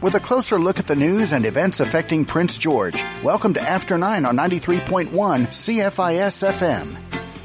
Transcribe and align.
with 0.00 0.14
a 0.14 0.20
closer 0.20 0.58
look 0.58 0.78
at 0.78 0.86
the 0.86 0.96
news 0.96 1.32
and 1.32 1.44
events 1.44 1.80
affecting 1.80 2.24
Prince 2.24 2.58
George. 2.58 3.02
Welcome 3.22 3.54
to 3.54 3.60
After 3.60 3.98
9 3.98 4.24
on 4.24 4.36
93.1 4.36 5.08
CFIS 5.10 6.52
FM. 6.52 6.96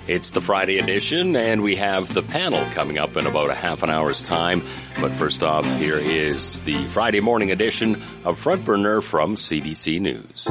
It's 0.07 0.29
the 0.29 0.41
Friday 0.41 0.78
edition, 0.78 1.36
and 1.36 1.63
we 1.63 1.78
have 1.78 2.13
the 2.13 2.21
panel 2.21 2.63
coming 2.73 2.99
up 2.99 3.18
in 3.18 3.26
about 3.26 3.49
a 3.49 3.55
half 3.55 3.81
an 3.81 3.89
hour's 3.89 4.21
time. 4.21 4.62
But 5.02 5.12
first 5.13 5.41
off, 5.41 5.65
here 5.78 5.97
is 5.97 6.62
the 6.62 6.76
Friday 6.76 7.21
morning 7.21 7.49
edition 7.52 8.03
of 8.23 8.37
Front 8.37 8.65
Burner 8.65 9.01
from 9.01 9.35
CBC 9.35 9.99
News. 9.99 10.47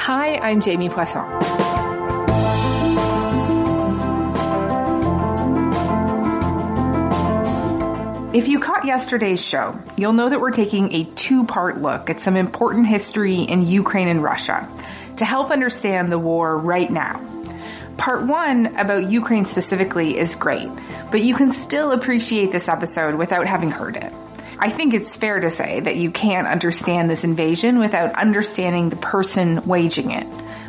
Hi, 0.00 0.36
I'm 0.36 0.60
Jamie 0.60 0.88
Poisson. 0.88 1.57
If 8.30 8.46
you 8.46 8.60
caught 8.60 8.84
yesterday's 8.84 9.42
show, 9.42 9.80
you'll 9.96 10.12
know 10.12 10.28
that 10.28 10.38
we're 10.38 10.50
taking 10.50 10.92
a 10.92 11.04
two 11.04 11.44
part 11.44 11.80
look 11.80 12.10
at 12.10 12.20
some 12.20 12.36
important 12.36 12.86
history 12.86 13.36
in 13.36 13.66
Ukraine 13.66 14.06
and 14.06 14.22
Russia 14.22 14.68
to 15.16 15.24
help 15.24 15.50
understand 15.50 16.12
the 16.12 16.18
war 16.18 16.58
right 16.58 16.90
now. 16.90 17.22
Part 17.96 18.26
one 18.26 18.76
about 18.76 19.10
Ukraine 19.10 19.46
specifically 19.46 20.18
is 20.18 20.34
great, 20.34 20.68
but 21.10 21.22
you 21.22 21.34
can 21.34 21.52
still 21.52 21.90
appreciate 21.90 22.52
this 22.52 22.68
episode 22.68 23.14
without 23.14 23.46
having 23.46 23.70
heard 23.70 23.96
it. 23.96 24.12
I 24.58 24.68
think 24.68 24.92
it's 24.92 25.16
fair 25.16 25.40
to 25.40 25.48
say 25.48 25.80
that 25.80 25.96
you 25.96 26.10
can't 26.10 26.46
understand 26.46 27.08
this 27.08 27.24
invasion 27.24 27.78
without 27.78 28.14
understanding 28.14 28.90
the 28.90 28.96
person 28.96 29.66
waging 29.66 30.10
it, 30.10 30.26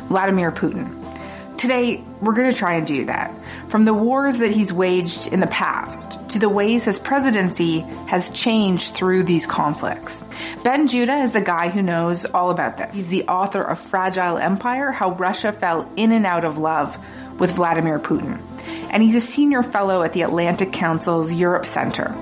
Vladimir 0.08 0.50
Putin. 0.50 0.96
Today, 1.58 2.02
we're 2.22 2.32
going 2.32 2.50
to 2.50 2.56
try 2.56 2.76
and 2.76 2.86
do 2.86 3.04
that. 3.04 3.34
From 3.70 3.84
the 3.84 3.94
wars 3.94 4.38
that 4.38 4.50
he's 4.50 4.72
waged 4.72 5.28
in 5.28 5.38
the 5.38 5.46
past 5.46 6.28
to 6.30 6.40
the 6.40 6.48
ways 6.48 6.82
his 6.82 6.98
presidency 6.98 7.80
has 8.08 8.30
changed 8.30 8.94
through 8.94 9.22
these 9.22 9.46
conflicts. 9.46 10.24
Ben 10.64 10.88
Judah 10.88 11.18
is 11.22 11.30
the 11.30 11.40
guy 11.40 11.68
who 11.68 11.80
knows 11.80 12.24
all 12.24 12.50
about 12.50 12.78
this. 12.78 12.96
He's 12.96 13.06
the 13.06 13.28
author 13.28 13.62
of 13.62 13.78
Fragile 13.78 14.38
Empire 14.38 14.90
How 14.90 15.12
Russia 15.12 15.52
Fell 15.52 15.88
In 15.96 16.10
and 16.10 16.26
Out 16.26 16.44
of 16.44 16.58
Love 16.58 16.98
with 17.38 17.52
Vladimir 17.52 18.00
Putin. 18.00 18.40
And 18.90 19.04
he's 19.04 19.14
a 19.14 19.20
senior 19.20 19.62
fellow 19.62 20.02
at 20.02 20.14
the 20.14 20.22
Atlantic 20.22 20.72
Council's 20.72 21.32
Europe 21.32 21.64
Center. 21.64 22.12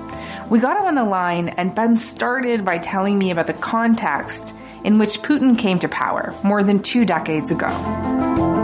We 0.50 0.58
got 0.58 0.78
him 0.78 0.86
on 0.86 0.96
the 0.96 1.04
line, 1.04 1.48
and 1.48 1.74
Ben 1.74 1.96
started 1.96 2.66
by 2.66 2.76
telling 2.76 3.18
me 3.18 3.30
about 3.30 3.46
the 3.46 3.54
context 3.54 4.54
in 4.84 4.98
which 4.98 5.22
Putin 5.22 5.58
came 5.58 5.78
to 5.78 5.88
power 5.88 6.34
more 6.44 6.62
than 6.62 6.82
two 6.82 7.06
decades 7.06 7.50
ago. 7.50 8.57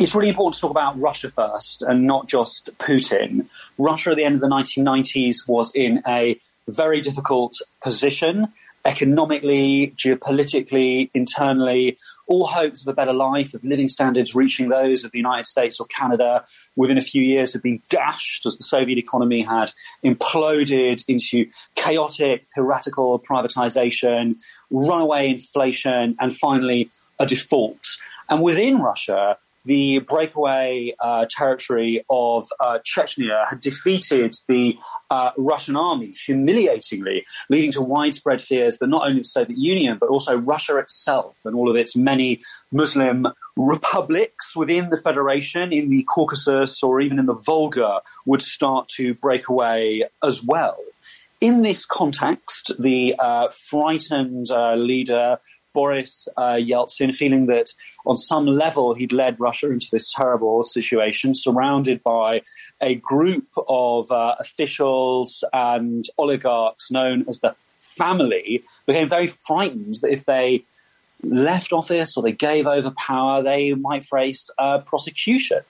It's 0.00 0.14
really 0.14 0.30
important 0.30 0.54
to 0.54 0.60
talk 0.62 0.70
about 0.70 0.98
Russia 0.98 1.30
first 1.30 1.82
and 1.82 2.06
not 2.06 2.26
just 2.26 2.70
Putin. 2.78 3.46
Russia 3.76 4.10
at 4.10 4.16
the 4.16 4.24
end 4.24 4.34
of 4.34 4.40
the 4.40 4.48
1990s 4.48 5.46
was 5.46 5.70
in 5.74 6.02
a 6.08 6.40
very 6.66 7.02
difficult 7.02 7.54
position 7.82 8.48
economically, 8.86 9.92
geopolitically, 9.94 11.10
internally. 11.12 11.98
All 12.26 12.46
hopes 12.46 12.80
of 12.80 12.88
a 12.88 12.94
better 12.94 13.12
life, 13.12 13.52
of 13.52 13.62
living 13.62 13.90
standards 13.90 14.34
reaching 14.34 14.70
those 14.70 15.04
of 15.04 15.10
the 15.10 15.18
United 15.18 15.44
States 15.44 15.78
or 15.80 15.86
Canada 15.88 16.46
within 16.76 16.96
a 16.96 17.02
few 17.02 17.22
years 17.22 17.52
had 17.52 17.60
been 17.60 17.82
dashed 17.90 18.46
as 18.46 18.56
the 18.56 18.64
Soviet 18.64 18.96
economy 18.96 19.42
had 19.42 19.70
imploded 20.02 21.04
into 21.08 21.50
chaotic, 21.74 22.46
piratical 22.54 23.18
privatization, 23.18 24.36
runaway 24.70 25.28
inflation, 25.28 26.16
and 26.18 26.34
finally 26.34 26.90
a 27.18 27.26
default. 27.26 27.86
And 28.30 28.42
within 28.42 28.80
Russia, 28.80 29.36
the 29.64 29.98
breakaway 30.00 30.94
uh, 30.98 31.26
territory 31.28 32.04
of 32.08 32.48
uh, 32.60 32.78
Chechnya 32.84 33.48
had 33.48 33.60
defeated 33.60 34.34
the 34.48 34.76
uh, 35.10 35.30
Russian 35.36 35.76
army 35.76 36.12
humiliatingly, 36.26 37.24
leading 37.48 37.72
to 37.72 37.82
widespread 37.82 38.40
fears 38.40 38.78
that 38.78 38.86
not 38.86 39.06
only 39.06 39.20
the 39.20 39.24
Soviet 39.24 39.58
Union, 39.58 39.98
but 39.98 40.08
also 40.08 40.36
Russia 40.36 40.76
itself 40.78 41.36
and 41.44 41.54
all 41.54 41.68
of 41.68 41.76
its 41.76 41.96
many 41.96 42.40
Muslim 42.72 43.26
republics 43.56 44.56
within 44.56 44.90
the 44.90 44.96
Federation, 44.96 45.72
in 45.72 45.90
the 45.90 46.04
Caucasus 46.04 46.82
or 46.82 47.00
even 47.00 47.18
in 47.18 47.26
the 47.26 47.34
Volga, 47.34 48.00
would 48.24 48.42
start 48.42 48.88
to 48.96 49.14
break 49.14 49.48
away 49.48 50.04
as 50.24 50.42
well. 50.42 50.78
In 51.40 51.62
this 51.62 51.86
context, 51.86 52.72
the 52.78 53.14
uh, 53.18 53.48
frightened 53.50 54.50
uh, 54.50 54.74
leader 54.74 55.38
Boris 55.72 56.28
uh, 56.36 56.54
Yeltsin, 56.54 57.14
feeling 57.14 57.46
that 57.46 57.72
on 58.06 58.16
some 58.16 58.46
level 58.46 58.94
he'd 58.94 59.12
led 59.12 59.38
Russia 59.38 59.70
into 59.70 59.88
this 59.90 60.12
terrible 60.12 60.62
situation, 60.62 61.34
surrounded 61.34 62.02
by 62.02 62.42
a 62.80 62.94
group 62.96 63.46
of 63.68 64.10
uh, 64.10 64.34
officials 64.38 65.44
and 65.52 66.04
oligarchs 66.18 66.90
known 66.90 67.24
as 67.28 67.40
the 67.40 67.54
family, 67.78 68.62
became 68.86 69.08
very 69.08 69.26
frightened 69.26 69.96
that 70.02 70.12
if 70.12 70.24
they 70.24 70.64
left 71.22 71.72
office 71.72 72.16
or 72.16 72.22
they 72.22 72.32
gave 72.32 72.66
over 72.66 72.90
power, 72.92 73.42
they 73.42 73.74
might 73.74 74.04
face 74.04 74.48
prosecution. 74.86 75.60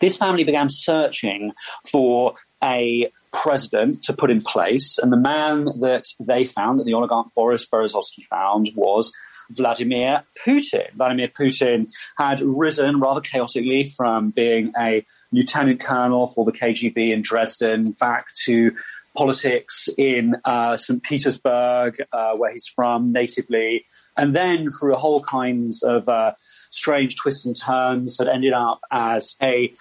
This 0.00 0.16
family 0.16 0.44
began 0.44 0.68
searching 0.68 1.52
for 1.90 2.34
a 2.62 3.10
president 3.32 4.02
to 4.04 4.12
put 4.12 4.30
in 4.30 4.40
place. 4.40 4.98
And 4.98 5.12
the 5.12 5.16
man 5.16 5.64
that 5.80 6.04
they 6.20 6.44
found, 6.44 6.78
that 6.78 6.84
the 6.84 6.94
oligarch 6.94 7.28
Boris 7.34 7.66
Berezovsky 7.66 8.24
found, 8.28 8.70
was 8.74 9.12
Vladimir 9.50 10.22
Putin. 10.46 10.92
Vladimir 10.94 11.28
Putin 11.28 11.88
had 12.16 12.40
risen 12.40 13.00
rather 13.00 13.20
chaotically 13.20 13.92
from 13.96 14.30
being 14.30 14.72
a 14.78 15.04
lieutenant 15.30 15.80
colonel 15.80 16.28
for 16.28 16.44
the 16.44 16.52
KGB 16.52 17.12
in 17.12 17.22
Dresden 17.22 17.92
back 17.92 18.26
to 18.44 18.72
politics 19.14 19.88
in 19.98 20.36
uh, 20.44 20.76
St. 20.76 21.02
Petersburg, 21.02 22.02
uh, 22.12 22.32
where 22.32 22.52
he's 22.52 22.66
from 22.66 23.12
natively, 23.12 23.84
and 24.16 24.34
then 24.34 24.70
through 24.70 24.94
a 24.94 24.98
whole 24.98 25.22
kinds 25.22 25.82
of 25.82 26.08
uh, 26.08 26.32
strange 26.70 27.16
twists 27.16 27.44
and 27.44 27.56
turns, 27.58 28.18
had 28.18 28.28
ended 28.28 28.52
up 28.52 28.80
as 28.90 29.36
a 29.42 29.72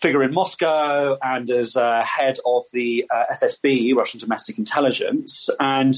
figure 0.00 0.22
in 0.22 0.32
Moscow 0.32 1.16
and 1.22 1.50
as 1.50 1.76
uh, 1.76 2.02
head 2.04 2.38
of 2.46 2.64
the 2.72 3.06
uh, 3.10 3.34
FSB, 3.34 3.94
Russian 3.94 4.18
Domestic 4.18 4.58
Intelligence. 4.58 5.48
And 5.58 5.94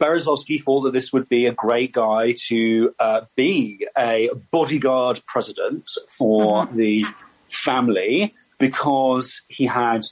Berezovsky 0.00 0.62
thought 0.62 0.82
that 0.82 0.92
this 0.92 1.12
would 1.12 1.28
be 1.28 1.46
a 1.46 1.52
great 1.52 1.92
guy 1.92 2.34
to 2.48 2.94
uh, 2.98 3.22
be 3.36 3.86
a 3.98 4.30
bodyguard 4.50 5.20
president 5.26 5.88
for 6.16 6.64
mm-hmm. 6.64 6.76
the 6.76 7.04
family 7.48 8.32
because 8.58 9.42
he 9.48 9.66
had 9.66 10.02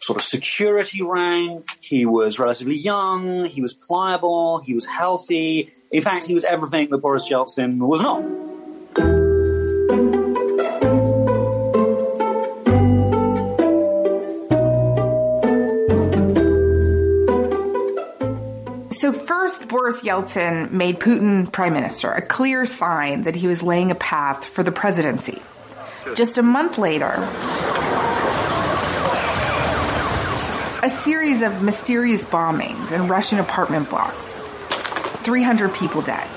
sort 0.00 0.18
of 0.18 0.24
security 0.24 1.02
rank, 1.02 1.66
he 1.80 2.04
was 2.04 2.38
relatively 2.38 2.76
young, 2.76 3.46
he 3.46 3.62
was 3.62 3.72
pliable, 3.72 4.58
he 4.58 4.74
was 4.74 4.84
healthy. 4.84 5.72
In 5.90 6.02
fact, 6.02 6.26
he 6.26 6.34
was 6.34 6.44
everything 6.44 6.90
that 6.90 6.98
Boris 6.98 7.30
Yeltsin 7.30 7.78
was 7.78 8.02
not. 8.02 8.43
Boris 19.74 20.02
Yeltsin 20.02 20.70
made 20.70 21.00
Putin 21.00 21.50
prime 21.50 21.72
minister, 21.72 22.08
a 22.12 22.22
clear 22.22 22.64
sign 22.64 23.22
that 23.22 23.34
he 23.34 23.48
was 23.48 23.60
laying 23.60 23.90
a 23.90 23.96
path 23.96 24.44
for 24.44 24.62
the 24.62 24.70
presidency. 24.70 25.42
Just 26.14 26.38
a 26.38 26.44
month 26.44 26.78
later, 26.78 27.10
a 30.80 30.90
series 31.02 31.42
of 31.42 31.60
mysterious 31.60 32.24
bombings 32.24 32.92
in 32.92 33.08
Russian 33.08 33.40
apartment 33.40 33.90
blocks. 33.90 34.38
300 35.24 35.74
people 35.74 36.02
dead. 36.02 36.28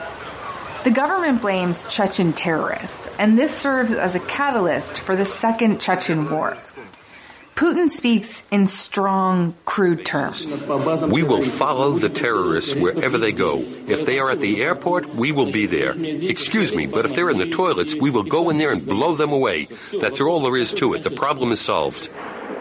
The 0.83 0.89
government 0.89 1.39
blames 1.39 1.83
Chechen 1.89 2.33
terrorists, 2.33 3.07
and 3.19 3.37
this 3.37 3.55
serves 3.55 3.93
as 3.93 4.15
a 4.15 4.19
catalyst 4.19 4.97
for 5.01 5.15
the 5.15 5.25
Second 5.25 5.79
Chechen 5.79 6.31
War. 6.31 6.57
Putin 7.57 7.90
speaks 7.90 8.43
in 8.52 8.67
strong, 8.67 9.55
crude 9.66 10.05
terms. 10.05 10.46
We 11.08 11.23
will 11.23 11.41
follow 11.41 11.93
the 11.93 12.08
terrorists 12.08 12.76
wherever 12.76 13.17
they 13.17 13.31
go. 13.31 13.61
If 13.61 14.05
they 14.05 14.20
are 14.20 14.29
at 14.29 14.40
the 14.40 14.61
airport, 14.61 15.16
we 15.16 15.31
will 15.31 15.52
be 15.52 15.66
there. 15.66 15.93
Excuse 15.99 16.76
me, 16.76 16.85
but 16.85 17.05
if 17.05 17.16
they're 17.16 17.31
in 17.31 17.40
the 17.40 17.49
toilets, 17.49 17.96
we 17.96 18.11
will 18.11 18.22
go 18.22 18.52
in 18.52 18.59
there 18.59 18.72
and 18.72 18.85
blow 18.85 19.16
them 19.16 19.31
away. 19.31 19.70
That's 19.99 20.22
all 20.22 20.41
there 20.41 20.55
is 20.55 20.72
to 20.76 20.93
it. 20.93 21.02
The 21.02 21.09
problem 21.09 21.52
is 21.52 21.59
solved. 21.59 22.09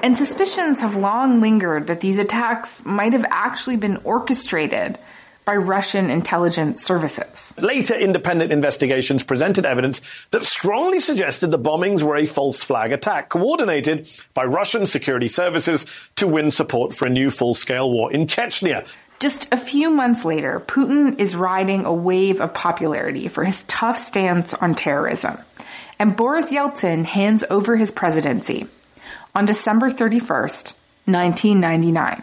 And 0.03 0.17
suspicions 0.17 0.81
have 0.81 0.97
long 0.97 1.43
lingered 1.43 1.89
that 1.89 2.01
these 2.01 2.19
attacks 2.19 2.83
might 2.83 3.13
have 3.13 3.27
actually 3.29 3.77
been 3.77 3.99
orchestrated 3.99 4.99
by 5.47 5.55
Russian 5.55 6.11
intelligence 6.11 6.83
services. 6.83 7.55
Later 7.57 7.95
independent 7.95 8.51
investigations 8.51 9.23
presented 9.23 9.65
evidence 9.65 10.03
that 10.33 10.45
strongly 10.45 10.99
suggested 10.99 11.53
the 11.53 11.59
bombings 11.59 12.03
were 12.03 12.17
a 12.17 12.27
false 12.27 12.65
flag 12.65 12.91
attack 12.91 13.29
coordinated 13.29 14.09
by 14.35 14.45
Russian 14.45 14.89
security 14.89 15.29
services 15.29 15.87
to 16.17 16.27
win 16.27 16.51
support 16.51 16.93
for 16.93 17.07
a 17.07 17.11
new 17.11 17.31
full-scale 17.31 17.91
war 17.91 18.13
in 18.13 18.27
Chechnya. 18.27 18.85
Just 19.21 19.49
a 19.53 19.57
few 19.57 19.89
months 19.89 20.25
later, 20.25 20.61
Putin 20.67 21.19
is 21.21 21.37
riding 21.37 21.85
a 21.85 21.95
wave 21.95 22.41
of 22.41 22.53
popularity 22.53 23.29
for 23.29 23.45
his 23.45 23.63
tough 23.69 24.05
stance 24.05 24.53
on 24.53 24.75
terrorism. 24.75 25.39
And 25.99 26.17
Boris 26.17 26.47
Yeltsin 26.47 27.05
hands 27.05 27.45
over 27.49 27.77
his 27.77 27.93
presidency. 27.93 28.67
on 29.35 29.45
December 29.45 29.91
31st, 29.91 30.73
1999 31.05 32.23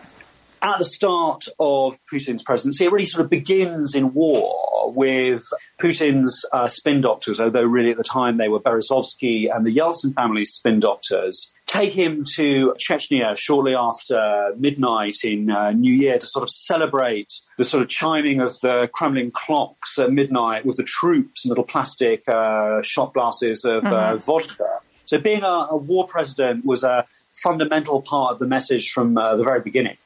at 0.64 0.80
the 0.80 0.86
start 0.86 1.46
of 1.60 2.00
Putin's 2.12 2.42
presidency, 2.42 2.86
it 2.86 2.92
really 2.92 3.06
sort 3.06 3.26
of 3.26 3.30
begins 3.30 3.94
in 3.94 4.14
war 4.14 4.92
with 4.94 5.44
Putin's 5.80 6.46
uh, 6.54 6.68
spin 6.68 7.02
doctors, 7.02 7.42
although 7.42 7.66
really 7.66 7.92
at 7.92 7.98
the 7.98 8.04
time 8.04 8.38
they 8.38 8.48
were 8.48 8.60
Berezovsky 8.60 9.54
and 9.54 9.66
the 9.66 9.76
Yeltsin 9.76 10.14
family's 10.14 10.54
spin 10.54 10.80
doctors, 10.80 11.52
take 11.68 11.94
him 11.94 12.24
to 12.36 12.74
Chechnya 12.78 13.38
shortly 13.38 13.76
after 13.76 14.54
midnight 14.58 15.16
in 15.24 15.52
uh, 15.52 15.72
New 15.72 15.94
Year 15.94 16.18
to 16.18 16.28
sort 16.28 16.44
of 16.44 16.50
celebrate 16.50 17.34
the 17.58 17.66
sort 17.66 17.84
of 17.84 17.90
chiming 17.90 18.40
of 18.40 18.58
the 18.62 18.90
Kremlin 18.94 19.32
clocks 19.32 20.00
at 20.00 20.12
midnight 20.12 20.66
with 20.66 20.78
the 20.78 20.84
troops 20.84 21.44
and 21.44 21.50
little 21.50 21.66
plastic 21.66 22.28
uh, 22.30 22.82
shot 22.82 23.14
glasses 23.14 23.66
of 23.66 23.84
mm-hmm. 23.84 24.18
vodka. 24.18 24.80
So 25.06 25.20
being 25.20 25.44
a, 25.44 25.68
a, 25.72 25.76
war 25.76 26.08
president 26.08 26.66
was 26.66 26.84
a 26.84 27.06
fundamental 27.34 28.02
part 28.02 28.32
of 28.32 28.40
the 28.40 28.48
message 28.48 28.92
from 28.92 29.18
uh, 29.18 29.36
the 29.36 29.44
very 29.44 29.60
beginning. 29.60 29.98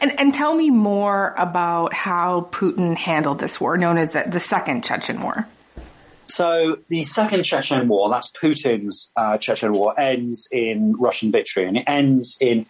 And, 0.00 0.18
and 0.20 0.34
tell 0.34 0.54
me 0.54 0.70
more 0.70 1.34
about 1.38 1.94
how 1.94 2.48
Putin 2.52 2.96
handled 2.96 3.38
this 3.38 3.60
war, 3.60 3.76
known 3.76 3.96
as 3.98 4.10
the, 4.10 4.24
the 4.26 4.40
Second 4.40 4.84
Chechen 4.84 5.22
War. 5.22 5.46
So 6.26 6.78
the 6.88 7.04
Second 7.04 7.44
Chechen 7.44 7.88
War, 7.88 8.10
that's 8.10 8.30
Putin's 8.30 9.12
uh, 9.16 9.38
Chechen 9.38 9.72
War, 9.72 9.98
ends 9.98 10.48
in 10.50 10.94
Russian 10.98 11.32
victory, 11.32 11.66
and 11.66 11.76
it 11.78 11.84
ends 11.86 12.36
in 12.40 12.66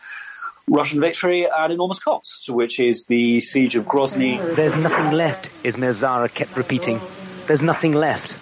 Russian 0.68 1.00
victory 1.00 1.46
at 1.46 1.70
enormous 1.70 1.98
cost, 1.98 2.48
which 2.48 2.80
is 2.80 3.06
the 3.06 3.40
siege 3.40 3.76
of 3.76 3.84
Grozny. 3.84 4.38
There's 4.56 4.74
nothing 4.74 5.12
left, 5.12 5.48
Ismail 5.62 5.94
Zara 5.94 6.28
kept 6.28 6.56
repeating. 6.56 7.00
There's 7.46 7.62
nothing 7.62 7.92
left. 7.92 8.34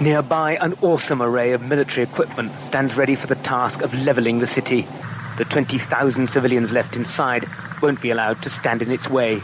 Nearby, 0.00 0.56
an 0.56 0.74
awesome 0.82 1.22
array 1.22 1.52
of 1.52 1.62
military 1.62 2.02
equipment 2.02 2.52
stands 2.66 2.96
ready 2.96 3.14
for 3.14 3.28
the 3.28 3.36
task 3.36 3.82
of 3.82 3.94
leveling 3.94 4.40
the 4.40 4.46
city. 4.46 4.88
The 5.38 5.44
20,000 5.44 6.28
civilians 6.28 6.72
left 6.72 6.94
inside 6.94 7.48
won't 7.80 8.00
be 8.00 8.10
allowed 8.10 8.42
to 8.42 8.50
stand 8.50 8.82
in 8.82 8.90
its 8.90 9.08
way. 9.08 9.42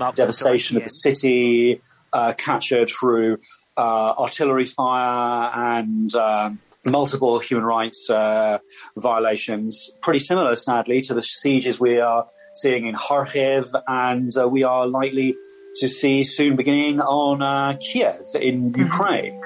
Mark 0.00 0.14
Devastation 0.14 0.76
of 0.76 0.84
the 0.84 0.88
city, 0.88 1.80
uh, 2.12 2.32
captured 2.32 2.88
through 2.88 3.38
uh, 3.76 4.14
artillery 4.18 4.64
fire 4.64 5.50
and 5.78 6.14
um, 6.14 6.58
multiple 6.86 7.38
human 7.38 7.64
rights 7.64 8.08
uh, 8.08 8.58
violations. 8.96 9.90
Pretty 10.02 10.20
similar, 10.20 10.56
sadly, 10.56 11.00
to 11.02 11.14
the 11.14 11.22
sieges 11.22 11.80
we 11.80 12.00
are 12.00 12.26
seeing 12.54 12.86
in 12.86 12.94
Kharkiv, 12.94 13.68
and 13.86 14.32
uh, 14.36 14.48
we 14.48 14.62
are 14.62 14.86
likely 14.86 15.34
to 15.76 15.88
see 15.88 16.24
soon 16.24 16.56
beginning 16.56 17.00
on 17.00 17.42
uh, 17.42 17.76
Kiev 17.78 18.20
in 18.40 18.72
mm-hmm. 18.72 18.82
Ukraine. 18.82 19.40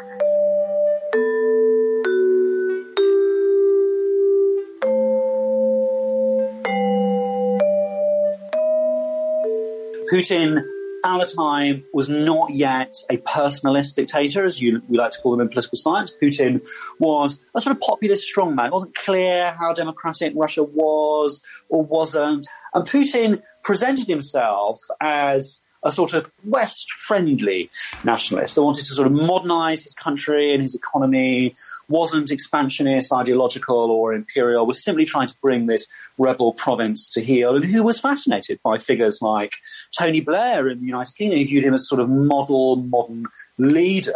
Putin 10.13 10.65
at 11.05 11.19
the 11.19 11.33
time 11.37 11.85
was 11.93 12.09
not 12.09 12.51
yet 12.51 12.95
a 13.11 13.19
personalist 13.19 13.95
dictator, 13.95 14.45
as 14.45 14.61
you, 14.61 14.83
we 14.89 14.99
like 14.99 15.13
to 15.13 15.21
call 15.21 15.33
them 15.33 15.41
in 15.41 15.49
political 15.49 15.77
science. 15.77 16.15
Putin 16.21 16.67
was 16.99 17.41
a 17.55 17.61
sort 17.61 17.77
of 17.77 17.81
populist 17.81 18.27
strongman. 18.27 18.67
It 18.67 18.73
wasn't 18.73 18.95
clear 18.95 19.55
how 19.59 19.73
democratic 19.73 20.33
Russia 20.35 20.65
was 20.65 21.41
or 21.69 21.85
wasn't. 21.85 22.47
And 22.75 22.87
Putin 22.87 23.43
presented 23.63 24.09
himself 24.09 24.81
as 25.01 25.61
a 25.83 25.93
sort 25.93 26.13
of 26.13 26.31
West 26.45 26.91
friendly 26.93 27.71
nationalist 28.05 28.55
that 28.55 28.63
wanted 28.63 28.85
to 28.87 28.95
sort 28.95 29.07
of 29.07 29.13
modernize 29.13 29.83
his 29.83 29.95
country 29.95 30.53
and 30.53 30.63
his 30.63 30.75
economy, 30.75 31.55
wasn't 31.89 32.31
expansionist, 32.31 33.13
ideological, 33.13 33.91
or 33.91 34.13
imperial, 34.13 34.67
was 34.67 34.83
simply 34.83 35.05
trying 35.05 35.29
to 35.29 35.35
bring 35.41 35.67
this 35.67 35.87
rebel 36.19 36.53
province 36.53 37.09
to 37.09 37.23
heel, 37.23 37.57
and 37.57 37.65
who 37.65 37.83
was 37.83 38.01
fascinated 38.01 38.61
by 38.63 38.79
figures 38.79 39.21
like 39.23 39.57
Tony 39.97 40.21
Blair 40.21 40.69
in 40.69 40.81
the 40.81 40.87
United 40.87 41.15
Kingdom, 41.15 41.39
who 41.39 41.45
viewed 41.45 41.65
him 41.65 41.75
as 41.75 41.89
sort 41.89 42.01
of 42.01 42.09
model, 42.09 42.77
modern 42.77 43.27
leader. 43.57 44.13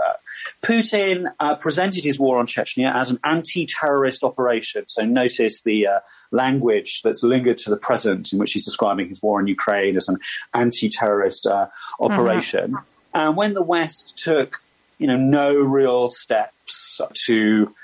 Putin 0.62 1.26
uh, 1.40 1.56
presented 1.56 2.04
his 2.04 2.20
war 2.20 2.38
on 2.38 2.46
Chechnya 2.46 2.94
as 2.94 3.10
an 3.10 3.18
anti-terrorist 3.24 4.22
operation. 4.22 4.84
So 4.86 5.04
notice 5.04 5.60
the 5.62 5.88
uh, 5.88 6.00
language 6.30 7.00
that's 7.02 7.24
lingered 7.24 7.58
to 7.58 7.70
the 7.70 7.76
present 7.76 8.32
in 8.32 8.38
which 8.38 8.52
he's 8.52 8.64
describing 8.64 9.08
his 9.08 9.20
war 9.20 9.40
in 9.40 9.48
Ukraine 9.48 9.96
as 9.96 10.08
an 10.08 10.18
anti-terrorist 10.54 11.46
uh, 11.46 11.66
operation. 11.98 12.72
Mm-hmm. 12.72 13.18
And 13.18 13.36
when 13.36 13.54
the 13.54 13.62
West 13.62 14.16
took, 14.16 14.62
you 14.98 15.08
know, 15.08 15.16
no 15.16 15.52
real 15.52 16.06
steps 16.06 17.00
to 17.26 17.74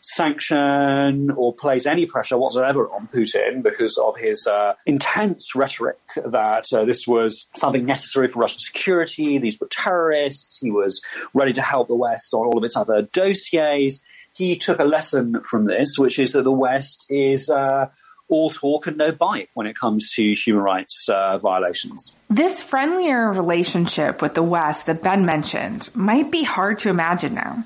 sanction 0.00 1.30
or 1.30 1.54
place 1.54 1.86
any 1.86 2.06
pressure 2.06 2.38
whatsoever 2.38 2.90
on 2.90 3.06
Putin 3.08 3.62
because 3.62 3.98
of 3.98 4.16
his 4.16 4.46
uh, 4.46 4.74
intense 4.86 5.54
rhetoric 5.54 5.98
that 6.16 6.64
uh, 6.72 6.84
this 6.84 7.06
was 7.06 7.46
something 7.56 7.84
necessary 7.84 8.28
for 8.28 8.40
Russian 8.40 8.58
security. 8.58 9.38
These 9.38 9.60
were 9.60 9.68
terrorists. 9.68 10.58
He 10.58 10.70
was 10.70 11.02
ready 11.34 11.52
to 11.54 11.62
help 11.62 11.88
the 11.88 11.94
West 11.94 12.32
on 12.32 12.46
all 12.46 12.58
of 12.58 12.64
its 12.64 12.76
other 12.76 13.02
dossiers. 13.02 14.00
He 14.34 14.56
took 14.56 14.78
a 14.78 14.84
lesson 14.84 15.42
from 15.42 15.66
this, 15.66 15.98
which 15.98 16.18
is 16.18 16.32
that 16.32 16.44
the 16.44 16.52
West 16.52 17.04
is 17.08 17.50
uh, 17.50 17.86
all 18.28 18.50
talk 18.50 18.86
and 18.86 18.96
no 18.96 19.12
bite 19.12 19.50
when 19.54 19.66
it 19.66 19.76
comes 19.76 20.10
to 20.14 20.34
human 20.34 20.62
rights 20.62 21.08
uh, 21.08 21.36
violations. 21.38 22.14
This 22.30 22.62
friendlier 22.62 23.30
relationship 23.32 24.22
with 24.22 24.34
the 24.34 24.42
West 24.42 24.86
that 24.86 25.02
Ben 25.02 25.26
mentioned 25.26 25.90
might 25.94 26.30
be 26.30 26.44
hard 26.44 26.78
to 26.78 26.88
imagine 26.88 27.34
now. 27.34 27.64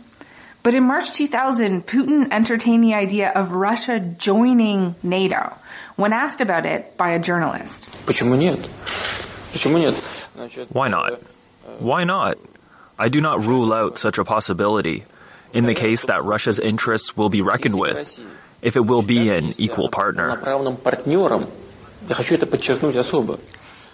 But 0.64 0.74
in 0.74 0.84
March 0.84 1.12
2000, 1.12 1.86
Putin 1.86 2.32
entertained 2.32 2.82
the 2.82 2.94
idea 2.94 3.30
of 3.30 3.52
Russia 3.52 4.00
joining 4.00 4.96
NATO 5.02 5.52
when 5.96 6.14
asked 6.14 6.40
about 6.40 6.64
it 6.64 6.96
by 6.96 7.10
a 7.10 7.18
journalist. 7.18 7.86
Why 10.72 10.88
not? 10.88 11.20
Why 11.80 12.04
not? 12.04 12.38
I 12.98 13.10
do 13.10 13.20
not 13.20 13.44
rule 13.44 13.74
out 13.74 13.98
such 13.98 14.16
a 14.16 14.24
possibility 14.24 15.04
in 15.52 15.66
the 15.66 15.74
case 15.74 16.06
that 16.06 16.24
Russia's 16.24 16.58
interests 16.58 17.14
will 17.14 17.28
be 17.28 17.42
reckoned 17.42 17.78
with, 17.78 18.18
if 18.62 18.76
it 18.76 18.86
will 18.86 19.02
be 19.02 19.28
an 19.28 19.52
equal 19.58 19.90
partner. 19.90 20.30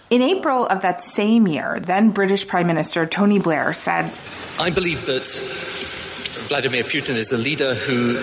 In 0.09 0.21
April 0.21 0.65
of 0.67 0.81
that 0.81 1.03
same 1.15 1.47
year, 1.47 1.79
then 1.81 2.11
British 2.11 2.47
Prime 2.47 2.67
Minister 2.67 3.05
Tony 3.05 3.39
Blair 3.39 3.73
said, 3.73 4.09
I 4.57 4.69
believe 4.69 5.05
that 5.05 5.27
Vladimir 6.51 6.83
Putin 6.83 7.15
is 7.15 7.31
a 7.31 7.37
leader 7.37 7.73
who 7.73 8.17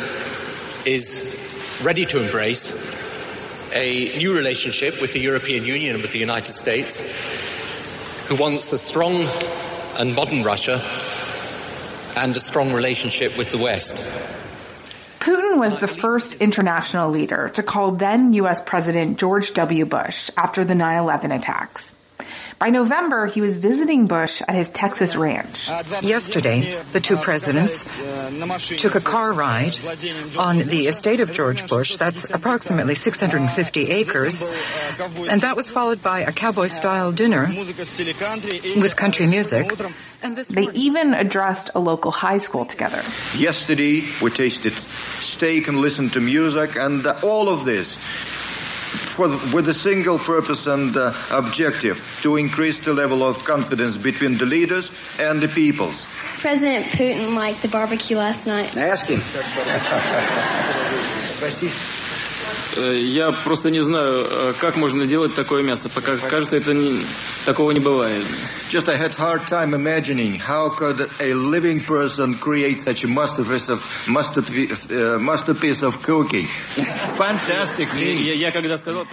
is 0.85 1.81
ready 1.83 2.05
to 2.05 2.23
embrace 2.23 2.75
a 3.73 4.19
new 4.19 4.37
relationship 4.37 5.01
with 5.01 5.15
the 5.15 5.19
European 5.19 5.65
Union 5.65 5.95
and 5.95 6.03
with 6.03 6.13
the 6.13 6.19
United 6.19 6.53
States, 6.53 7.01
who 8.27 8.37
wants 8.37 8.71
a 8.75 8.77
strong 8.77 9.25
and 9.97 10.15
modern 10.15 10.45
Russia 10.45 10.85
and 12.17 12.37
a 12.37 12.41
strong 12.41 12.75
relationship 12.75 13.39
with 13.39 13.51
the 13.51 13.57
West. 13.57 13.97
Putin 15.21 15.57
was 15.57 15.81
the 15.81 15.89
first 15.89 16.43
international 16.43 17.11
leader 17.11 17.49
to 17.55 17.63
call 17.63 17.93
then 17.93 18.35
U.S. 18.35 18.61
President 18.61 19.19
George 19.19 19.55
W. 19.55 19.87
Bush 19.87 20.29
after 20.37 20.67
the 20.67 20.75
9-11 20.75 21.35
attacks. 21.35 21.95
By 22.59 22.71
November, 22.71 23.27
he 23.27 23.41
was 23.41 23.57
visiting 23.57 24.07
Bush 24.07 24.43
at 24.47 24.55
his 24.55 24.69
Texas 24.71 25.15
ranch. 25.15 25.69
Yesterday, 26.03 26.83
the 26.93 27.01
two 27.01 27.17
presidents 27.17 27.89
took 28.79 28.97
a 28.97 29.01
car 29.01 29.33
ride 29.33 29.79
on 30.37 30.59
the 30.59 30.89
estate 30.89 31.21
of 31.21 31.33
George 31.33 31.69
Bush. 31.69 31.97
That's 31.97 32.29
approximately 32.31 32.97
650 32.97 33.91
acres. 33.91 34.43
And 34.43 35.43
that 35.43 35.55
was 35.55 35.71
followed 35.71 36.03
by 36.03 36.23
a 36.23 36.33
cowboy-style 36.33 37.13
dinner 37.13 37.47
with 37.57 38.97
country 38.97 39.29
music. 39.29 39.71
they 40.51 40.69
even 40.75 41.15
addressed 41.15 41.71
a 41.77 41.79
local 41.79 42.11
high 42.11 42.39
school 42.39 42.65
together. 42.65 43.03
Yesterday, 43.37 44.03
we 44.21 44.31
tasted 44.31 44.75
steak 45.21 45.69
and 45.69 45.79
listened 45.79 46.15
to 46.15 46.21
music 46.21 46.75
and 46.75 47.07
all 47.07 47.49
of 47.49 47.65
this 47.65 47.97
with 49.19 49.69
a 49.69 49.75
single 49.75 50.19
purpose 50.19 50.67
and 50.67 50.97
uh, 50.97 51.13
objective 51.31 52.07
to 52.23 52.37
increase 52.37 52.79
the 52.79 52.93
level 52.93 53.23
of 53.23 53.45
confidence 53.45 53.97
between 53.97 54.39
the 54.39 54.47
leaders 54.47 54.91
and 55.19 55.41
the 55.41 55.49
peoples. 55.49 56.07
President 56.41 56.87
Putin 56.93 57.35
liked 57.35 57.63
the 57.63 57.69
barbecue 57.69 58.17
last 58.17 58.47
night. 58.47 58.77
Ask 58.77 59.07
him. 59.07 59.21
Я 62.76 63.32
просто 63.32 63.70
не 63.70 63.82
знаю, 63.82 64.56
как 64.60 64.76
можно 64.76 65.06
делать 65.06 65.36
такое 65.36 65.64
мясо. 65.64 65.90
Пока 65.90 66.18
кажется, 66.18 66.56
это 66.56 66.74
не, 66.74 67.06
такого 67.46 67.72
не 67.72 67.80
бывает. 67.80 68.26
Just 68.70 68.90
I 68.90 68.98
had 68.98 69.14
hard 69.14 69.48
time 69.48 69.74
imagining 69.74 70.40
how 70.40 70.70
could 70.70 71.00
a 71.20 71.34
living 71.34 71.86
person 71.86 72.40
create 72.40 72.80
such 72.80 73.04
a 73.04 73.08
masterpiece 73.08 73.70
of 73.70 73.84
masterpiece, 74.08 74.90
uh, 74.90 75.20
masterpiece 75.20 75.84
of 75.84 76.02
cooking. 76.02 76.48
Fantastic 77.16 77.94
meat. 77.94 78.44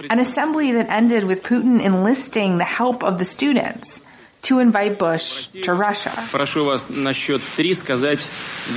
An 0.09 0.19
assembly 0.19 0.71
that 0.73 0.89
ended 0.89 1.25
with 1.25 1.43
Putin 1.43 1.79
enlisting 1.81 2.57
the 2.57 2.65
help 2.65 3.03
of 3.03 3.19
the 3.19 3.25
students 3.25 4.01
to 4.45 4.59
invite 4.59 4.97
Bush 4.97 5.47
to 5.63 5.73
Russia. 5.73 6.11
Прошу 6.31 6.65
вас 6.65 6.89
на 6.89 7.13
счет 7.13 7.41
три 7.55 7.75
сказать 7.75 8.21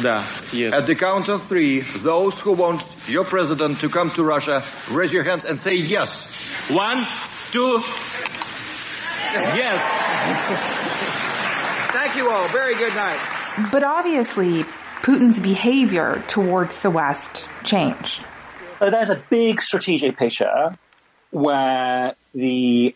«да». 0.02 0.22
Yes. 0.52 0.72
At 0.72 0.86
the 0.86 0.94
count 0.94 1.28
of 1.28 1.42
three, 1.42 1.80
those 2.02 2.38
who 2.40 2.52
want 2.52 2.82
your 3.08 3.24
president 3.24 3.80
to 3.80 3.88
come 3.88 4.10
to 4.12 4.22
Russia, 4.22 4.62
raise 4.90 5.12
your 5.12 5.24
hands 5.24 5.44
and 5.44 5.58
say 5.58 5.74
yes. 5.74 6.34
One, 6.68 7.06
two, 7.50 7.82
yes. 9.34 9.80
Thank 11.92 12.16
you 12.16 12.30
all. 12.30 12.48
Very 12.48 12.74
good 12.74 12.94
night. 12.94 13.20
But 13.70 13.82
obviously, 13.84 14.64
Putin's 15.02 15.40
behavior 15.40 16.22
towards 16.28 16.80
the 16.80 16.90
West 16.90 17.46
changed. 17.62 18.24
So 18.78 18.90
there's 18.90 19.10
a 19.10 19.22
big 19.30 19.62
strategic 19.62 20.18
picture 20.18 20.76
where 21.30 22.14
the 22.34 22.94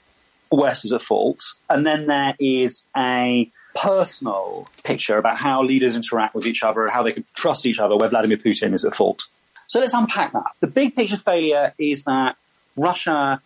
West 0.56 0.86
is 0.86 0.92
at 0.92 1.02
fault, 1.02 1.44
and 1.70 1.86
then 1.86 2.08
there 2.08 2.36
is 2.40 2.86
a 2.96 3.50
personal 3.76 4.70
picture 4.84 5.18
about 5.18 5.38
how 5.38 5.64
leaders 5.64 5.96
interact 5.96 6.36
with 6.36 6.46
each 6.46 6.62
other 6.62 6.88
how 6.90 7.02
they 7.02 7.12
can 7.12 7.26
trust 7.34 7.66
each 7.66 7.80
other 7.80 7.96
where 7.96 8.10
Vladimir 8.10 8.38
Putin 8.38 8.74
is 8.74 8.86
at 8.86 8.96
fault. 8.96 9.24
So 9.68 9.80
let's 9.80 9.94
unpack 9.94 10.34
that. 10.34 10.52
The 10.60 10.68
big 10.68 10.96
picture 10.96 11.18
failure 11.18 11.74
is 11.80 12.04
that 12.04 12.36
Russia 12.78 13.42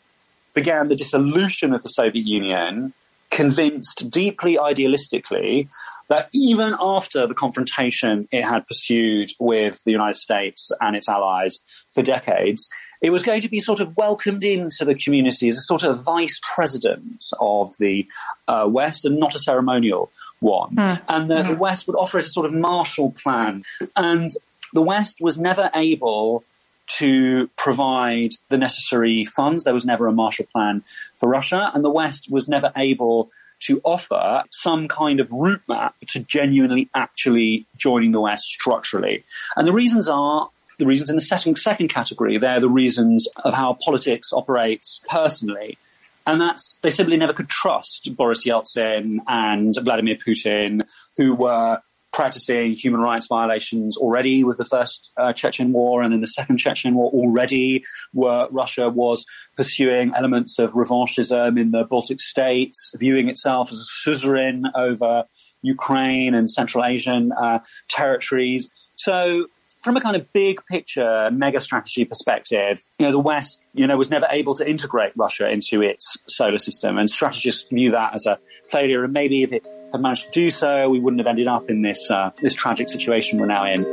began 0.53 0.87
the 0.87 0.95
dissolution 0.95 1.73
of 1.73 1.83
the 1.83 1.89
Soviet 1.89 2.25
Union, 2.25 2.93
convinced 3.29 4.09
deeply 4.09 4.57
idealistically 4.57 5.69
that 6.09 6.29
even 6.33 6.75
after 6.79 7.27
the 7.27 7.33
confrontation 7.33 8.27
it 8.31 8.43
had 8.43 8.67
pursued 8.67 9.29
with 9.39 9.83
the 9.83 9.91
United 9.91 10.15
States 10.15 10.71
and 10.79 10.95
its 10.95 11.09
allies 11.09 11.59
for 11.93 12.01
decades, 12.01 12.69
it 13.01 13.11
was 13.11 13.23
going 13.23 13.41
to 13.41 13.49
be 13.49 13.59
sort 13.59 13.79
of 13.79 13.95
welcomed 13.97 14.43
into 14.43 14.85
the 14.85 14.95
community 14.95 15.47
as 15.47 15.57
a 15.57 15.61
sort 15.61 15.83
of 15.83 16.03
vice 16.03 16.39
president 16.55 17.25
of 17.39 17.75
the 17.77 18.07
uh, 18.47 18.65
West 18.67 19.05
and 19.05 19.19
not 19.19 19.35
a 19.35 19.39
ceremonial 19.39 20.11
one. 20.39 20.75
Mm. 20.75 21.01
And 21.07 21.29
the, 21.29 21.43
the 21.43 21.55
West 21.55 21.87
would 21.87 21.95
offer 21.95 22.19
it 22.19 22.25
a 22.25 22.29
sort 22.29 22.45
of 22.45 22.53
Marshall 22.53 23.11
Plan. 23.11 23.63
And 23.95 24.31
the 24.73 24.81
West 24.81 25.17
was 25.21 25.37
never 25.37 25.69
able 25.75 26.43
to 26.87 27.49
provide 27.57 28.31
the 28.49 28.57
necessary 28.57 29.25
funds. 29.25 29.63
There 29.63 29.73
was 29.73 29.85
never 29.85 30.07
a 30.07 30.11
Marshall 30.11 30.47
Plan 30.51 30.83
for 31.19 31.29
Russia, 31.29 31.71
and 31.73 31.83
the 31.83 31.89
West 31.89 32.31
was 32.31 32.47
never 32.47 32.71
able 32.75 33.29
to 33.59 33.81
offer 33.83 34.43
some 34.51 34.87
kind 34.87 35.19
of 35.19 35.31
route 35.31 35.61
map 35.67 35.95
to 36.09 36.19
genuinely 36.19 36.89
actually 36.93 37.65
joining 37.75 38.11
the 38.11 38.21
West 38.21 38.45
structurally. 38.45 39.23
And 39.55 39.67
the 39.67 39.73
reasons 39.73 40.07
are 40.07 40.49
the 40.77 40.85
reasons 40.85 41.09
in 41.09 41.15
the 41.15 41.21
second, 41.21 41.57
second 41.57 41.87
category. 41.89 42.37
They're 42.37 42.59
the 42.59 42.69
reasons 42.69 43.27
of 43.43 43.53
how 43.53 43.77
politics 43.83 44.31
operates 44.31 45.01
personally. 45.09 45.77
And 46.25 46.41
that's, 46.41 46.77
they 46.81 46.89
simply 46.89 47.17
never 47.17 47.33
could 47.33 47.49
trust 47.49 48.13
Boris 48.15 48.45
Yeltsin 48.45 49.19
and 49.27 49.75
Vladimir 49.81 50.15
Putin, 50.15 50.81
who 51.15 51.33
were 51.33 51.81
practicing 52.17 52.73
human 52.73 52.99
rights 52.99 53.27
violations 53.27 53.95
already 53.95 54.43
with 54.43 54.57
the 54.57 54.65
first 54.65 55.13
uh, 55.17 55.33
Chechen 55.33 55.71
war 55.71 56.01
and 56.01 56.15
in 56.15 56.19
the 56.19 56.25
second 56.25 56.57
Chechen 56.57 56.95
war 56.95 57.11
already, 57.11 57.83
where 58.11 58.47
Russia 58.49 58.89
was 58.89 59.23
pursuing 59.55 60.13
elements 60.15 60.57
of 60.57 60.71
revanchism 60.71 61.61
in 61.61 61.69
the 61.69 61.83
Baltic 61.83 62.19
states, 62.19 62.95
viewing 62.97 63.29
itself 63.29 63.71
as 63.71 63.77
a 63.77 63.85
suzerain 64.01 64.63
over 64.73 65.25
Ukraine 65.61 66.33
and 66.33 66.49
Central 66.49 66.83
Asian 66.83 67.31
uh, 67.31 67.59
territories. 67.87 68.67
So 68.95 69.45
from 69.83 69.95
a 69.95 70.01
kind 70.01 70.15
of 70.15 70.33
big 70.33 70.59
picture, 70.65 71.29
mega 71.31 71.61
strategy 71.61 72.03
perspective, 72.03 72.83
you 72.97 73.05
know, 73.05 73.11
the 73.11 73.19
West, 73.19 73.61
you 73.75 73.85
know, 73.85 73.95
was 73.95 74.09
never 74.09 74.25
able 74.31 74.55
to 74.55 74.67
integrate 74.67 75.13
Russia 75.15 75.47
into 75.47 75.83
its 75.83 76.17
solar 76.27 76.57
system 76.57 76.97
and 76.97 77.07
strategists 77.11 77.69
view 77.69 77.91
that 77.91 78.15
as 78.15 78.25
a 78.25 78.39
failure. 78.71 79.03
And 79.03 79.13
maybe 79.13 79.43
if 79.43 79.53
it 79.53 79.63
had 79.91 80.01
managed 80.01 80.25
to 80.25 80.31
do 80.31 80.49
so, 80.49 80.89
we 80.89 80.99
wouldn't 80.99 81.19
have 81.19 81.27
ended 81.27 81.47
up 81.47 81.69
in 81.69 81.81
this, 81.81 82.11
uh, 82.11 82.31
this 82.41 82.53
tragic 82.53 82.89
situation 82.89 83.39
we're 83.39 83.45
now 83.45 83.65
in. 83.65 83.83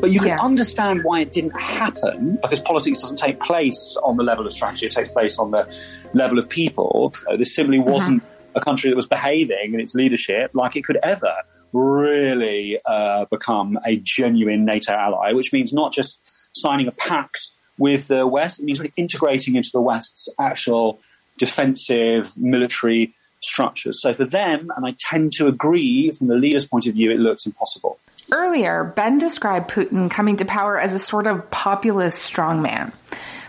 But 0.00 0.10
you 0.12 0.20
can 0.20 0.40
understand 0.40 1.04
why 1.04 1.20
it 1.20 1.32
didn't 1.32 1.60
happen 1.60 2.38
because 2.42 2.58
politics 2.58 3.00
doesn't 3.00 3.18
take 3.18 3.38
place 3.40 3.96
on 4.02 4.16
the 4.16 4.24
level 4.24 4.46
of 4.46 4.52
strategy. 4.52 4.86
It 4.86 4.92
takes 4.92 5.10
place 5.10 5.38
on 5.38 5.50
the 5.50 5.72
level 6.14 6.38
of 6.38 6.48
people. 6.48 7.14
Uh, 7.28 7.36
this 7.36 7.54
simply 7.54 7.78
wasn't 7.78 8.22
a 8.54 8.60
country 8.60 8.90
that 8.90 8.96
was 8.96 9.06
behaving 9.06 9.74
in 9.74 9.78
its 9.78 9.94
leadership 9.94 10.50
like 10.54 10.74
it 10.74 10.84
could 10.84 10.98
ever 11.02 11.32
really 11.72 12.80
uh, 12.84 13.26
become 13.26 13.78
a 13.86 13.96
genuine 13.96 14.64
NATO 14.64 14.92
ally, 14.92 15.32
which 15.32 15.52
means 15.52 15.72
not 15.72 15.92
just 15.92 16.18
signing 16.54 16.88
a 16.88 16.92
pact 16.92 17.38
with 17.78 18.08
the 18.08 18.26
West, 18.26 18.60
it 18.60 18.64
means 18.64 18.78
really 18.78 18.92
integrating 18.96 19.56
into 19.56 19.70
the 19.72 19.80
West's 19.80 20.28
actual 20.38 21.00
defensive 21.38 22.36
military 22.36 23.14
structures. 23.40 24.02
So 24.02 24.12
for 24.12 24.26
them, 24.26 24.70
and 24.76 24.86
I 24.86 24.94
tend 24.98 25.32
to 25.34 25.48
agree 25.48 26.10
from 26.12 26.28
the 26.28 26.34
leader's 26.34 26.66
point 26.66 26.86
of 26.86 26.94
view, 26.94 27.10
it 27.10 27.18
looks 27.18 27.46
impossible. 27.46 27.98
Earlier, 28.30 28.84
Ben 28.84 29.18
described 29.18 29.70
Putin 29.70 30.10
coming 30.10 30.36
to 30.36 30.44
power 30.44 30.78
as 30.78 30.94
a 30.94 30.98
sort 30.98 31.26
of 31.26 31.50
populist 31.50 32.18
strongman. 32.32 32.92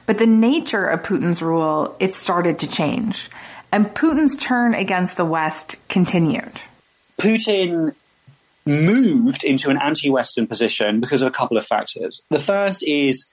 But 0.06 0.18
the 0.18 0.26
nature 0.26 0.86
of 0.86 1.04
Putin's 1.04 1.42
rule, 1.42 1.96
it 2.00 2.16
started 2.16 2.60
to 2.60 2.68
change. 2.68 3.30
And 3.72 3.88
Putin's 3.88 4.36
turn 4.36 4.74
against 4.74 5.18
the 5.18 5.26
West 5.26 5.76
continued. 5.88 6.60
Putin 7.20 7.94
moved 8.66 9.44
into 9.44 9.70
an 9.70 9.78
anti-Western 9.78 10.48
position 10.48 11.00
because 11.00 11.22
of 11.22 11.28
a 11.28 11.32
couple 11.32 11.58
of 11.58 11.66
factors. 11.66 12.22
The 12.30 12.40
first 12.40 12.84
is 12.84 13.28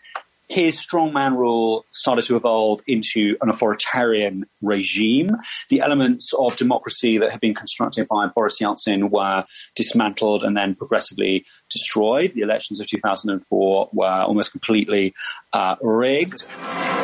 his 0.49 0.81
strongman 0.81 1.37
rule 1.37 1.85
started 1.93 2.25
to 2.25 2.37
evolve 2.37 2.81
into 2.87 3.37
an 3.43 3.51
authoritarian 3.51 4.47
regime. 4.63 5.37
The 5.69 5.81
elements 5.81 6.33
of 6.33 6.57
democracy 6.57 7.19
that 7.19 7.31
had 7.31 7.41
been 7.41 7.55
constructed 7.55 8.09
by 8.09 8.29
Boris 8.29 8.59
Yeltsin 8.61 9.11
were 9.11 9.45
dismantled 9.77 10.45
and 10.45 10.57
then 10.57 10.75
progressively 10.75 11.45
destroyed. 11.71 12.33
The 12.35 12.41
elections 12.41 12.81
of 12.81 12.87
2004 12.87 13.91
were 13.93 14.07
almost 14.07 14.51
completely 14.51 15.15
uh, 15.53 15.77
rigged. 15.83 16.47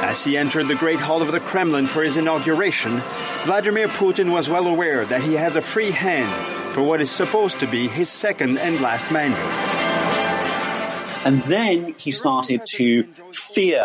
As 0.03 0.25
he 0.25 0.37
entered 0.39 0.69
the 0.69 0.75
Great 0.75 1.01
Hall 1.01 1.21
of 1.23 1.31
the 1.31 1.41
Kremlin 1.41 1.87
for 1.87 2.03
his 2.03 2.17
inauguration, 2.17 3.03
Vladimir 3.45 3.89
Putin 3.89 4.33
was 4.33 4.49
well 4.49 4.67
aware 4.67 5.05
that 5.05 5.23
he 5.23 5.35
has 5.35 5.57
a 5.57 5.63
free 5.63 5.91
hand 5.91 6.64
for 6.75 6.83
what 6.83 7.01
is 7.01 7.09
supposed 7.09 7.61
to 7.61 7.69
be 7.69 7.87
his 7.87 8.11
second 8.11 8.59
and 8.59 8.81
last 8.81 9.09
mandate. 9.13 9.39
And 11.25 11.41
then 11.45 11.95
he 11.95 12.11
started 12.11 12.63
to 12.75 13.05
fear 13.33 13.83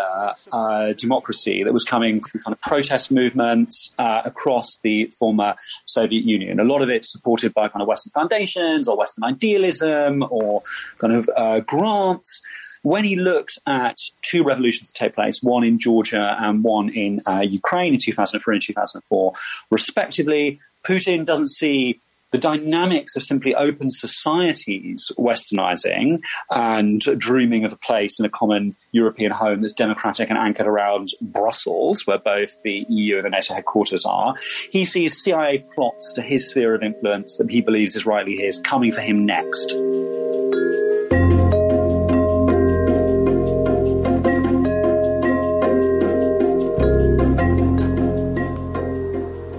uh, 0.52 0.92
democracy 0.94 1.62
that 1.62 1.72
was 1.72 1.84
coming 1.84 2.20
through 2.20 2.42
kind 2.42 2.52
of 2.52 2.60
protest 2.60 3.12
movements 3.12 3.94
uh, 3.96 4.22
across 4.24 4.76
the 4.82 5.06
former 5.18 5.54
Soviet 5.86 6.24
Union. 6.24 6.58
A 6.58 6.64
lot 6.64 6.82
of 6.82 6.90
it 6.90 7.06
supported 7.06 7.54
by 7.54 7.68
kind 7.68 7.80
of 7.80 7.86
Western 7.86 8.10
foundations 8.10 8.88
or 8.88 8.96
Western 8.96 9.22
idealism 9.22 10.24
or 10.28 10.62
kind 10.98 11.14
of 11.14 11.30
uh, 11.34 11.60
grants. 11.60 12.42
When 12.82 13.04
he 13.04 13.14
looked 13.14 13.58
at 13.68 13.98
two 14.20 14.42
revolutions 14.42 14.90
that 14.90 14.98
take 14.98 15.14
place, 15.14 15.40
one 15.42 15.62
in 15.62 15.78
Georgia 15.78 16.36
and 16.40 16.64
one 16.64 16.88
in 16.88 17.22
uh, 17.24 17.40
Ukraine 17.40 17.94
in 17.94 18.00
2003 18.00 18.56
and 18.56 18.62
2004, 18.62 19.32
respectively, 19.70 20.58
Putin 20.84 21.24
doesn't 21.24 21.50
see 21.50 22.00
the 22.30 22.38
dynamics 22.38 23.16
of 23.16 23.22
simply 23.22 23.54
open 23.54 23.90
societies 23.90 25.10
westernizing 25.18 26.22
and 26.50 27.00
dreaming 27.18 27.64
of 27.64 27.72
a 27.72 27.76
place 27.76 28.18
in 28.18 28.24
a 28.24 28.30
common 28.30 28.76
European 28.92 29.32
home 29.32 29.60
that's 29.60 29.72
democratic 29.72 30.30
and 30.30 30.38
anchored 30.38 30.66
around 30.66 31.08
Brussels, 31.20 32.06
where 32.06 32.18
both 32.18 32.62
the 32.62 32.86
EU 32.88 33.16
and 33.16 33.26
the 33.26 33.30
NATO 33.30 33.54
headquarters 33.54 34.04
are. 34.04 34.34
He 34.70 34.84
sees 34.84 35.22
CIA 35.22 35.64
plots 35.74 36.12
to 36.14 36.22
his 36.22 36.48
sphere 36.50 36.74
of 36.74 36.82
influence 36.82 37.36
that 37.36 37.50
he 37.50 37.60
believes 37.60 37.96
is 37.96 38.06
rightly 38.06 38.36
his 38.36 38.60
coming 38.60 38.92
for 38.92 39.00
him 39.00 39.26
next. 39.26 39.74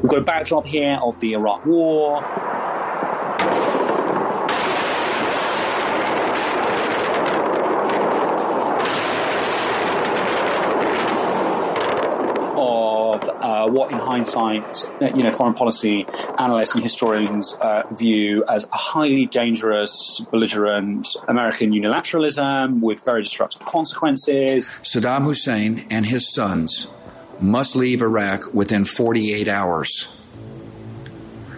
We've 0.02 0.10
got 0.10 0.18
a 0.18 0.24
backdrop 0.24 0.66
here 0.66 1.00
of 1.02 1.20
the 1.20 1.34
Iraq 1.34 1.66
War. 1.66 2.24
Of 13.22 13.70
uh, 13.70 13.72
what, 13.72 13.92
in 13.92 13.98
hindsight, 13.98 14.86
uh, 15.02 15.06
you 15.16 15.24
know, 15.24 15.32
foreign 15.32 15.54
policy 15.54 16.06
analysts 16.38 16.76
and 16.76 16.84
historians 16.84 17.56
uh, 17.56 17.84
view 17.92 18.44
as 18.50 18.66
a 18.66 18.76
highly 18.76 19.26
dangerous, 19.26 20.20
belligerent 20.32 21.08
American 21.28 21.72
unilateralism 21.72 22.82
with 22.82 23.04
very 23.04 23.24
destructive 23.24 23.66
consequences. 23.66 24.70
Saddam 24.82 25.24
Hussein 25.24 25.86
and 25.90 26.06
his 26.06 26.34
sons 26.34 26.88
must 27.40 27.76
leave 27.76 28.02
Iraq 28.02 28.54
within 28.54 28.86
48 28.86 29.48
hours. 29.48 30.16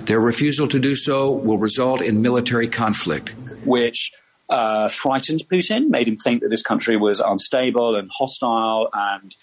Their 0.01 0.20
refusal 0.20 0.67
to 0.67 0.79
do 0.79 0.96
so 0.96 1.32
will 1.32 1.58
result 1.58 2.01
in 2.01 2.22
military 2.22 2.67
conflict. 2.67 3.36
which 3.65 4.12
uh, 4.50 4.89
frightened 4.89 5.43
Putin, 5.51 5.89
made 5.89 6.08
him 6.08 6.17
think 6.17 6.41
that 6.41 6.50
this 6.50 6.62
country 6.62 6.98
was 6.98 7.20
unstable 7.20 7.96
and 7.96 8.10
hostile 8.12 8.89
and 8.93 9.36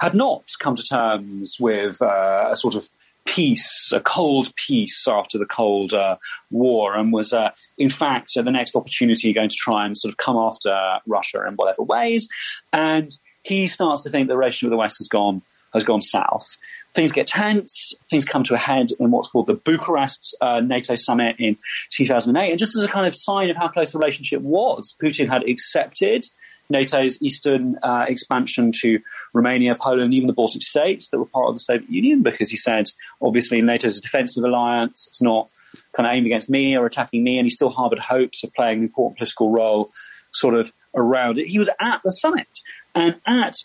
had 0.00 0.14
not 0.14 0.44
come 0.60 0.76
to 0.76 0.82
terms 0.82 1.56
with 1.60 2.00
uh, 2.02 2.48
a 2.50 2.56
sort 2.56 2.74
of 2.74 2.88
peace, 3.26 3.90
a 3.92 4.00
cold 4.00 4.54
peace 4.56 5.06
after 5.08 5.36
the 5.36 5.46
Cold 5.46 5.92
uh, 5.92 6.16
War, 6.50 6.96
and 6.96 7.12
was, 7.12 7.32
uh, 7.32 7.50
in 7.76 7.90
fact, 7.90 8.32
the 8.34 8.42
next 8.44 8.76
opportunity 8.76 9.32
going 9.32 9.48
to 9.48 9.56
try 9.58 9.84
and 9.84 9.98
sort 9.98 10.12
of 10.12 10.16
come 10.16 10.36
after 10.36 10.98
Russia 11.06 11.46
in 11.46 11.54
whatever 11.54 11.82
ways. 11.82 12.28
And 12.72 13.10
he 13.42 13.66
starts 13.66 14.02
to 14.04 14.10
think 14.10 14.28
the 14.28 14.36
relationship 14.36 14.68
with 14.68 14.72
the 14.72 14.78
West 14.78 14.98
has 14.98 15.08
gone 15.08 15.42
has 15.74 15.84
gone 15.84 16.00
south. 16.00 16.56
Things 16.94 17.12
get 17.12 17.26
tense. 17.26 17.92
Things 18.08 18.24
come 18.24 18.44
to 18.44 18.54
a 18.54 18.58
head 18.58 18.92
in 18.98 19.10
what's 19.10 19.28
called 19.28 19.46
the 19.46 19.54
Bucharest 19.54 20.34
uh, 20.40 20.60
NATO 20.60 20.96
summit 20.96 21.36
in 21.38 21.58
2008. 21.90 22.50
And 22.50 22.58
just 22.58 22.76
as 22.76 22.84
a 22.84 22.88
kind 22.88 23.06
of 23.06 23.14
sign 23.14 23.50
of 23.50 23.56
how 23.56 23.68
close 23.68 23.92
the 23.92 23.98
relationship 23.98 24.40
was, 24.40 24.96
Putin 25.02 25.28
had 25.28 25.46
accepted 25.46 26.24
NATO's 26.70 27.20
eastern 27.22 27.76
uh, 27.82 28.04
expansion 28.08 28.72
to 28.82 28.98
Romania, 29.32 29.74
Poland, 29.74 30.14
even 30.14 30.26
the 30.26 30.32
Baltic 30.32 30.62
states 30.62 31.08
that 31.10 31.18
were 31.18 31.26
part 31.26 31.48
of 31.48 31.54
the 31.54 31.60
Soviet 31.60 31.88
Union, 31.90 32.22
because 32.22 32.50
he 32.50 32.56
said, 32.56 32.90
obviously, 33.20 33.60
NATO 33.62 33.86
is 33.86 33.98
a 33.98 34.02
defensive 34.02 34.44
alliance. 34.44 35.06
It's 35.08 35.22
not 35.22 35.48
kind 35.92 36.06
of 36.06 36.12
aimed 36.14 36.26
against 36.26 36.48
me 36.48 36.76
or 36.76 36.86
attacking 36.86 37.22
me. 37.22 37.38
And 37.38 37.46
he 37.46 37.50
still 37.50 37.70
harbored 37.70 37.98
hopes 37.98 38.42
of 38.44 38.52
playing 38.54 38.78
an 38.78 38.84
important 38.84 39.18
political 39.18 39.50
role 39.50 39.92
sort 40.32 40.54
of 40.54 40.72
around 40.94 41.38
it. 41.38 41.46
He 41.46 41.58
was 41.58 41.68
at 41.80 42.00
the 42.02 42.10
summit. 42.10 42.48
And 42.94 43.16
at 43.26 43.56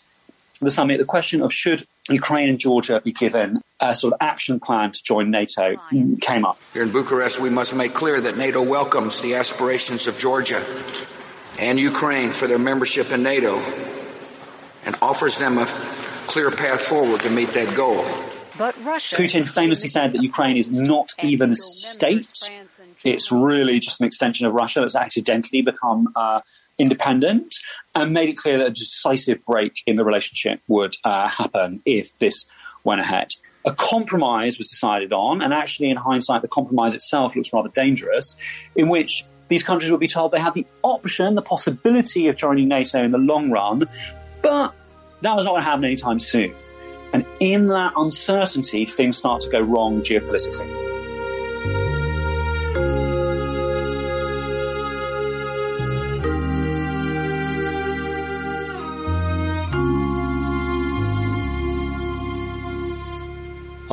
the 0.60 0.70
summit, 0.70 0.98
the 0.98 1.04
question 1.04 1.42
of 1.42 1.52
should 1.52 1.86
Ukraine 2.08 2.48
and 2.48 2.58
Georgia 2.58 3.00
be 3.00 3.12
given 3.12 3.60
a 3.80 3.96
sort 3.96 4.12
of 4.12 4.18
action 4.20 4.60
plan 4.60 4.92
to 4.92 5.02
join 5.02 5.30
NATO 5.30 5.76
came 6.20 6.44
up. 6.44 6.58
Here 6.72 6.82
in 6.82 6.92
Bucharest, 6.92 7.40
we 7.40 7.50
must 7.50 7.74
make 7.74 7.94
clear 7.94 8.20
that 8.20 8.36
NATO 8.36 8.62
welcomes 8.62 9.20
the 9.20 9.34
aspirations 9.34 10.06
of 10.06 10.18
Georgia 10.18 10.64
and 11.58 11.78
Ukraine 11.78 12.30
for 12.30 12.46
their 12.46 12.58
membership 12.58 13.10
in 13.10 13.22
NATO 13.22 13.58
and 14.84 14.96
offers 15.00 15.38
them 15.38 15.58
a 15.58 15.66
clear 16.26 16.50
path 16.50 16.80
forward 16.80 17.22
to 17.22 17.30
meet 17.30 17.52
that 17.54 17.76
goal. 17.76 18.04
But 18.58 18.74
Russia. 18.84 19.16
Putin 19.16 19.48
famously 19.48 19.88
said 19.88 20.12
that 20.12 20.22
Ukraine 20.22 20.56
is 20.56 20.70
not 20.70 21.10
even 21.22 21.52
a 21.52 21.56
state. 21.56 22.50
It's 23.02 23.32
really 23.32 23.80
just 23.80 24.00
an 24.00 24.06
extension 24.06 24.46
of 24.46 24.52
Russia 24.52 24.80
that's 24.80 24.94
accidentally 24.94 25.62
become 25.62 26.12
uh, 26.14 26.40
independent 26.78 27.54
and 27.94 28.12
made 28.12 28.28
it 28.28 28.36
clear 28.36 28.58
that 28.58 28.66
a 28.68 28.70
decisive 28.70 29.44
break 29.44 29.82
in 29.86 29.96
the 29.96 30.04
relationship 30.04 30.60
would 30.68 30.94
uh, 31.04 31.28
happen 31.28 31.82
if 31.84 32.16
this 32.18 32.44
went 32.84 33.00
ahead. 33.00 33.28
A 33.64 33.72
compromise 33.72 34.58
was 34.58 34.66
decided 34.66 35.12
on, 35.12 35.40
and 35.40 35.54
actually, 35.54 35.90
in 35.90 35.96
hindsight, 35.96 36.42
the 36.42 36.48
compromise 36.48 36.94
itself 36.94 37.36
looks 37.36 37.52
rather 37.52 37.68
dangerous, 37.68 38.36
in 38.74 38.88
which 38.88 39.24
these 39.48 39.62
countries 39.62 39.90
would 39.90 40.00
be 40.00 40.08
told 40.08 40.32
they 40.32 40.40
had 40.40 40.54
the 40.54 40.66
option, 40.82 41.34
the 41.34 41.42
possibility 41.42 42.28
of 42.28 42.36
joining 42.36 42.68
NATO 42.68 43.02
in 43.02 43.10
the 43.10 43.18
long 43.18 43.50
run, 43.50 43.88
but 44.40 44.74
that 45.20 45.36
was 45.36 45.44
not 45.44 45.52
going 45.52 45.62
to 45.62 45.64
happen 45.64 45.84
anytime 45.84 46.18
soon. 46.18 46.54
And 47.12 47.26
in 47.40 47.68
that 47.68 47.92
uncertainty, 47.96 48.86
things 48.86 49.18
start 49.18 49.42
to 49.42 49.50
go 49.50 49.60
wrong 49.60 50.00
geopolitically. 50.00 50.91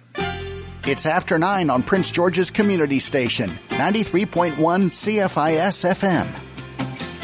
It's 0.86 1.06
after 1.06 1.38
9 1.38 1.70
on 1.70 1.84
Prince 1.84 2.10
George's 2.10 2.52
Community 2.52 3.00
Station. 3.00 3.50
93.1 3.70 4.56
CFIS 4.56 5.94
FM. 5.94 6.51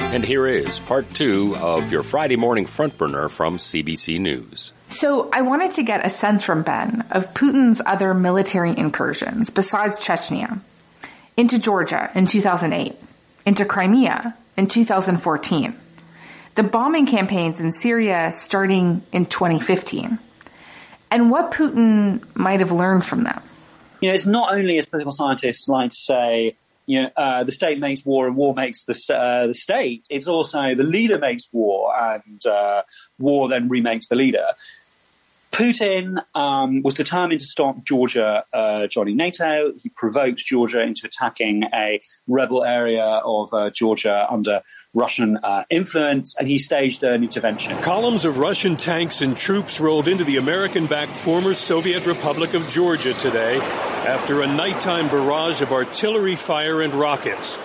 And 0.09 0.23
here 0.23 0.47
is 0.47 0.79
part 0.79 1.13
two 1.13 1.55
of 1.57 1.91
your 1.91 2.01
Friday 2.01 2.37
morning 2.37 2.65
front 2.65 2.97
burner 2.97 3.27
from 3.27 3.57
CBC 3.57 4.19
News. 4.19 4.71
So 4.87 5.29
I 5.33 5.41
wanted 5.41 5.71
to 5.71 5.83
get 5.83 6.05
a 6.05 6.09
sense 6.09 6.41
from 6.41 6.63
Ben 6.63 7.05
of 7.11 7.33
Putin's 7.33 7.81
other 7.85 8.13
military 8.13 8.75
incursions 8.75 9.49
besides 9.49 9.99
Chechnya. 9.99 10.61
Into 11.35 11.59
Georgia 11.59 12.09
in 12.15 12.25
2008, 12.25 12.95
into 13.45 13.65
Crimea 13.65 14.35
in 14.55 14.67
2014, 14.67 15.75
the 16.55 16.63
bombing 16.63 17.05
campaigns 17.05 17.59
in 17.59 17.73
Syria 17.73 18.31
starting 18.33 19.03
in 19.11 19.25
2015, 19.25 20.17
and 21.11 21.29
what 21.29 21.51
Putin 21.51 22.23
might 22.33 22.61
have 22.61 22.71
learned 22.71 23.05
from 23.05 23.23
them. 23.23 23.41
You 24.01 24.09
know, 24.09 24.15
it's 24.15 24.25
not 24.25 24.53
only 24.53 24.79
as 24.79 24.85
political 24.85 25.11
scientists 25.11 25.67
like 25.67 25.89
to 25.89 25.95
say, 25.95 26.55
you 26.87 27.03
know, 27.03 27.09
uh, 27.17 27.43
the 27.43 27.51
state 27.51 27.79
makes 27.79 28.05
war 28.05 28.27
and 28.27 28.35
war 28.35 28.55
makes 28.55 28.85
the, 28.85 28.93
uh, 29.13 29.47
the 29.47 29.53
state. 29.53 30.07
It's 30.09 30.27
also 30.27 30.73
the 30.73 30.83
leader 30.83 31.19
makes 31.19 31.47
war 31.51 31.93
and 31.95 32.43
uh, 32.45 32.81
war 33.19 33.49
then 33.49 33.69
remakes 33.69 34.07
the 34.07 34.15
leader. 34.15 34.45
Putin 35.51 36.23
um, 36.35 36.81
was 36.83 36.93
determined 36.93 37.39
to 37.39 37.45
stop 37.45 37.83
Georgia 37.83 38.45
uh, 38.53 38.87
joining 38.87 39.17
NATO. 39.17 39.73
He 39.81 39.89
provoked 39.89 40.39
Georgia 40.39 40.81
into 40.81 41.07
attacking 41.07 41.63
a 41.73 42.01
rebel 42.27 42.63
area 42.63 43.03
of 43.03 43.53
uh, 43.53 43.69
Georgia 43.71 44.27
under 44.29 44.61
Russian 44.97 45.37
uh, 45.37 45.63
influence, 45.69 46.35
and 46.37 46.47
he 46.47 46.57
staged 46.57 47.03
an 47.03 47.23
intervention. 47.23 47.77
Columns 47.83 48.25
of 48.25 48.39
Russian 48.39 48.75
tanks 48.77 49.21
and 49.21 49.37
troops 49.37 49.79
rolled 49.79 50.07
into 50.07 50.23
the 50.23 50.37
American-backed 50.37 51.11
former 51.11 51.53
Soviet 51.53 52.07
Republic 52.07 52.55
of 52.55 52.67
Georgia 52.69 53.13
today 53.13 53.59
after 53.59 54.41
a 54.41 54.47
nighttime 54.47 55.07
barrage 55.07 55.61
of 55.61 55.71
artillery 55.71 56.35
fire 56.35 56.81
and 56.81 56.95
rockets. 56.95 57.59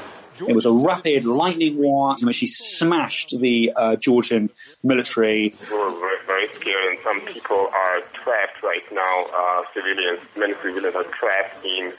It 0.46 0.54
was 0.54 0.66
a 0.66 0.72
rapid 0.72 1.24
lightning 1.24 1.78
war 1.78 2.16
in 2.20 2.26
which 2.26 2.38
he 2.38 2.46
smashed 2.46 3.30
the 3.38 3.72
uh, 3.76 3.96
Georgian 3.96 4.50
military. 4.82 5.50
Very, 5.50 6.26
very 6.26 6.48
scary, 6.48 6.96
and 6.96 6.98
some 7.04 7.20
people 7.20 7.68
are 7.72 8.00
trapped 8.12 8.62
right 8.62 8.82
now. 8.92 9.24
Uh, 9.24 9.62
civilians, 9.72 10.20
many 10.36 10.54
civilians 10.54 10.96
are 10.96 11.04
trapped 11.04 11.64
in 11.64 11.92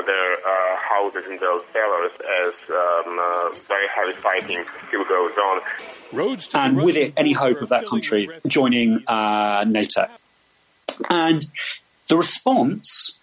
their 0.00 0.32
uh, 0.32 0.76
houses 0.76 1.24
in 1.28 1.38
those 1.38 1.62
cellars 1.72 2.12
as 2.46 2.54
um, 2.70 3.18
uh, 3.18 3.58
very 3.60 3.88
heavy 3.88 4.12
fighting 4.20 4.64
still 4.88 5.04
goes 5.04 5.32
on. 5.36 5.60
Roads 6.12 6.48
and 6.54 6.76
with 6.76 6.96
it, 6.96 7.12
any 7.16 7.32
hope 7.32 7.60
of 7.60 7.68
that 7.68 7.86
country 7.86 8.28
joining 8.46 9.02
uh, 9.06 9.64
NATO. 9.66 10.06
And 11.10 11.42
the 12.08 12.16
response, 12.16 13.18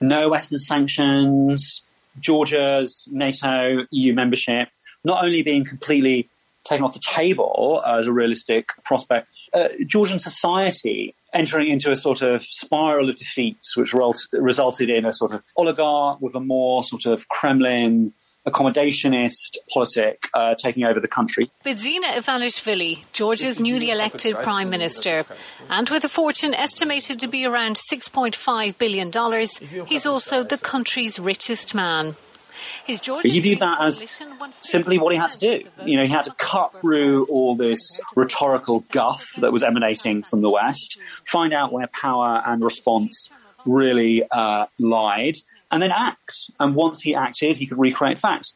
no 0.00 0.28
Western 0.30 0.58
sanctions, 0.58 1.82
Georgia's 2.20 3.08
NATO 3.10 3.86
EU 3.90 4.14
membership 4.14 4.68
not 5.04 5.24
only 5.24 5.42
being 5.42 5.64
completely 5.64 6.28
taken 6.64 6.84
off 6.84 6.94
the 6.94 7.00
table 7.04 7.82
as 7.84 8.06
a 8.06 8.12
realistic 8.12 8.68
prospect. 8.84 9.28
Uh, 9.52 9.68
Georgian 9.86 10.18
society 10.18 11.14
entering 11.32 11.70
into 11.70 11.90
a 11.90 11.96
sort 11.96 12.22
of 12.22 12.44
spiral 12.44 13.08
of 13.08 13.16
defeats, 13.16 13.76
which 13.76 13.94
resulted 14.32 14.90
in 14.90 15.04
a 15.04 15.12
sort 15.12 15.32
of 15.32 15.42
oligarch 15.56 16.20
with 16.20 16.34
a 16.34 16.40
more 16.40 16.84
sort 16.84 17.06
of 17.06 17.28
Kremlin 17.28 18.12
accommodationist 18.46 19.56
politic 19.72 20.28
uh, 20.34 20.54
taking 20.56 20.84
over 20.84 20.98
the 20.98 21.08
country. 21.08 21.50
Bidzina 21.64 22.16
Ivanishvili, 22.16 23.04
Georgia's 23.12 23.60
newly 23.60 23.90
elected 23.90 24.34
prime 24.34 24.68
minister, 24.68 25.24
and 25.70 25.88
with 25.88 26.04
a 26.04 26.08
fortune 26.08 26.54
estimated 26.54 27.20
to 27.20 27.28
be 27.28 27.46
around 27.46 27.76
$6.5 27.76 28.78
billion, 28.78 29.86
he's 29.86 30.06
also 30.06 30.42
the 30.42 30.58
country's 30.58 31.18
richest 31.18 31.74
man. 31.74 32.16
He 32.86 33.40
viewed 33.40 33.60
that 33.60 33.80
as 33.80 34.00
simply 34.60 34.98
what 34.98 35.12
he 35.12 35.18
had 35.18 35.30
to 35.32 35.38
do. 35.38 35.62
You 35.84 35.98
know, 35.98 36.04
he 36.04 36.12
had 36.12 36.24
to 36.24 36.34
cut 36.38 36.74
through 36.74 37.26
all 37.26 37.56
this 37.56 38.00
rhetorical 38.14 38.84
guff 38.90 39.30
that 39.38 39.52
was 39.52 39.62
emanating 39.62 40.22
from 40.22 40.42
the 40.42 40.50
West, 40.50 40.98
find 41.24 41.52
out 41.52 41.72
where 41.72 41.86
power 41.86 42.42
and 42.44 42.62
response 42.62 43.30
really 43.64 44.24
uh, 44.30 44.66
lied, 44.78 45.36
and 45.70 45.82
then 45.82 45.92
act. 45.92 46.50
And 46.58 46.74
once 46.74 47.00
he 47.00 47.14
acted, 47.14 47.56
he 47.56 47.66
could 47.66 47.78
recreate 47.78 48.18
facts. 48.18 48.54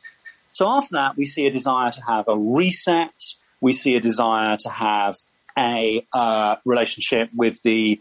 So 0.53 0.69
after 0.69 0.93
that, 0.93 1.17
we 1.17 1.27
see 1.27 1.47
a 1.47 1.51
desire 1.51 1.91
to 1.91 2.01
have 2.03 2.29
a 2.29 2.37
reset. 2.37 3.15
We 3.61 3.73
see 3.73 3.97
a 3.97 4.01
desire 4.01 4.57
to 4.59 4.69
have 4.69 5.17
a 5.59 6.07
uh, 6.13 6.57
relationship 6.65 7.31
with 7.35 7.63
the 7.63 8.01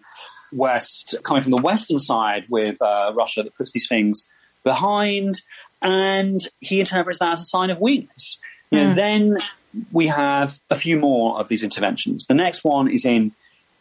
West, 0.51 1.15
coming 1.23 1.41
from 1.41 1.51
the 1.51 1.57
Western 1.57 1.99
side 1.99 2.45
with 2.49 2.81
uh, 2.81 3.11
Russia 3.13 3.43
that 3.43 3.55
puts 3.55 3.71
these 3.71 3.87
things 3.87 4.27
behind 4.63 5.41
and 5.81 6.39
he 6.59 6.79
interprets 6.79 7.19
that 7.19 7.31
as 7.31 7.41
a 7.41 7.45
sign 7.45 7.69
of 7.69 7.79
weakness. 7.79 8.39
You 8.71 8.79
know, 8.79 8.91
mm. 8.91 8.95
Then 8.95 9.37
we 9.91 10.07
have 10.07 10.59
a 10.69 10.75
few 10.75 10.97
more 10.97 11.39
of 11.39 11.47
these 11.47 11.63
interventions. 11.63 12.25
The 12.25 12.33
next 12.33 12.63
one 12.63 12.89
is 12.89 13.05
in 13.05 13.31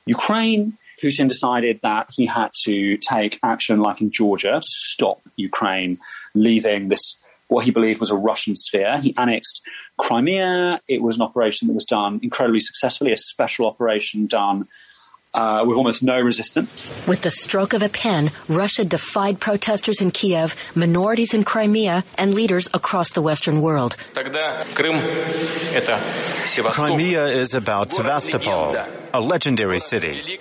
Ukraine. 0.07 0.77
Putin 1.03 1.29
decided 1.29 1.81
that 1.83 2.09
he 2.13 2.27
had 2.27 2.51
to 2.65 2.97
take 2.99 3.39
action, 3.43 3.81
like 3.81 4.01
in 4.01 4.11
Georgia, 4.11 4.61
to 4.61 4.63
stop 4.63 5.21
Ukraine 5.37 5.99
leaving 6.35 6.89
this 6.89 7.21
what 7.49 7.65
he 7.65 7.71
believed 7.71 8.01
was 8.01 8.11
a 8.11 8.17
Russian 8.17 8.57
sphere. 8.57 8.99
He 9.01 9.15
annexed 9.17 9.63
Crimea. 9.99 10.81
It 10.89 11.03
was 11.03 11.17
an 11.17 11.23
operation 11.23 11.69
that 11.69 11.75
was 11.75 11.85
done 11.85 12.21
incredibly 12.23 12.61
successfully, 12.61 13.13
a 13.13 13.17
special 13.17 13.67
operation 13.67 14.27
done 14.27 14.67
uh, 15.35 15.64
with 15.66 15.77
almost 15.77 16.03
no 16.03 16.18
resistance. 16.18 16.94
With 17.07 17.23
the 17.23 17.31
stroke 17.31 17.73
of 17.73 17.83
a 17.83 17.88
pen, 17.88 18.31
Russia 18.49 18.85
defied 18.85 19.40
protesters 19.40 20.01
in 20.01 20.11
Kiev, 20.11 20.55
minorities 20.75 21.35
in 21.35 21.44
Crimea, 21.44 22.05
and 22.16 22.33
leaders 22.33 22.68
across 22.73 23.11
the 23.11 23.23
Western 23.23 23.61
world. 23.61 23.97
Crimea 26.73 27.27
is 27.27 27.55
about 27.55 27.92
Sevastopol, 27.92 28.77
a 29.14 29.20
legendary 29.20 29.79
city. 29.79 30.38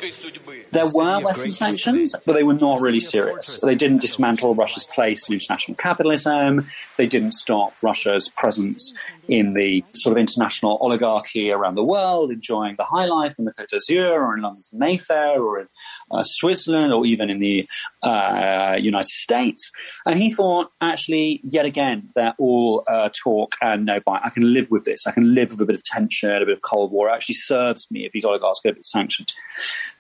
There 0.72 0.86
were 0.92 1.20
Western 1.20 1.54
sanctions, 1.54 2.16
but 2.26 2.34
they 2.34 2.42
were 2.42 2.56
not 2.56 2.82
really 2.82 3.00
serious. 3.00 3.60
They 3.62 3.76
didn't 3.76 4.02
dismantle 4.02 4.56
Russia's 4.56 4.84
place 4.84 5.30
in 5.30 5.36
international 5.36 5.78
capitalism. 5.78 6.68
They 6.98 7.06
didn't 7.06 7.34
stop 7.34 7.74
Russia's 7.84 8.30
presence 8.30 8.96
in 9.28 9.54
the 9.54 9.86
sort 9.94 10.18
of 10.18 10.20
international 10.20 10.80
oligarchy 10.82 11.52
around 11.52 11.76
the 11.76 11.84
world, 11.84 12.32
enjoying 12.32 12.76
the 12.76 12.84
high 12.84 13.06
life 13.06 13.38
in 13.38 13.46
the 13.46 13.52
Côte 13.52 13.68
d'Azur 13.68 14.12
or 14.12 14.36
in 14.36 14.42
London's 14.42 14.74
Mayfair 14.74 15.40
or 15.40 15.60
in 15.62 15.68
uh, 16.10 16.24
Switzerland 16.24 16.92
or 16.92 17.06
even 17.06 17.30
in 17.30 17.38
the 17.38 17.70
uh, 18.04 18.76
United 18.80 19.08
States. 19.08 19.72
And 20.06 20.20
he 20.20 20.34
thought, 20.34 20.72
actually, 20.82 21.42
yet 21.44 21.66
again, 21.66 22.10
they're 22.16 22.36
all 22.38 22.84
uh, 22.88 23.10
talk 23.24 23.56
and 23.62 23.86
no 23.86 24.00
bite. 24.00 24.22
I 24.24 24.30
can 24.30 24.54
live 24.54 24.70
with 24.70 24.86
this. 24.86 25.08
I 25.08 25.12
can 25.12 25.34
live 25.34 25.52
with 25.52 25.62
a 25.62 25.66
bit 25.66 25.76
of 25.76 25.84
tension, 25.84 26.30
a 26.32 26.46
bit 26.46 26.56
of 26.56 26.62
Cold 26.62 26.92
War. 26.92 27.10
It 27.10 27.14
actually 27.14 27.36
serves 27.36 27.90
me 27.90 28.06
if 28.06 28.12
these 28.12 28.26
oligarchs 28.26 28.60
get 28.64 28.84
sanctioned. 28.86 29.34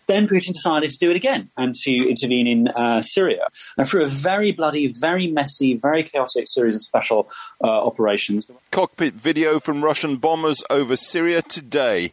Then 0.05 0.27
Putin 0.27 0.53
decided 0.53 0.89
to 0.89 0.97
do 0.97 1.09
it 1.09 1.15
again 1.15 1.49
and 1.55 1.73
to 1.75 2.09
intervene 2.09 2.47
in 2.47 2.67
uh, 2.67 3.01
Syria. 3.01 3.47
And 3.77 3.87
through 3.87 4.03
a 4.03 4.07
very 4.07 4.51
bloody, 4.51 4.93
very 4.99 5.27
messy, 5.27 5.75
very 5.75 6.03
chaotic 6.03 6.47
series 6.47 6.75
of 6.75 6.83
special 6.83 7.29
uh, 7.63 7.67
operations. 7.67 8.51
Cockpit 8.71 9.13
video 9.13 9.59
from 9.59 9.83
Russian 9.83 10.17
bombers 10.17 10.61
over 10.69 10.95
Syria 10.97 11.41
today. 11.41 12.11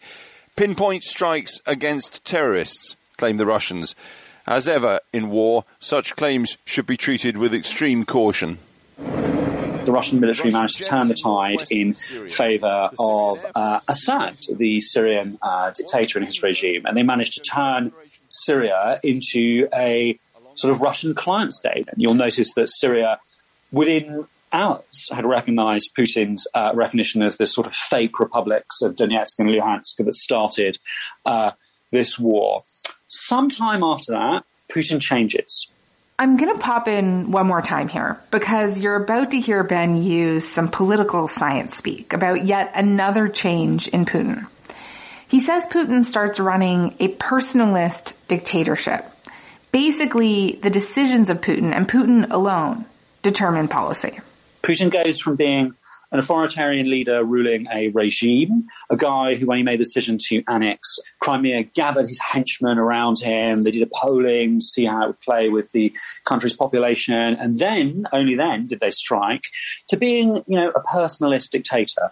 Pinpoint 0.57 1.03
strikes 1.03 1.61
against 1.67 2.25
terrorists, 2.25 2.97
claim 3.17 3.39
the 3.39 3.47
Russians. 3.47 3.97
As 4.51 4.69
ever 4.69 5.01
in 5.13 5.31
war, 5.31 5.65
such 5.79 6.17
claims 6.17 6.59
should 6.67 6.87
be 6.87 6.99
treated 6.99 7.39
with 7.39 7.55
extreme 7.55 8.05
caution 8.05 8.59
the 9.85 9.93
Russian 9.93 10.21
military 10.21 10.51
managed 10.51 10.79
to 10.79 10.85
turn 10.85 11.09
the 11.09 11.15
tide 11.15 11.65
in 11.71 11.93
favor 11.93 12.91
of 12.99 13.45
uh, 13.55 13.81
Assad, 13.89 14.39
the 14.57 14.81
Syrian 14.81 15.39
uh, 15.43 15.71
dictator 15.71 16.19
and 16.19 16.27
his 16.27 16.43
regime, 16.43 16.87
and 16.87 16.97
they 16.97 17.03
managed 17.03 17.35
to 17.35 17.41
turn 17.41 17.93
Syria 18.29 19.01
into 19.03 19.69
a 19.75 20.19
sort 20.55 20.75
of 20.75 20.81
Russian 20.81 21.15
client 21.15 21.53
state. 21.53 21.89
And 21.89 22.01
you'll 22.01 22.15
notice 22.15 22.53
that 22.55 22.69
Syria, 22.69 23.19
within 23.73 24.27
hours, 24.53 25.09
had 25.11 25.25
recognized 25.25 25.91
Putin's 25.99 26.47
uh, 26.55 26.73
recognition 26.75 27.23
of 27.23 27.37
the 27.39 27.47
sort 27.47 27.67
of 27.67 27.75
fake 27.75 28.21
republics 28.21 28.83
of 28.83 28.97
Donetsk 28.97 29.39
and 29.39 29.49
Luhansk 29.49 29.97
that 29.99 30.15
started 30.15 30.79
uh, 31.25 31.53
this 31.91 32.19
war. 32.19 32.65
Sometime 33.11 33.83
after 33.83 34.13
that, 34.13 34.45
Putin 34.73 35.01
changes. 35.01 35.67
I'm 36.17 36.37
going 36.37 36.55
to 36.55 36.61
pop 36.61 36.87
in 36.87 37.33
one 37.33 37.47
more 37.47 37.61
time 37.61 37.89
here 37.89 38.21
because 38.31 38.81
you're 38.81 39.03
about 39.03 39.33
to 39.33 39.41
hear 39.41 39.65
Ben 39.65 40.03
use 40.03 40.47
some 40.47 40.69
political 40.69 41.27
science 41.27 41.77
speak 41.77 42.13
about 42.13 42.47
yet 42.47 42.71
another 42.75 43.29
change 43.29 43.89
in 43.89 44.07
Putin. 44.07 44.47
He 45.27 45.41
says 45.41 45.67
Putin 45.67 46.05
starts 46.05 46.39
running 46.39 46.95
a 47.01 47.09
personalist 47.09 48.13
dictatorship. 48.29 49.05
Basically, 49.73 50.61
the 50.63 50.71
decisions 50.71 51.31
of 51.31 51.41
Putin 51.41 51.75
and 51.75 51.89
Putin 51.89 52.31
alone 52.31 52.85
determine 53.23 53.67
policy. 53.67 54.21
Putin 54.63 54.91
goes 54.93 55.19
from 55.19 55.35
being 55.35 55.75
an 56.13 56.19
authoritarian 56.19 56.91
leader 56.91 57.25
ruling 57.25 57.67
a 57.73 57.89
regime, 57.89 58.67
a 58.91 58.97
guy 58.97 59.35
who, 59.35 59.47
when 59.47 59.59
he 59.59 59.65
made 59.65 59.81
the 59.81 59.85
decision 59.85 60.19
to 60.19 60.43
annex 60.49 60.99
Crimea, 61.21 61.65
gathered 61.65 62.09
his 62.09 62.19
henchmen 62.19 62.79
around 62.79 63.21
him. 63.21 63.63
They 63.63 63.71
did 63.71 63.83
a 63.83 63.91
polling 63.95 64.59
to 64.59 64.65
see 64.65 64.87
how 64.87 65.05
it 65.05 65.07
would 65.09 65.21
play 65.21 65.49
with 65.49 65.71
the 65.73 65.93
country's 66.25 66.57
population. 66.57 67.15
And 67.15 67.59
then, 67.59 68.07
only 68.13 68.35
then, 68.35 68.67
did 68.67 68.81
they 68.81 68.91
strike 68.91 69.45
to 69.89 69.97
being, 69.97 70.43
you 70.47 70.57
know, 70.57 70.71
a 70.71 70.81
personalist 70.81 71.51
dictator. 71.51 72.11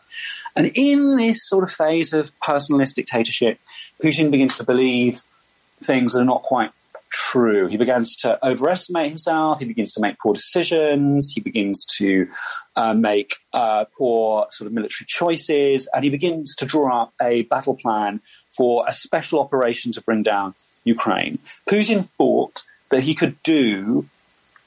And 0.54 0.70
in 0.74 1.16
this 1.16 1.46
sort 1.48 1.64
of 1.64 1.72
phase 1.72 2.12
of 2.12 2.32
personalist 2.40 2.94
dictatorship, 2.94 3.58
Putin 4.02 4.30
begins 4.30 4.56
to 4.58 4.64
believe 4.64 5.22
things 5.82 6.12
that 6.12 6.20
are 6.20 6.24
not 6.24 6.42
quite 6.42 6.70
true. 7.10 7.66
He 7.68 7.76
begins 7.76 8.16
to 8.16 8.38
overestimate 8.44 9.08
himself. 9.08 9.58
He 9.58 9.64
begins 9.64 9.92
to 9.94 10.00
make 10.00 10.18
poor 10.18 10.34
decisions. 10.34 11.32
He 11.34 11.40
begins 11.40 11.86
to 11.98 12.28
uh, 12.76 12.94
make 12.94 13.36
uh, 13.52 13.84
poor 13.96 14.46
sort 14.50 14.66
of 14.66 14.72
military 14.72 15.06
choices, 15.06 15.88
and 15.92 16.04
he 16.04 16.10
begins 16.10 16.54
to 16.56 16.66
draw 16.66 17.02
up 17.02 17.14
a 17.20 17.42
battle 17.42 17.74
plan 17.74 18.20
for 18.56 18.84
a 18.86 18.92
special 18.92 19.40
operation 19.40 19.92
to 19.92 20.02
bring 20.02 20.22
down 20.22 20.54
Ukraine. 20.84 21.38
Putin 21.68 22.08
thought 22.08 22.62
that 22.90 23.02
he 23.02 23.14
could 23.14 23.42
do 23.42 24.06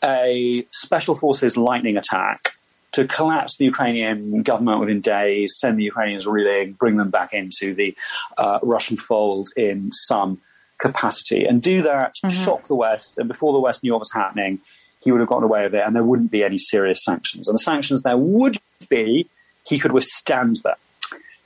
a 0.04 0.66
special 0.72 1.16
forces 1.16 1.58
lightning 1.58 1.98
attack 1.98 2.56
to 2.94 3.08
collapse 3.08 3.58
the 3.58 3.66
Ukrainian 3.66 4.44
government 4.44 4.80
within 4.80 5.02
days, 5.02 5.56
send 5.58 5.80
the 5.80 5.84
Ukrainians 5.84 6.28
reeling, 6.28 6.74
bring 6.74 6.98
them 6.98 7.10
back 7.10 7.34
into 7.34 7.74
the 7.74 7.96
uh, 8.38 8.60
Russian 8.62 8.98
fold 8.98 9.50
in 9.56 9.92
some 9.92 10.42
capacity 10.82 11.46
and 11.46 11.62
do 11.62 11.84
that, 11.84 12.16
mm-hmm. 12.26 12.44
shock 12.44 12.68
the 12.68 12.76
West. 12.76 13.18
And 13.18 13.28
before 13.28 13.54
the 13.54 13.60
West 13.60 13.84
knew 13.84 13.94
what 13.94 14.00
was 14.00 14.12
happening, 14.12 14.60
he 15.00 15.12
would 15.12 15.22
have 15.22 15.30
gotten 15.30 15.44
away 15.44 15.64
with 15.64 15.76
it 15.76 15.84
and 15.86 15.96
there 15.96 16.04
wouldn't 16.04 16.32
be 16.32 16.44
any 16.44 16.58
serious 16.58 17.04
sanctions. 17.04 17.48
And 17.48 17.58
the 17.58 17.64
sanctions 17.64 18.02
there 18.02 18.18
would 18.18 18.58
be, 18.90 19.28
he 19.64 19.80
could 19.80 19.92
withstand 19.92 20.58
that. 20.64 20.78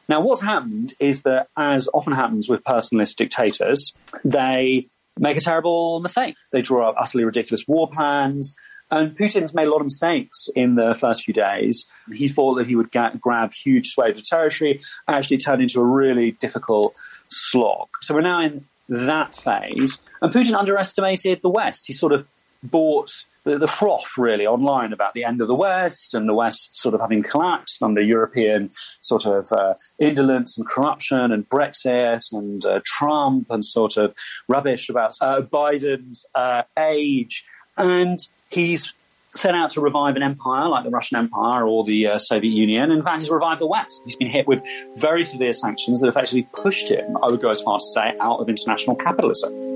Now, 0.08 0.22
what's 0.22 0.42
happened 0.42 0.94
is 1.00 1.24
that, 1.24 1.48
as 1.58 1.90
often 1.94 2.14
happens 2.14 2.48
with 2.48 2.64
personalist 2.64 3.16
dictators, 3.16 3.92
they 4.24 4.88
make 5.18 5.36
a 5.38 5.42
terrible 5.42 6.00
mistake. 6.00 6.36
They 6.52 6.62
draw 6.62 6.90
up 6.90 6.96
utterly 7.00 7.24
ridiculous 7.24 7.68
war 7.68 7.90
plans. 7.90 8.56
And 8.92 9.18
Putin's 9.18 9.56
made 9.56 9.66
a 9.66 9.72
lot 9.72 9.80
of 9.80 9.86
mistakes 9.86 10.48
in 10.56 10.76
the 10.76 10.96
first 11.00 11.24
few 11.24 11.34
days. 11.34 11.88
He 12.14 12.28
thought 12.28 12.56
that 12.56 12.68
he 12.68 12.76
would 12.76 12.92
grab 12.92 13.52
huge 13.52 13.88
swathes 13.88 14.20
of 14.20 14.26
territory, 14.26 14.80
actually 15.08 15.40
turned 15.40 15.64
into 15.64 15.82
a 15.82 15.84
really 15.84 16.32
difficult 16.32 16.94
slog. 17.30 17.88
So 18.02 18.14
we're 18.14 18.22
now 18.22 18.42
in 18.42 18.66
that 18.90 19.36
phase. 19.36 20.00
And 20.22 20.34
Putin 20.34 20.54
underestimated 20.54 21.42
the 21.42 21.50
West. 21.50 21.88
He 21.88 21.94
sort 21.94 22.14
of 22.14 22.28
bought 22.64 23.12
the, 23.44 23.60
the, 23.60 23.68
froth 23.68 24.18
really 24.18 24.48
online 24.48 24.92
about 24.92 25.14
the 25.14 25.24
end 25.24 25.40
of 25.40 25.48
the 25.48 25.56
West 25.56 26.16
and 26.16 26.28
the 26.28 26.34
West 26.34 26.76
sort 26.76 26.96
of 26.96 27.02
having 27.02 27.22
collapsed 27.22 27.82
under 27.84 28.02
European 28.02 28.72
sort 29.02 29.26
of 29.26 29.52
uh, 29.52 29.76
indolence 30.00 30.58
and 30.58 30.68
corruption 30.68 31.32
and 31.32 31.48
Brexit 31.48 32.32
and 32.32 32.66
uh, 32.66 32.82
Trump 32.84 33.48
and 33.52 33.64
sort 33.64 33.98
of 33.98 34.16
rubbish 34.48 34.90
about 34.90 35.16
uh, 35.22 35.42
Biden's 35.42 36.26
uh, 36.34 36.64
age. 36.78 37.46
And 37.78 38.20
he's 38.50 38.94
set 39.36 39.54
out 39.54 39.70
to 39.72 39.82
revive 39.82 40.16
an 40.16 40.24
empire 40.24 40.68
like 40.70 40.84
the 40.84 40.90
Russian 40.90 41.18
Empire 41.18 41.68
or 41.68 41.84
the 41.84 42.08
uh, 42.08 42.18
Soviet 42.18 42.52
Union. 42.52 42.92
In 42.92 43.04
fact, 43.04 43.22
he's 43.22 43.30
revived 43.30 43.62
the 43.62 43.68
West. 43.68 44.02
He's 44.06 44.16
been 44.16 44.30
hit 44.30 44.48
with 44.48 44.64
very 44.96 45.24
severe 45.24 45.54
sanctions 45.54 46.02
that 46.02 46.08
effectively 46.08 46.48
pushed 46.54 46.90
him, 46.90 47.18
I 47.22 47.28
would 47.28 47.42
go 47.42 47.50
as 47.50 47.62
far 47.62 47.78
as 47.78 47.84
to 47.84 48.00
say, 48.00 48.18
out 48.20 48.40
of 48.40 48.50
international 48.50 48.96
capitalism. 48.96 49.75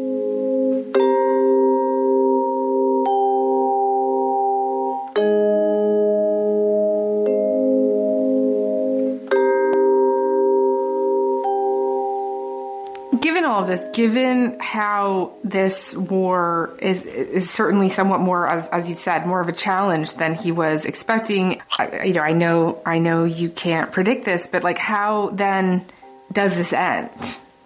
Given 13.30 13.46
all 13.46 13.62
of 13.62 13.68
this, 13.68 13.86
given 13.96 14.58
how 14.60 15.34
this 15.44 15.94
war 15.94 16.76
is 16.82 17.04
is 17.04 17.48
certainly 17.48 17.90
somewhat 17.90 18.22
more, 18.22 18.48
as, 18.48 18.68
as 18.70 18.90
you've 18.90 18.98
said, 18.98 19.28
more 19.28 19.40
of 19.40 19.48
a 19.48 19.52
challenge 19.52 20.16
than 20.16 20.34
he 20.34 20.52
was 20.52 20.86
expecting. 20.86 21.62
I, 21.78 22.06
you 22.06 22.14
know, 22.14 22.22
I 22.22 22.34
know, 22.34 22.82
I 22.88 22.98
know 22.98 23.26
you 23.26 23.52
can't 23.52 23.92
predict 23.92 24.26
this, 24.26 24.48
but 24.48 24.64
like, 24.64 24.80
how 24.80 25.30
then 25.30 25.86
does 26.34 26.58
this 26.58 26.74
end, 26.74 27.12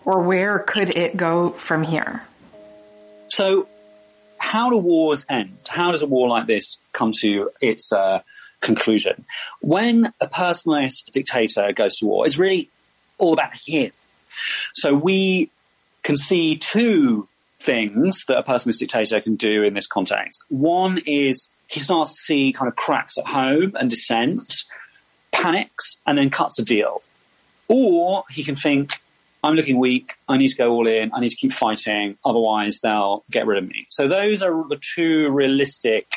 or 0.04 0.24
where 0.24 0.60
could 0.60 0.90
it 0.90 1.16
go 1.16 1.52
from 1.52 1.84
here? 1.84 2.24
So, 3.30 3.70
how 4.38 4.70
do 4.70 4.78
wars 4.80 5.26
end? 5.30 5.58
How 5.70 5.94
does 5.94 6.02
a 6.02 6.08
war 6.08 6.28
like 6.28 6.46
this 6.46 6.78
come 6.92 7.14
to 7.22 7.52
its 7.62 7.94
uh, 7.94 8.22
conclusion? 8.60 9.24
When 9.62 10.12
a 10.20 10.28
personalist 10.28 11.12
dictator 11.14 11.72
goes 11.72 11.96
to 12.00 12.06
war, 12.06 12.26
it's 12.26 12.38
really 12.38 12.70
all 13.18 13.32
about 13.32 13.54
him. 13.66 13.94
So 14.74 14.94
we 14.94 15.50
can 16.04 16.18
see 16.18 16.58
two 16.58 17.28
things 17.62 18.26
that 18.28 18.38
a 18.38 18.44
personalist 18.44 18.80
dictator 18.80 19.22
can 19.22 19.36
do 19.36 19.64
in 19.64 19.74
this 19.74 19.88
context. 19.88 20.44
One 20.50 21.00
is 21.06 21.50
he 21.68 21.80
starts 21.80 22.12
to 22.12 22.20
see 22.22 22.54
kind 22.54 22.68
of 22.68 22.76
cracks 22.76 23.18
at 23.18 23.26
home 23.26 23.74
and 23.80 23.90
dissent, 23.90 24.42
panics, 25.32 26.00
and 26.06 26.18
then 26.18 26.30
cuts 26.30 26.60
a 26.60 26.66
deal. 26.66 27.02
Or 27.68 28.26
he 28.30 28.44
can 28.44 28.56
think, 28.56 28.92
I'm 29.44 29.56
looking 29.56 29.80
weak. 29.80 30.14
I 30.28 30.38
need 30.38 30.50
to 30.50 30.56
go 30.56 30.72
all 30.72 30.88
in. 30.88 31.12
I 31.14 31.20
need 31.20 31.32
to 31.32 31.38
keep 31.38 31.52
fighting. 31.52 32.18
Otherwise 32.24 32.80
they'll 32.82 33.24
get 33.32 33.48
rid 33.48 33.64
of 33.64 33.68
me. 33.68 33.88
So 33.90 34.08
those 34.08 34.44
are 34.44 34.68
the 34.68 34.80
two 34.96 35.30
realistic 35.32 36.08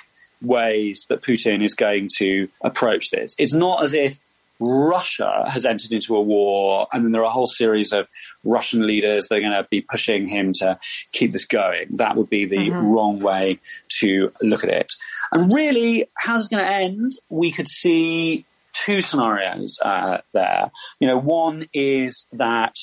ways 0.42 1.06
that 1.08 1.22
Putin 1.22 1.64
is 1.64 1.74
going 1.74 2.08
to 2.18 2.48
approach 2.60 3.10
this. 3.10 3.34
It's 3.38 3.54
not 3.54 3.82
as 3.82 3.94
if 3.94 4.20
Russia 4.58 5.44
has 5.48 5.64
entered 5.64 5.92
into 5.92 6.16
a 6.16 6.20
war, 6.20 6.88
and 6.92 7.04
then 7.04 7.12
there 7.12 7.22
are 7.22 7.26
a 7.26 7.30
whole 7.30 7.46
series 7.46 7.92
of 7.92 8.06
Russian 8.44 8.86
leaders 8.86 9.26
that 9.28 9.36
are 9.36 9.40
going 9.40 9.52
to 9.52 9.66
be 9.70 9.80
pushing 9.80 10.28
him 10.28 10.52
to 10.54 10.78
keep 11.12 11.32
this 11.32 11.46
going. 11.46 11.96
That 11.96 12.16
would 12.16 12.30
be 12.30 12.46
the 12.46 12.56
mm-hmm. 12.56 12.86
wrong 12.86 13.18
way 13.20 13.60
to 14.00 14.32
look 14.40 14.64
at 14.64 14.70
it. 14.70 14.92
And 15.32 15.52
really, 15.52 16.08
how's 16.16 16.46
it 16.46 16.50
going 16.50 16.64
to 16.64 16.70
end? 16.70 17.12
We 17.28 17.52
could 17.52 17.68
see 17.68 18.44
two 18.72 19.02
scenarios 19.02 19.78
uh, 19.84 20.18
there. 20.32 20.70
You 21.00 21.08
know, 21.08 21.18
one 21.18 21.68
is 21.72 22.26
that 22.32 22.74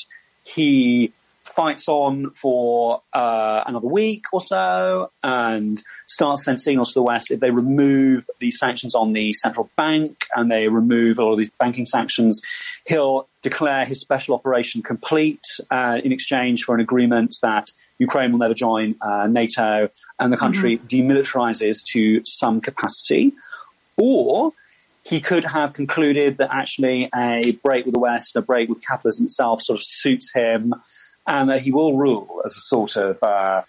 he 0.44 1.14
fights 1.56 1.88
on 1.88 2.32
for 2.32 3.02
uh, 3.13 3.63
another 3.66 3.88
week 3.88 4.26
or 4.32 4.42
so 4.42 5.12
and 5.22 5.82
starts 6.08 6.46
sending 6.46 6.60
signals 6.60 6.94
to 6.94 7.00
the 7.00 7.04
West. 7.04 7.32
If 7.32 7.39
they 7.39 7.52
remove 7.52 8.28
these 8.39 8.58
sanctions 8.60 8.96
on 8.96 9.13
the 9.13 9.34
central 9.34 9.70
bank 9.76 10.26
and 10.36 10.52
they 10.52 10.68
remove 10.68 11.20
all 11.20 11.34
of 11.34 11.38
these 11.38 11.52
banking 11.60 11.86
sanctions, 11.86 12.42
he'll 12.86 13.28
declare 13.42 13.86
his 13.86 14.00
special 14.00 14.36
operation 14.36 14.82
complete 14.82 15.44
uh, 15.70 16.00
in 16.04 16.12
exchange 16.12 16.63
for 16.63 16.76
an 16.76 16.82
agreement 16.82 17.36
that 17.42 17.70
Ukraine 18.00 18.32
will 18.32 18.39
never 18.39 18.54
join 18.54 18.96
uh, 19.02 19.28
NATO 19.28 19.89
and 20.20 20.34
the 20.34 20.38
country 20.38 20.78
mm-hmm. 20.78 20.88
demilitarizes 20.88 21.84
to 21.92 22.22
some 22.26 22.62
capacity. 22.62 23.34
Or 23.98 24.54
he 25.04 25.20
could 25.20 25.46
have 25.46 25.74
concluded 25.74 26.38
that 26.38 26.50
actually 26.52 27.10
a 27.13 27.52
break 27.63 27.86
with 27.86 27.94
the 27.94 28.00
West, 28.00 28.36
a 28.36 28.42
break 28.42 28.70
with 28.70 28.82
capitalism 28.82 29.26
itself 29.26 29.62
sort 29.62 29.80
of 29.80 29.84
suits 29.84 30.34
him 30.34 30.74
and 31.26 31.50
that 31.50 31.62
he 31.62 31.72
will 31.72 31.98
rule 31.98 32.42
as 32.46 32.56
a 32.58 32.62
sort 32.62 32.96
of 32.96 33.22
uh, 33.24 33.62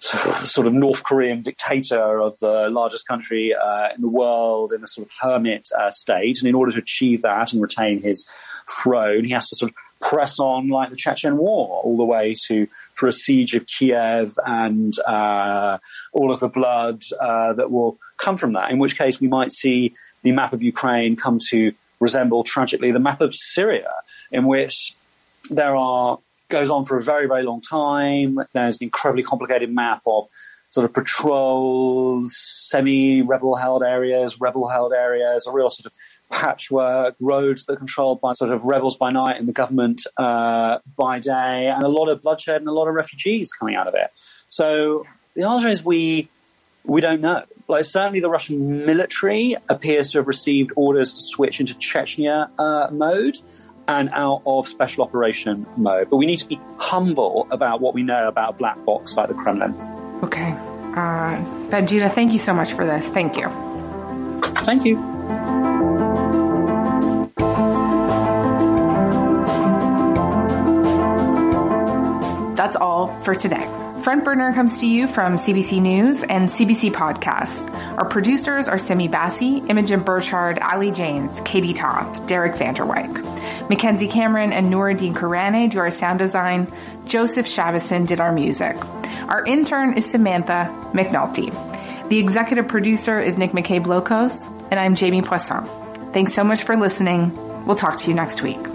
sort 0.00 0.66
of 0.66 0.72
North 0.72 1.04
Korean 1.04 1.42
dictator 1.42 2.20
of 2.20 2.38
the 2.38 2.68
largest 2.70 3.06
country 3.06 3.54
uh, 3.54 3.88
in 3.94 4.00
the 4.00 4.08
world 4.08 4.72
in 4.72 4.82
a 4.82 4.86
sort 4.86 5.06
of 5.06 5.12
hermit 5.20 5.68
uh, 5.78 5.90
state. 5.90 6.38
And 6.40 6.48
in 6.48 6.54
order 6.54 6.72
to 6.72 6.78
achieve 6.78 7.22
that 7.22 7.52
and 7.52 7.60
retain 7.60 8.02
his 8.02 8.26
throne, 8.82 9.24
he 9.24 9.32
has 9.32 9.48
to 9.48 9.56
sort 9.56 9.70
of 9.70 9.76
press 10.00 10.40
on 10.40 10.68
like 10.68 10.88
the 10.88 10.96
Chechen 10.96 11.36
War 11.36 11.82
all 11.82 11.98
the 11.98 12.04
way 12.04 12.34
to 12.46 12.66
for 12.94 13.08
a 13.08 13.12
siege 13.12 13.54
of 13.54 13.66
Kiev 13.66 14.38
and 14.44 14.98
uh, 15.00 15.78
all 16.12 16.32
of 16.32 16.40
the 16.40 16.48
blood 16.48 17.02
uh, 17.20 17.52
that 17.52 17.70
will 17.70 17.98
come 18.16 18.38
from 18.38 18.54
that. 18.54 18.70
In 18.70 18.78
which 18.78 18.96
case, 18.96 19.20
we 19.20 19.28
might 19.28 19.52
see 19.52 19.94
the 20.22 20.32
map 20.32 20.54
of 20.54 20.62
Ukraine 20.62 21.16
come 21.16 21.38
to 21.50 21.72
resemble 22.00 22.44
tragically 22.44 22.92
the 22.92 22.98
map 22.98 23.20
of 23.20 23.34
Syria, 23.34 23.90
in 24.32 24.46
which 24.46 24.96
there 25.50 25.76
are 25.76 26.18
goes 26.50 26.70
on 26.70 26.84
for 26.84 26.96
a 26.96 27.02
very, 27.02 27.26
very 27.26 27.42
long 27.42 27.60
time. 27.60 28.38
There's 28.52 28.80
an 28.80 28.84
incredibly 28.84 29.22
complicated 29.22 29.72
map 29.72 30.02
of 30.06 30.28
sort 30.70 30.84
of 30.84 30.92
patrols, 30.92 32.36
semi-rebel 32.36 33.56
held 33.56 33.82
areas, 33.82 34.40
rebel 34.40 34.68
held 34.68 34.92
areas, 34.92 35.46
a 35.46 35.52
real 35.52 35.68
sort 35.68 35.86
of 35.86 35.92
patchwork, 36.30 37.16
roads 37.20 37.64
that 37.64 37.72
are 37.72 37.76
controlled 37.76 38.20
by 38.20 38.32
sort 38.34 38.52
of 38.52 38.64
rebels 38.64 38.96
by 38.96 39.10
night 39.10 39.36
and 39.36 39.48
the 39.48 39.52
government 39.52 40.02
uh, 40.16 40.78
by 40.96 41.18
day, 41.18 41.70
and 41.74 41.82
a 41.82 41.88
lot 41.88 42.08
of 42.08 42.22
bloodshed 42.22 42.60
and 42.60 42.68
a 42.68 42.72
lot 42.72 42.86
of 42.86 42.94
refugees 42.94 43.50
coming 43.50 43.74
out 43.74 43.88
of 43.88 43.94
it. 43.94 44.10
So 44.48 45.06
the 45.34 45.42
answer 45.42 45.68
is 45.68 45.84
we 45.84 46.28
we 46.84 47.00
don't 47.00 47.20
know. 47.20 47.44
Like 47.68 47.84
certainly 47.84 48.20
the 48.20 48.30
Russian 48.30 48.86
military 48.86 49.56
appears 49.68 50.12
to 50.12 50.18
have 50.18 50.26
received 50.26 50.72
orders 50.76 51.12
to 51.12 51.20
switch 51.20 51.60
into 51.60 51.74
Chechnya 51.74 52.48
uh, 52.58 52.88
mode 52.90 53.36
and 53.88 54.10
out 54.10 54.42
of 54.46 54.68
special 54.68 55.04
operation 55.04 55.66
mode. 55.76 56.10
But 56.10 56.16
we 56.16 56.26
need 56.26 56.38
to 56.38 56.46
be 56.46 56.60
humble 56.78 57.46
about 57.50 57.80
what 57.80 57.94
we 57.94 58.02
know 58.02 58.28
about 58.28 58.50
a 58.50 58.52
black 58.56 58.84
box 58.84 59.16
like 59.16 59.28
the 59.28 59.34
Kremlin. 59.34 59.74
Okay. 60.22 60.52
Uh, 60.94 61.42
Ben 61.70 61.86
Judah, 61.86 62.08
thank 62.08 62.32
you 62.32 62.38
so 62.38 62.52
much 62.52 62.72
for 62.72 62.84
this. 62.84 63.06
Thank 63.06 63.36
you. 63.36 63.48
Thank 64.64 64.84
you. 64.84 64.96
That's 72.56 72.76
all 72.76 73.18
for 73.22 73.34
today. 73.34 73.66
Front 74.02 74.24
Burner 74.24 74.54
comes 74.54 74.78
to 74.80 74.86
you 74.86 75.06
from 75.06 75.36
CBC 75.36 75.82
News 75.82 76.22
and 76.22 76.48
CBC 76.48 76.90
Podcasts. 76.90 77.70
Our 77.98 78.08
producers 78.08 78.66
are 78.66 78.78
Simi 78.78 79.08
Bassi, 79.08 79.58
Imogen 79.68 80.02
Birchard, 80.02 80.58
Ali 80.62 80.90
James, 80.90 81.38
Katie 81.42 81.74
Toth, 81.74 82.26
Derek 82.26 82.54
Vanderwyk. 82.54 83.68
Mackenzie 83.68 84.08
Cameron 84.08 84.52
and 84.54 84.72
Nouradine 84.72 85.14
Karane 85.14 85.70
do 85.70 85.78
our 85.80 85.90
sound 85.90 86.18
design. 86.18 86.72
Joseph 87.04 87.46
Shabason 87.46 88.06
did 88.06 88.20
our 88.20 88.32
music. 88.32 88.74
Our 89.28 89.44
intern 89.44 89.98
is 89.98 90.10
Samantha 90.10 90.74
McNulty. 90.94 91.50
The 92.08 92.18
executive 92.18 92.68
producer 92.68 93.20
is 93.20 93.36
Nick 93.36 93.50
McCabe 93.50 93.84
Lokos, 93.84 94.46
and 94.70 94.80
I'm 94.80 94.94
Jamie 94.94 95.20
Poisson. 95.20 95.66
Thanks 96.14 96.32
so 96.32 96.42
much 96.42 96.62
for 96.62 96.74
listening. 96.74 97.66
We'll 97.66 97.76
talk 97.76 97.98
to 97.98 98.08
you 98.08 98.14
next 98.14 98.40
week. 98.40 98.69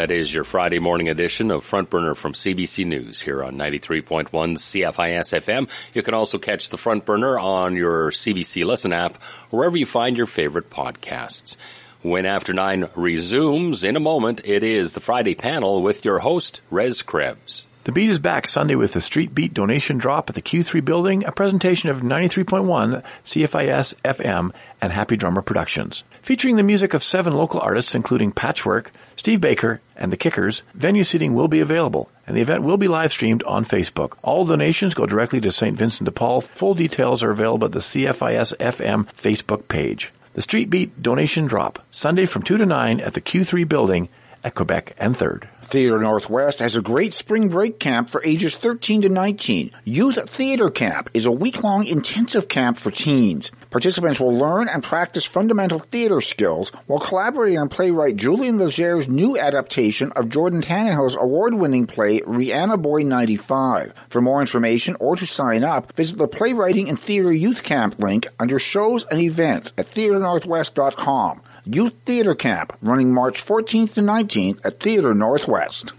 That 0.00 0.10
is 0.10 0.32
your 0.32 0.44
Friday 0.44 0.78
morning 0.78 1.10
edition 1.10 1.50
of 1.50 1.62
Front 1.62 1.90
Burner 1.90 2.14
from 2.14 2.32
CBC 2.32 2.86
News 2.86 3.20
here 3.20 3.44
on 3.44 3.56
93.1 3.56 4.30
CFIS 4.30 4.94
FM. 5.42 5.68
You 5.92 6.02
can 6.02 6.14
also 6.14 6.38
catch 6.38 6.70
the 6.70 6.78
Front 6.78 7.04
Burner 7.04 7.38
on 7.38 7.76
your 7.76 8.10
CBC 8.10 8.64
Listen 8.64 8.94
app, 8.94 9.22
wherever 9.50 9.76
you 9.76 9.84
find 9.84 10.16
your 10.16 10.24
favorite 10.24 10.70
podcasts. 10.70 11.56
When 12.00 12.24
After 12.24 12.54
Nine 12.54 12.88
resumes 12.94 13.84
in 13.84 13.94
a 13.94 14.00
moment, 14.00 14.40
it 14.46 14.62
is 14.62 14.94
the 14.94 15.00
Friday 15.00 15.34
panel 15.34 15.82
with 15.82 16.02
your 16.02 16.20
host, 16.20 16.62
Rez 16.70 17.02
Krebs. 17.02 17.66
The 17.84 17.92
Beat 17.92 18.10
is 18.10 18.18
back 18.18 18.46
Sunday 18.46 18.74
with 18.74 18.92
the 18.92 19.00
Street 19.00 19.34
Beat 19.34 19.52
donation 19.52 19.98
drop 19.98 20.28
at 20.28 20.34
the 20.34 20.42
Q3 20.42 20.84
building, 20.84 21.24
a 21.24 21.32
presentation 21.32 21.88
of 21.88 22.02
93.1 22.02 23.02
CFIS 23.24 23.94
FM 24.04 24.52
and 24.80 24.92
Happy 24.92 25.16
Drummer 25.16 25.42
Productions. 25.42 26.04
Featuring 26.20 26.56
the 26.56 26.62
music 26.62 26.92
of 26.92 27.02
seven 27.02 27.32
local 27.32 27.58
artists 27.58 27.94
including 27.94 28.32
Patchwork, 28.32 28.92
Steve 29.16 29.40
Baker, 29.40 29.80
and 30.00 30.10
the 30.10 30.16
Kickers, 30.16 30.62
venue 30.74 31.04
seating 31.04 31.34
will 31.34 31.46
be 31.46 31.60
available, 31.60 32.10
and 32.26 32.36
the 32.36 32.40
event 32.40 32.64
will 32.64 32.78
be 32.78 32.88
live 32.88 33.12
streamed 33.12 33.42
on 33.44 33.64
Facebook. 33.64 34.14
All 34.22 34.44
donations 34.44 34.94
go 34.94 35.06
directly 35.06 35.40
to 35.42 35.52
St. 35.52 35.76
Vincent 35.76 36.06
de 36.06 36.10
Paul. 36.10 36.40
Full 36.40 36.74
details 36.74 37.22
are 37.22 37.30
available 37.30 37.66
at 37.66 37.72
the 37.72 37.78
CFIS 37.78 38.56
FM 38.56 39.06
Facebook 39.12 39.68
page. 39.68 40.12
The 40.32 40.42
Street 40.42 40.70
Beat 40.70 41.02
donation 41.02 41.46
drop, 41.46 41.84
Sunday 41.90 42.24
from 42.24 42.42
2 42.42 42.56
to 42.56 42.66
9 42.66 43.00
at 43.00 43.14
the 43.14 43.20
Q3 43.20 43.68
building 43.68 44.08
at 44.42 44.54
Quebec 44.54 44.94
and 44.98 45.14
3rd. 45.14 45.48
Theater 45.62 45.98
Northwest 45.98 46.58
has 46.58 46.74
a 46.74 46.82
great 46.82 47.14
spring 47.14 47.48
break 47.48 47.78
camp 47.78 48.10
for 48.10 48.22
ages 48.24 48.56
13 48.56 49.02
to 49.02 49.08
19. 49.08 49.70
Youth 49.84 50.28
Theater 50.28 50.70
Camp 50.70 51.10
is 51.14 51.26
a 51.26 51.32
week-long 51.32 51.86
intensive 51.86 52.48
camp 52.48 52.80
for 52.80 52.90
teens. 52.90 53.50
Participants 53.70 54.18
will 54.18 54.34
learn 54.34 54.68
and 54.68 54.82
practice 54.82 55.24
fundamental 55.24 55.78
theater 55.78 56.20
skills 56.20 56.70
while 56.86 56.98
collaborating 56.98 57.58
on 57.58 57.68
playwright 57.68 58.16
Julian 58.16 58.58
Legere's 58.58 59.08
new 59.08 59.38
adaptation 59.38 60.10
of 60.12 60.28
Jordan 60.28 60.60
Tannahill's 60.60 61.14
award-winning 61.14 61.86
play 61.86 62.20
Rihanna 62.20 62.82
Boy 62.82 63.02
95. 63.04 63.92
For 64.08 64.20
more 64.20 64.40
information 64.40 64.96
or 64.98 65.14
to 65.14 65.24
sign 65.24 65.62
up, 65.62 65.92
visit 65.92 66.18
the 66.18 66.26
Playwriting 66.26 66.88
and 66.88 66.98
Theater 66.98 67.32
Youth 67.32 67.62
Camp 67.62 68.00
link 68.00 68.26
under 68.40 68.58
shows 68.58 69.04
and 69.04 69.20
events 69.20 69.72
at 69.78 69.92
theaternorthwest.com. 69.92 71.42
Youth 71.72 71.94
Theater 72.04 72.34
Camp, 72.34 72.76
running 72.82 73.14
March 73.14 73.46
14th 73.46 73.94
to 73.94 74.00
19th 74.00 74.58
at 74.64 74.80
Theater 74.80 75.14
Northwest. 75.14 75.92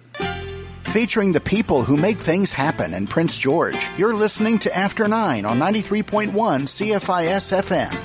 Featuring 0.92 1.32
the 1.32 1.40
people 1.40 1.84
who 1.84 1.96
make 1.96 2.18
things 2.18 2.52
happen 2.52 2.94
in 2.94 3.08
Prince 3.08 3.38
George. 3.38 3.78
You're 3.96 4.14
listening 4.14 4.60
to 4.60 4.78
After 4.78 5.08
9 5.08 5.46
on 5.46 5.60
93.1 5.60 6.32
CFIS 6.34 7.62
FM. 7.64 7.98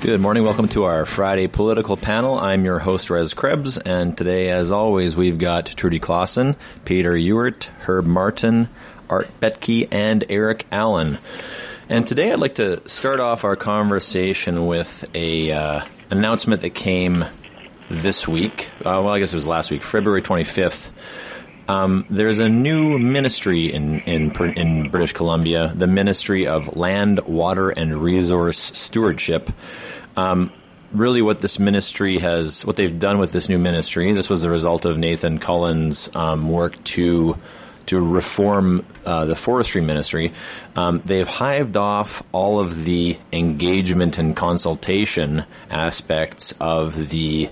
Good 0.00 0.20
morning. 0.20 0.42
Welcome 0.42 0.66
to 0.70 0.84
our 0.84 1.06
Friday 1.06 1.46
political 1.46 1.96
panel. 1.96 2.36
I'm 2.36 2.64
your 2.64 2.80
host, 2.80 3.10
Rez 3.10 3.32
Krebs, 3.32 3.78
and 3.78 4.18
today, 4.18 4.50
as 4.50 4.72
always, 4.72 5.14
we've 5.14 5.38
got 5.38 5.66
Trudy 5.66 6.00
Clausen, 6.00 6.56
Peter 6.84 7.12
Ewert, 7.12 7.66
Herb 7.86 8.06
Martin, 8.06 8.68
Art 9.08 9.28
Betke, 9.38 9.86
and 9.92 10.24
Eric 10.28 10.66
Allen. 10.72 11.18
And 11.88 12.04
today 12.06 12.32
I'd 12.32 12.40
like 12.40 12.56
to 12.56 12.88
start 12.88 13.20
off 13.20 13.44
our 13.44 13.54
conversation 13.54 14.66
with 14.66 15.04
a 15.14 15.52
uh, 15.52 15.84
announcement 16.10 16.62
that 16.62 16.74
came 16.74 17.24
this 17.90 18.26
week. 18.26 18.70
Uh, 18.78 19.00
well, 19.02 19.10
I 19.10 19.18
guess 19.18 19.32
it 19.32 19.36
was 19.36 19.46
last 19.46 19.70
week, 19.70 19.82
February 19.82 20.22
25th. 20.22 20.90
Um, 21.66 22.04
there's 22.10 22.38
a 22.38 22.48
new 22.48 22.98
ministry 22.98 23.72
in, 23.72 24.00
in 24.00 24.30
in 24.56 24.90
British 24.90 25.14
Columbia, 25.14 25.72
the 25.74 25.86
Ministry 25.86 26.46
of 26.46 26.76
Land, 26.76 27.20
Water, 27.20 27.70
and 27.70 27.96
Resource 27.96 28.58
Stewardship. 28.58 29.50
Um, 30.16 30.52
really, 30.92 31.22
what 31.22 31.40
this 31.40 31.58
ministry 31.58 32.18
has, 32.18 32.66
what 32.66 32.76
they've 32.76 32.98
done 32.98 33.18
with 33.18 33.32
this 33.32 33.48
new 33.48 33.58
ministry, 33.58 34.12
this 34.12 34.28
was 34.28 34.42
the 34.42 34.50
result 34.50 34.84
of 34.84 34.98
Nathan 34.98 35.38
Cullen's 35.38 36.10
um, 36.14 36.50
work 36.50 36.82
to 36.84 37.36
to 37.86 38.00
reform 38.00 38.84
uh, 39.04 39.24
the 39.24 39.34
forestry 39.34 39.80
ministry, 39.80 40.32
um, 40.76 41.02
they've 41.04 41.28
hived 41.28 41.76
off 41.76 42.22
all 42.32 42.60
of 42.60 42.84
the 42.84 43.18
engagement 43.32 44.18
and 44.18 44.36
consultation 44.36 45.44
aspects 45.70 46.54
of 46.60 47.10
the 47.10 47.50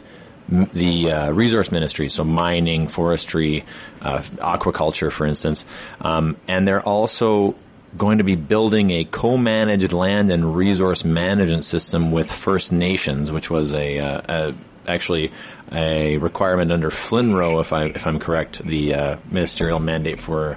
the 0.48 1.10
uh, 1.10 1.30
resource 1.32 1.72
ministry, 1.72 2.08
so 2.10 2.24
mining, 2.24 2.86
forestry, 2.88 3.64
uh, 4.02 4.18
aquaculture, 4.18 5.10
for 5.10 5.24
instance, 5.24 5.64
um, 6.00 6.36
and 6.46 6.68
they're 6.68 6.82
also 6.82 7.54
going 7.96 8.18
to 8.18 8.24
be 8.24 8.34
building 8.34 8.90
a 8.90 9.04
co-managed 9.04 9.92
land 9.92 10.30
and 10.30 10.56
resource 10.56 11.04
management 11.04 11.64
system 11.64 12.10
with 12.10 12.30
First 12.30 12.72
Nations, 12.72 13.30
which 13.30 13.50
was 13.50 13.74
a, 13.74 13.98
uh, 13.98 14.20
a 14.28 14.54
actually 14.90 15.30
a 15.72 16.18
requirement 16.18 16.70
under 16.70 16.90
FLNRO, 16.90 17.60
if 17.60 17.72
I 17.72 17.86
if 17.86 18.06
I'm 18.06 18.18
correct, 18.18 18.64
the 18.64 18.94
uh, 18.94 19.16
ministerial 19.30 19.78
mandate 19.78 20.20
for 20.20 20.56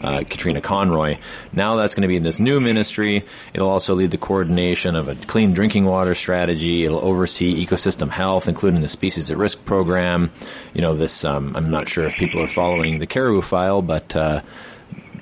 uh, 0.00 0.24
Katrina 0.28 0.60
Conroy. 0.60 1.18
Now 1.52 1.76
that's 1.76 1.94
going 1.94 2.02
to 2.02 2.08
be 2.08 2.16
in 2.16 2.22
this 2.22 2.38
new 2.38 2.60
ministry. 2.60 3.24
It'll 3.54 3.70
also 3.70 3.94
lead 3.94 4.10
the 4.10 4.18
coordination 4.18 4.96
of 4.96 5.08
a 5.08 5.14
clean 5.14 5.54
drinking 5.54 5.84
water 5.84 6.14
strategy. 6.14 6.84
It'll 6.84 7.04
oversee 7.04 7.64
ecosystem 7.64 8.10
health, 8.10 8.48
including 8.48 8.80
the 8.80 8.88
species 8.88 9.30
at 9.30 9.36
risk 9.36 9.64
program. 9.64 10.32
You 10.74 10.82
know, 10.82 10.94
this 10.94 11.24
um, 11.24 11.56
I'm 11.56 11.70
not 11.70 11.88
sure 11.88 12.04
if 12.04 12.14
people 12.14 12.42
are 12.42 12.46
following 12.46 12.98
the 12.98 13.06
Caribou 13.06 13.42
file, 13.42 13.82
but 13.82 14.14
uh, 14.14 14.42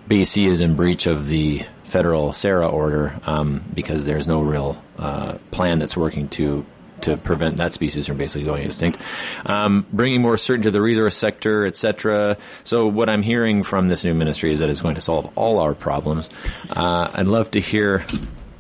BC 0.09 0.46
is 0.48 0.61
in 0.61 0.74
breach 0.74 1.07
of 1.07 1.28
the 1.28 1.62
federal 1.85 2.33
SARA 2.33 2.68
order 2.68 3.18
um, 3.24 3.64
because 3.72 4.04
there's 4.04 4.26
no 4.26 4.40
real 4.40 4.83
uh, 4.98 5.38
plan 5.50 5.78
that's 5.78 5.96
working 5.96 6.28
to 6.30 6.66
to 7.05 7.17
prevent 7.17 7.57
that 7.59 7.73
species 7.73 8.07
from 8.07 8.17
basically 8.17 8.45
going 8.45 8.64
extinct. 8.64 9.01
Um, 9.47 9.87
bringing 9.93 10.23
more 10.23 10.37
certainty 10.37 10.67
to 10.67 10.71
the 10.71 10.83
resource 10.83 11.17
sector, 11.17 11.67
etc. 11.67 12.37
So 12.64 12.87
what 12.87 13.09
I'm 13.09 13.23
hearing 13.23 13.62
from 13.62 13.88
this 13.88 14.05
new 14.05 14.14
ministry 14.14 14.53
is 14.53 14.59
that 14.59 14.69
it's 14.69 14.83
going 14.83 14.97
to 14.97 15.01
solve 15.01 15.31
all 15.37 15.59
our 15.59 15.75
problems. 15.75 16.31
Uh, 16.69 17.11
I'd 17.14 17.27
love 17.27 17.51
to 17.53 17.61
hear 17.61 18.05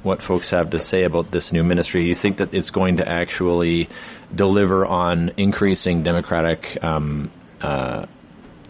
what 0.02 0.22
folks 0.22 0.50
have 0.50 0.70
to 0.70 0.78
say 0.78 1.04
about 1.04 1.30
this 1.30 1.52
new 1.52 1.64
ministry. 1.64 2.06
You 2.06 2.14
think 2.14 2.36
that 2.36 2.52
it's 2.54 2.70
going 2.70 2.98
to 2.98 3.08
actually 3.08 3.88
deliver 4.34 4.84
on 4.84 5.32
increasing 5.36 6.02
democratic 6.02 6.82
um, 6.84 7.30
uh, 7.60 8.06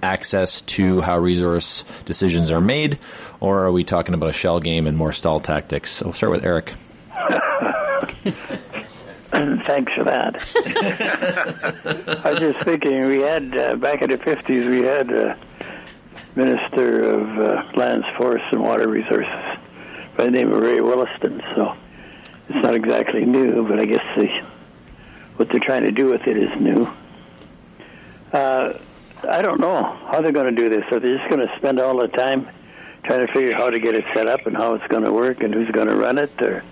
access 0.02 0.60
to 0.60 1.00
how 1.00 1.18
resource 1.18 1.84
decisions 2.04 2.50
are 2.52 2.60
made, 2.60 2.98
or 3.40 3.64
are 3.64 3.72
we 3.72 3.82
talking 3.82 4.14
about 4.14 4.28
a 4.30 4.32
shell 4.32 4.60
game 4.60 4.86
and 4.86 4.96
more 4.96 5.12
stall 5.12 5.40
tactics? 5.40 6.02
We'll 6.02 6.12
start 6.12 6.32
with 6.32 6.44
Eric. 6.44 6.74
Thanks 9.64 9.92
for 9.94 10.04
that. 10.04 10.36
I 12.24 12.30
was 12.30 12.38
just 12.38 12.64
thinking, 12.64 13.06
we 13.06 13.20
had, 13.20 13.56
uh, 13.56 13.74
back 13.76 14.02
in 14.02 14.10
the 14.10 14.18
50s, 14.18 14.70
we 14.70 14.80
had 14.82 15.10
a 15.10 15.36
Minister 16.36 17.02
of 17.02 17.38
uh, 17.38 17.62
Lands, 17.74 18.06
Forests, 18.16 18.46
and 18.52 18.62
Water 18.62 18.88
Resources 18.88 19.58
by 20.16 20.24
the 20.26 20.30
name 20.30 20.52
of 20.52 20.60
Ray 20.60 20.80
Williston, 20.80 21.42
so 21.56 21.76
it's 22.48 22.62
not 22.62 22.74
exactly 22.74 23.24
new, 23.24 23.66
but 23.66 23.80
I 23.80 23.86
guess 23.86 24.04
the, 24.16 24.28
what 25.36 25.48
they're 25.48 25.60
trying 25.60 25.82
to 25.82 25.90
do 25.90 26.10
with 26.10 26.26
it 26.28 26.36
is 26.36 26.60
new. 26.60 26.88
Uh, 28.32 28.78
I 29.28 29.42
don't 29.42 29.60
know 29.60 29.82
how 29.82 30.20
they're 30.20 30.32
going 30.32 30.54
to 30.54 30.62
do 30.62 30.68
this. 30.68 30.84
Are 30.92 31.00
they 31.00 31.16
just 31.16 31.28
going 31.28 31.46
to 31.46 31.56
spend 31.56 31.80
all 31.80 31.98
the 31.98 32.08
time 32.08 32.48
trying 33.04 33.26
to 33.26 33.32
figure 33.32 33.54
out 33.54 33.60
how 33.60 33.70
to 33.70 33.80
get 33.80 33.94
it 33.94 34.04
set 34.14 34.28
up 34.28 34.46
and 34.46 34.56
how 34.56 34.74
it's 34.74 34.86
going 34.88 35.04
to 35.04 35.12
work 35.12 35.42
and 35.42 35.52
who's 35.52 35.70
going 35.70 35.88
to 35.88 35.96
run 35.96 36.18
it, 36.18 36.30
or 36.40 36.62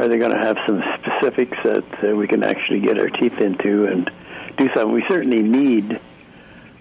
are 0.00 0.08
they 0.08 0.16
going 0.16 0.32
to 0.32 0.38
have 0.38 0.56
some 0.66 0.82
specifics 0.98 1.58
that 1.62 2.04
uh, 2.04 2.16
we 2.16 2.26
can 2.26 2.42
actually 2.42 2.80
get 2.80 2.98
our 2.98 3.10
teeth 3.10 3.38
into 3.38 3.84
and 3.84 4.10
do 4.56 4.68
something? 4.74 4.92
We 4.92 5.04
certainly 5.06 5.42
need 5.42 6.00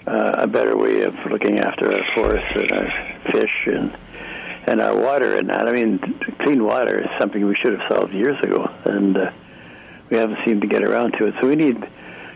uh, 0.07 0.35
a 0.37 0.47
better 0.47 0.77
way 0.77 1.01
of 1.01 1.13
looking 1.25 1.59
after 1.59 1.91
our 1.91 2.01
forests 2.15 2.49
and 2.55 2.71
our 2.71 3.31
fish 3.31 3.67
and 3.67 3.97
and 4.67 4.81
our 4.81 4.95
water 4.95 5.35
and 5.35 5.49
that. 5.49 5.67
I 5.67 5.71
mean, 5.71 5.99
clean 6.41 6.63
water 6.63 7.01
is 7.01 7.09
something 7.19 7.45
we 7.45 7.55
should 7.55 7.77
have 7.77 7.91
solved 7.91 8.13
years 8.13 8.39
ago, 8.41 8.69
and 8.85 9.17
uh, 9.17 9.31
we 10.09 10.17
haven't 10.17 10.39
seemed 10.45 10.61
to 10.61 10.67
get 10.67 10.83
around 10.83 11.13
to 11.13 11.27
it. 11.27 11.35
So 11.41 11.47
we 11.47 11.55
need 11.55 11.85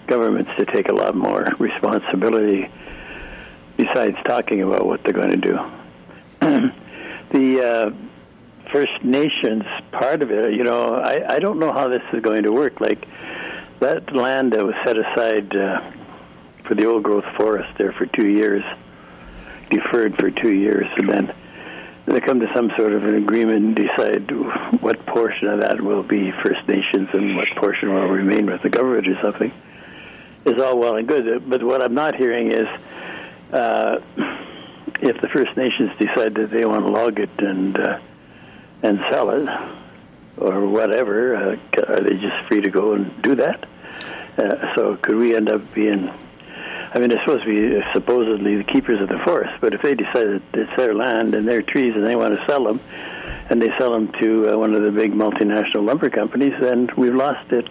governments 0.08 0.52
to 0.58 0.66
take 0.66 0.90
a 0.90 0.94
lot 0.94 1.16
more 1.16 1.54
responsibility 1.60 2.70
besides 3.78 4.18
talking 4.26 4.64
about 4.64 4.86
what 4.86 5.04
they're 5.04 5.14
going 5.14 5.30
to 5.30 5.38
do. 5.38 5.60
the 7.32 7.62
uh, 7.62 7.92
First 8.74 9.04
Nations 9.04 9.64
part 9.92 10.24
of 10.24 10.32
it, 10.32 10.56
you 10.56 10.64
know, 10.64 10.96
I, 10.96 11.36
I 11.36 11.40
don't 11.40 11.60
know 11.60 11.72
how 11.72 11.90
this 11.90 12.02
is 12.12 12.22
going 12.22 12.42
to 12.42 12.52
work. 12.52 12.82
Like 12.82 13.08
that 13.80 14.12
land 14.14 14.54
that 14.54 14.66
was 14.66 14.74
set 14.84 14.98
aside 14.98 15.56
uh, 15.56 15.92
for 16.66 16.74
the 16.74 16.86
old 16.86 17.04
growth 17.04 17.26
forest 17.38 17.70
there 17.78 17.92
for 17.92 18.08
two 18.08 18.28
years, 18.28 18.64
deferred 19.70 20.16
for 20.16 20.32
two 20.32 20.52
years, 20.52 20.88
and 20.98 21.08
then 21.08 21.36
they 22.08 22.20
come 22.20 22.40
to 22.40 22.52
some 22.56 22.72
sort 22.76 22.94
of 22.94 23.04
an 23.06 23.14
agreement 23.14 23.64
and 23.64 23.76
decide 23.76 24.32
what 24.82 25.06
portion 25.06 25.50
of 25.50 25.60
that 25.60 25.80
will 25.80 26.02
be 26.02 26.32
First 26.32 26.68
Nations 26.68 27.10
and 27.14 27.36
what 27.36 27.50
portion 27.56 27.94
will 27.94 28.08
remain 28.08 28.48
with 28.48 28.64
the 28.64 28.70
government 28.70 29.08
or 29.08 29.22
something. 29.22 29.52
Is 30.46 30.60
all 30.60 30.80
well 30.80 30.96
and 30.96 31.08
good, 31.08 31.48
but 31.48 31.62
what 31.62 31.84
I'm 31.84 31.94
not 31.94 32.16
hearing 32.16 32.52
is 32.52 32.68
uh, 33.54 34.00
if 35.00 35.22
the 35.22 35.30
First 35.30 35.56
Nations 35.56 35.92
decide 36.00 36.34
that 36.34 36.50
they 36.50 36.66
want 36.66 36.88
to 36.88 36.92
log 36.92 37.20
it 37.20 37.30
and 37.38 37.80
uh, 37.80 38.00
and 38.84 39.00
sell 39.10 39.30
it 39.32 39.50
or 40.38 40.68
whatever, 40.68 41.36
uh, 41.36 41.58
are 41.88 42.02
they 42.02 42.16
just 42.18 42.48
free 42.48 42.62
to 42.62 42.70
go 42.70 42.94
and 42.94 43.22
do 43.22 43.36
that? 43.36 43.66
Uh, 44.38 44.76
so 44.76 44.96
could 44.98 45.16
we 45.16 45.36
end 45.36 45.50
up 45.50 45.74
being? 45.74 46.12
I 46.96 47.00
mean, 47.00 47.10
they're 47.10 47.20
supposed 47.22 47.46
to 47.46 47.50
be 47.50 47.84
supposedly 47.94 48.58
the 48.58 48.64
keepers 48.64 49.02
of 49.02 49.10
the 49.10 49.20
forest, 49.20 49.54
but 49.62 49.74
if 49.74 49.82
they 49.82 49.96
decide 49.96 50.28
that 50.28 50.42
it's 50.54 50.78
their 50.78 50.94
land 50.94 51.34
and 51.34 51.48
their 51.48 51.64
trees 51.64 51.96
and 51.96 52.06
they 52.06 52.16
want 52.16 52.38
to 52.38 52.46
sell 52.46 52.64
them, 52.64 52.80
and 53.50 53.62
they 53.62 53.70
sell 53.80 53.92
them 53.92 54.12
to 54.20 54.54
uh, 54.54 54.58
one 54.58 54.74
of 54.74 54.84
the 54.84 54.92
big 54.92 55.12
multinational 55.12 55.86
lumber 55.86 56.10
companies, 56.10 56.54
then 56.60 56.90
we've 56.98 57.16
lost 57.16 57.52
it, 57.52 57.68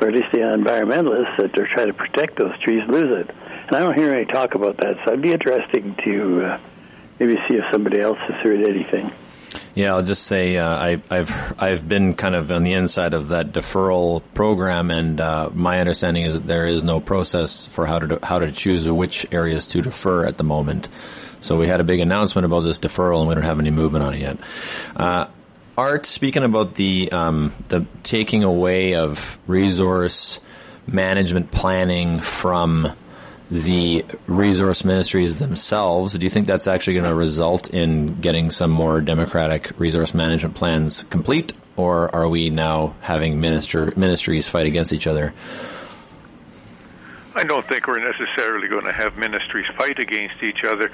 or 0.00 0.08
at 0.08 0.14
least 0.14 0.32
the 0.32 0.38
environmentalists 0.38 1.36
that 1.38 1.58
are 1.58 1.66
trying 1.66 1.86
to 1.86 1.94
protect 1.94 2.38
those 2.38 2.58
trees 2.60 2.82
lose 2.88 3.26
it. 3.26 3.34
And 3.68 3.76
I 3.76 3.80
don't 3.80 3.96
hear 3.96 4.10
any 4.10 4.26
talk 4.26 4.54
about 4.54 4.76
that, 4.78 4.96
so 5.04 5.12
it'd 5.12 5.22
be 5.22 5.32
interesting 5.32 5.94
to 6.04 6.44
uh, 6.44 6.60
maybe 7.18 7.36
see 7.48 7.56
if 7.56 7.64
somebody 7.70 8.00
else 8.00 8.18
has 8.18 8.36
heard 8.42 8.62
anything. 8.62 9.12
Yeah, 9.74 9.94
I'll 9.94 10.02
just 10.02 10.24
say 10.24 10.56
uh, 10.56 10.76
I, 10.76 11.02
have 11.10 11.56
I've 11.58 11.88
been 11.88 12.14
kind 12.14 12.34
of 12.34 12.50
on 12.50 12.62
the 12.62 12.72
inside 12.72 13.14
of 13.14 13.28
that 13.28 13.52
deferral 13.52 14.22
program, 14.34 14.90
and 14.90 15.20
uh, 15.20 15.50
my 15.52 15.80
understanding 15.80 16.24
is 16.24 16.34
that 16.34 16.46
there 16.46 16.66
is 16.66 16.82
no 16.82 17.00
process 17.00 17.66
for 17.66 17.86
how 17.86 17.98
to 17.98 18.18
how 18.22 18.38
to 18.38 18.52
choose 18.52 18.90
which 18.90 19.26
areas 19.32 19.66
to 19.68 19.82
defer 19.82 20.26
at 20.26 20.38
the 20.38 20.44
moment. 20.44 20.88
So 21.40 21.58
we 21.58 21.66
had 21.66 21.80
a 21.80 21.84
big 21.84 22.00
announcement 22.00 22.46
about 22.46 22.60
this 22.60 22.78
deferral, 22.78 23.20
and 23.20 23.28
we 23.28 23.34
don't 23.34 23.44
have 23.44 23.58
any 23.58 23.70
movement 23.70 24.04
on 24.04 24.14
it 24.14 24.20
yet. 24.20 24.38
Uh, 24.94 25.26
Art, 25.76 26.06
speaking 26.06 26.42
about 26.42 26.74
the 26.74 27.10
um, 27.12 27.52
the 27.68 27.86
taking 28.02 28.44
away 28.44 28.94
of 28.94 29.38
resource 29.46 30.38
management 30.86 31.50
planning 31.50 32.20
from 32.20 32.92
the 33.52 34.02
resource 34.26 34.82
ministries 34.82 35.38
themselves, 35.38 36.14
do 36.14 36.24
you 36.24 36.30
think 36.30 36.46
that's 36.46 36.66
actually 36.66 36.94
going 36.94 37.04
to 37.04 37.14
result 37.14 37.68
in 37.68 38.18
getting 38.22 38.50
some 38.50 38.70
more 38.70 39.02
democratic 39.02 39.78
resource 39.78 40.14
management 40.14 40.54
plans 40.54 41.04
complete, 41.10 41.52
or 41.76 42.12
are 42.14 42.26
we 42.26 42.48
now 42.48 42.94
having 43.02 43.40
minister 43.40 43.92
ministries 43.94 44.48
fight 44.48 44.64
against 44.64 44.90
each 44.90 45.06
other? 45.06 45.34
I 47.34 47.44
don't 47.44 47.66
think 47.66 47.86
we're 47.86 47.98
necessarily 47.98 48.68
going 48.68 48.84
to 48.84 48.92
have 48.92 49.18
ministries 49.18 49.66
fight 49.76 49.98
against 49.98 50.42
each 50.42 50.64
other, 50.64 50.90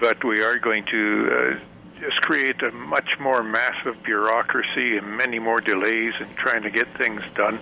but 0.00 0.24
we 0.24 0.42
are 0.42 0.58
going 0.58 0.84
to 0.86 1.30
uh, 1.30 1.60
just 2.04 2.20
create 2.20 2.62
a 2.62 2.70
much 2.70 3.18
more 3.18 3.42
massive 3.42 4.02
bureaucracy 4.02 4.98
and 4.98 5.16
many 5.16 5.38
more 5.38 5.60
delays 5.60 6.12
in 6.20 6.28
trying 6.34 6.62
to 6.62 6.70
get 6.70 6.86
things 6.98 7.22
done. 7.34 7.58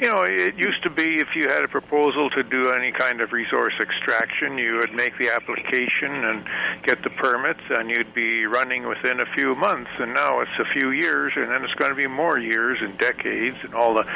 You 0.00 0.12
know, 0.12 0.22
it 0.22 0.56
used 0.56 0.82
to 0.84 0.90
be 0.90 1.20
if 1.20 1.28
you 1.34 1.48
had 1.48 1.64
a 1.64 1.68
proposal 1.68 2.30
to 2.30 2.42
do 2.42 2.70
any 2.70 2.92
kind 2.92 3.20
of 3.20 3.32
resource 3.32 3.74
extraction, 3.80 4.56
you 4.58 4.76
would 4.76 4.94
make 4.94 5.18
the 5.18 5.30
application 5.30 6.24
and 6.24 6.46
get 6.82 7.02
the 7.02 7.10
permits, 7.10 7.60
and 7.70 7.90
you'd 7.90 8.14
be 8.14 8.46
running 8.46 8.86
within 8.86 9.20
a 9.20 9.26
few 9.26 9.54
months. 9.54 9.90
And 9.98 10.14
now 10.14 10.40
it's 10.40 10.58
a 10.58 10.66
few 10.72 10.90
years, 10.90 11.32
and 11.36 11.50
then 11.50 11.62
it's 11.64 11.74
going 11.74 11.90
to 11.90 11.96
be 11.96 12.06
more 12.06 12.38
years 12.38 12.78
and 12.80 12.96
decades, 12.98 13.56
and 13.62 13.74
all 13.74 13.94
the 13.94 14.06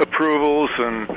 approvals 0.00 0.70
and 0.78 1.08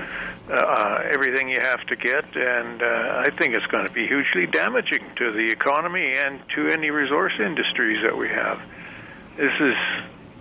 uh, 0.50 1.04
everything 1.12 1.50
you 1.50 1.60
have 1.62 1.86
to 1.88 1.96
get, 1.96 2.26
and 2.36 2.82
uh, 2.82 3.24
I 3.26 3.30
think 3.38 3.54
it's 3.54 3.66
going 3.68 3.88
to 3.88 3.94
be 3.94 4.08
hugely 4.08 4.48
damaging 4.48 5.04
to 5.18 5.32
the 5.32 5.52
economy 5.52 6.14
and 6.16 6.42
to 6.56 6.68
any 6.68 6.90
resource 6.90 7.34
industries 7.40 8.04
that 8.04 8.18
we 8.18 8.30
have. 8.30 8.62
This 9.38 9.52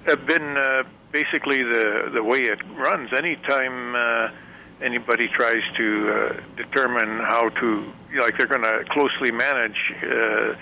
has 0.07 0.19
been 0.27 0.57
uh, 0.57 0.85
basically 1.13 1.63
the 1.63 2.11
the 2.13 2.23
way 2.23 2.41
it 2.41 2.61
runs. 2.77 3.13
Anytime 3.13 3.95
uh, 3.95 4.31
anybody 4.83 5.29
tries 5.29 5.63
to 5.77 6.11
uh, 6.11 6.41
determine 6.57 7.19
how 7.19 7.51
to, 7.51 7.93
like, 8.19 8.37
they're 8.37 8.47
going 8.47 8.63
to 8.63 8.85
closely 8.91 9.31
manage 9.31 9.93
uh, 10.03 10.55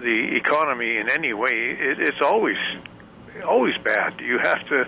the 0.00 0.36
economy 0.36 0.96
in 0.96 1.10
any 1.10 1.32
way, 1.32 1.70
it, 1.70 2.00
it's 2.00 2.20
always 2.20 2.58
always 3.46 3.76
bad. 3.78 4.20
You 4.20 4.38
have 4.38 4.66
to 4.68 4.86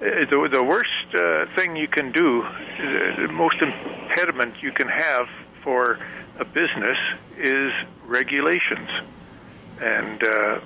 the, 0.00 0.48
the 0.52 0.62
worst 0.62 1.14
uh, 1.14 1.46
thing 1.54 1.76
you 1.76 1.88
can 1.88 2.12
do, 2.12 2.42
uh, 2.42 3.26
the 3.26 3.28
most 3.32 3.56
impediment 3.60 4.62
you 4.62 4.72
can 4.72 4.88
have 4.88 5.28
for 5.62 5.98
a 6.38 6.44
business 6.44 6.96
is 7.36 7.72
regulations 8.06 8.88
and 9.80 10.22
uh, 10.22 10.60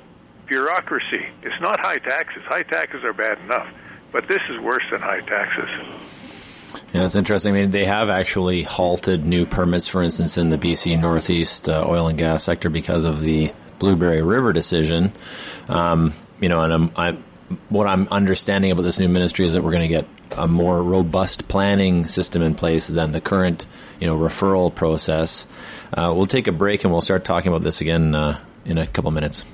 bureaucracy. 0.46 1.26
It's 1.42 1.60
not 1.60 1.80
high 1.80 1.98
taxes. 1.98 2.42
High 2.46 2.62
taxes 2.62 3.04
are 3.04 3.12
bad 3.12 3.38
enough, 3.40 3.68
but 4.12 4.28
this 4.28 4.40
is 4.50 4.60
worse 4.60 4.84
than 4.90 5.00
high 5.00 5.20
taxes. 5.20 5.68
Yeah, 6.92 7.04
it's 7.04 7.14
interesting. 7.16 7.54
I 7.54 7.60
mean, 7.60 7.70
they 7.70 7.84
have 7.84 8.10
actually 8.10 8.62
halted 8.62 9.24
new 9.24 9.46
permits, 9.46 9.88
for 9.88 10.02
instance, 10.02 10.38
in 10.38 10.48
the 10.48 10.58
BC 10.58 11.00
Northeast 11.00 11.68
uh, 11.68 11.84
oil 11.86 12.08
and 12.08 12.18
gas 12.18 12.44
sector 12.44 12.70
because 12.70 13.04
of 13.04 13.20
the 13.20 13.52
Blueberry 13.78 14.22
River 14.22 14.52
decision. 14.52 15.12
Um, 15.68 16.14
you 16.40 16.48
know, 16.48 16.60
and 16.60 16.72
I'm, 16.72 16.92
I'm 16.96 17.24
what 17.68 17.86
I'm 17.86 18.08
understanding 18.10 18.70
about 18.70 18.82
this 18.82 18.98
new 18.98 19.08
ministry 19.08 19.44
is 19.44 19.52
that 19.54 19.62
we're 19.62 19.72
going 19.72 19.88
to 19.88 19.94
get 19.94 20.06
a 20.36 20.48
more 20.48 20.82
robust 20.82 21.48
planning 21.48 22.06
system 22.06 22.42
in 22.42 22.54
place 22.54 22.88
than 22.88 23.12
the 23.12 23.20
current, 23.20 23.66
you 24.00 24.06
know, 24.06 24.16
referral 24.16 24.74
process. 24.74 25.46
Uh, 25.92 26.12
we'll 26.14 26.26
take 26.26 26.46
a 26.46 26.52
break 26.52 26.84
and 26.84 26.92
we'll 26.92 27.00
start 27.00 27.24
talking 27.24 27.48
about 27.48 27.62
this 27.62 27.80
again 27.80 28.14
uh, 28.14 28.38
in 28.64 28.78
a 28.78 28.86
couple 28.86 29.10
minutes. 29.10 29.44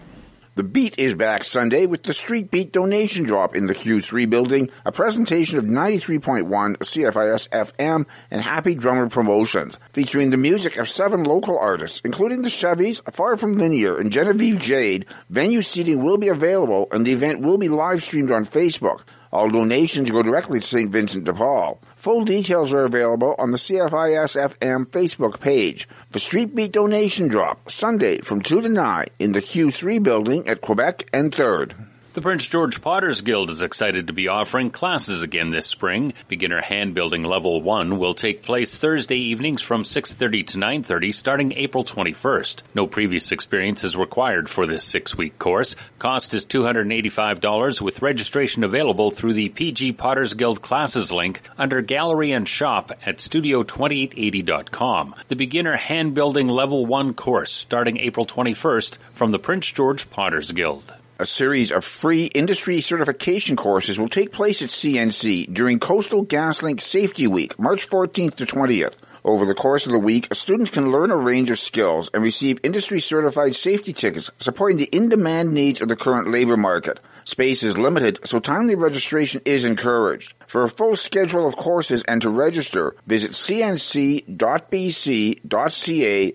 The 0.57 0.65
Beat 0.65 0.99
is 0.99 1.15
back 1.15 1.45
Sunday 1.45 1.87
with 1.87 2.03
the 2.03 2.13
Street 2.13 2.51
Beat 2.51 2.73
donation 2.73 3.25
drop 3.25 3.55
in 3.55 3.67
the 3.67 3.75
Q3 3.75 4.29
building, 4.29 4.69
a 4.85 4.91
presentation 4.91 5.59
of 5.59 5.65
93.1 5.65 6.43
CFIS 6.79 7.49
FM 7.51 8.05
and 8.33 8.41
Happy 8.43 8.75
Drummer 8.75 9.09
Promotions, 9.09 9.79
featuring 9.93 10.31
the 10.31 10.37
music 10.37 10.77
of 10.77 10.89
seven 10.89 11.23
local 11.23 11.57
artists, 11.57 12.03
including 12.05 12.43
the 12.43 12.49
Chevys, 12.49 13.01
Far 13.15 13.37
From 13.37 13.59
Linear, 13.59 13.97
and 13.97 14.11
Genevieve 14.11 14.59
Jade. 14.59 15.07
Venue 15.29 15.63
seating 15.63 16.03
will 16.03 16.19
be 16.19 16.29
available 16.29 16.89
and 16.91 17.07
the 17.07 17.13
event 17.13 17.43
will 17.43 17.57
be 17.57 17.69
live 17.69 18.03
streamed 18.03 18.33
on 18.33 18.45
Facebook. 18.45 19.03
All 19.33 19.49
donations 19.49 20.11
go 20.11 20.25
directly 20.25 20.59
to 20.59 20.67
St. 20.67 20.91
Vincent 20.91 21.23
de 21.23 21.33
Paul. 21.33 21.81
Full 22.01 22.25
details 22.25 22.73
are 22.73 22.85
available 22.85 23.35
on 23.39 23.51
the 23.51 23.59
CFIS 23.59 24.35
FM 24.35 24.87
Facebook 24.87 25.39
page. 25.39 25.87
The 26.13 26.19
Street 26.19 26.55
Beat 26.55 26.73
donation 26.73 27.29
drop, 27.29 27.71
Sunday 27.71 28.23
from 28.23 28.41
2 28.41 28.63
to 28.63 28.71
9 28.71 29.07
in 29.19 29.33
the 29.33 29.43
Q3 29.43 30.03
building 30.03 30.49
at 30.49 30.63
Quebec 30.63 31.11
and 31.13 31.31
3rd. 31.31 31.90
The 32.21 32.25
Prince 32.25 32.49
George 32.49 32.83
Potters 32.83 33.23
Guild 33.23 33.49
is 33.49 33.63
excited 33.63 34.09
to 34.09 34.13
be 34.13 34.29
offering 34.29 34.69
classes 34.69 35.23
again 35.23 35.49
this 35.49 35.67
spring. 35.67 36.13
Beginner 36.29 36.61
hand 36.61 36.93
building 36.93 37.25
level 37.25 37.63
1 37.63 37.97
will 37.99 38.13
take 38.13 38.43
place 38.43 38.77
Thursday 38.77 39.17
evenings 39.17 39.63
from 39.63 39.85
6:30 39.85 40.43
to 40.49 40.59
9:30 40.59 41.13
starting 41.15 41.55
April 41.57 41.83
21st. 41.83 42.63
No 42.75 42.87
previous 42.87 43.33
experience 43.33 43.85
is 43.85 43.97
required 43.97 44.51
for 44.51 44.67
this 44.67 44.85
6-week 44.85 45.39
course. 45.39 45.75
Cost 45.99 46.35
is 46.35 46.45
$285 46.45 47.81
with 47.81 48.03
registration 48.03 48.65
available 48.65 49.11
through 49.11 49.33
the 49.33 49.49
PG 49.49 49.93
Potters 49.93 50.35
Guild 50.35 50.61
classes 50.61 51.11
link 51.11 51.41
under 51.57 51.81
gallery 51.81 52.33
and 52.33 52.47
shop 52.47 52.93
at 53.07 53.17
studio2880.com. 53.17 55.15
The 55.29 55.37
beginner 55.37 55.77
hand 55.77 56.13
building 56.13 56.49
level 56.49 56.85
1 56.85 57.15
course 57.15 57.51
starting 57.51 57.97
April 57.97 58.27
21st 58.27 58.99
from 59.11 59.31
the 59.31 59.39
Prince 59.39 59.73
George 59.73 60.11
Potters 60.11 60.51
Guild. 60.51 60.93
A 61.21 61.27
series 61.27 61.71
of 61.71 61.85
free 61.85 62.25
industry 62.25 62.81
certification 62.81 63.55
courses 63.55 63.99
will 63.99 64.09
take 64.09 64.33
place 64.33 64.63
at 64.63 64.71
CNC 64.71 65.53
during 65.53 65.79
Coastal 65.79 66.25
GasLink 66.25 66.81
Safety 66.81 67.27
Week, 67.27 67.59
March 67.59 67.91
14th 67.91 68.37
to 68.37 68.47
20th. 68.47 68.97
Over 69.23 69.45
the 69.45 69.55
course 69.55 69.85
of 69.85 69.93
the 69.93 69.99
week, 69.99 70.35
students 70.35 70.71
can 70.71 70.91
learn 70.91 71.11
a 71.11 71.17
range 71.19 71.51
of 71.51 71.59
skills 71.59 72.09
and 72.15 72.23
receive 72.23 72.59
industry 72.63 73.01
certified 73.01 73.55
safety 73.55 73.93
tickets 73.93 74.31
supporting 74.39 74.79
the 74.79 74.85
in-demand 74.85 75.53
needs 75.53 75.83
of 75.83 75.89
the 75.89 75.97
current 75.97 76.31
labor 76.31 76.57
market. 76.57 77.01
Space 77.27 77.63
is 77.63 77.77
limited, 77.77 78.21
so 78.25 78.41
timely 78.41 78.75
registration 78.75 79.43
is 79.45 79.65
encouraged. 79.65 80.33
For 80.47 80.63
a 80.63 80.71
full 80.71 80.97
schedule 80.97 81.47
of 81.47 81.55
courses 81.55 82.03
and 82.05 82.23
to 82.23 82.31
register, 82.31 82.97
visit 83.07 83.33
cnc.bc.ca 83.33 84.25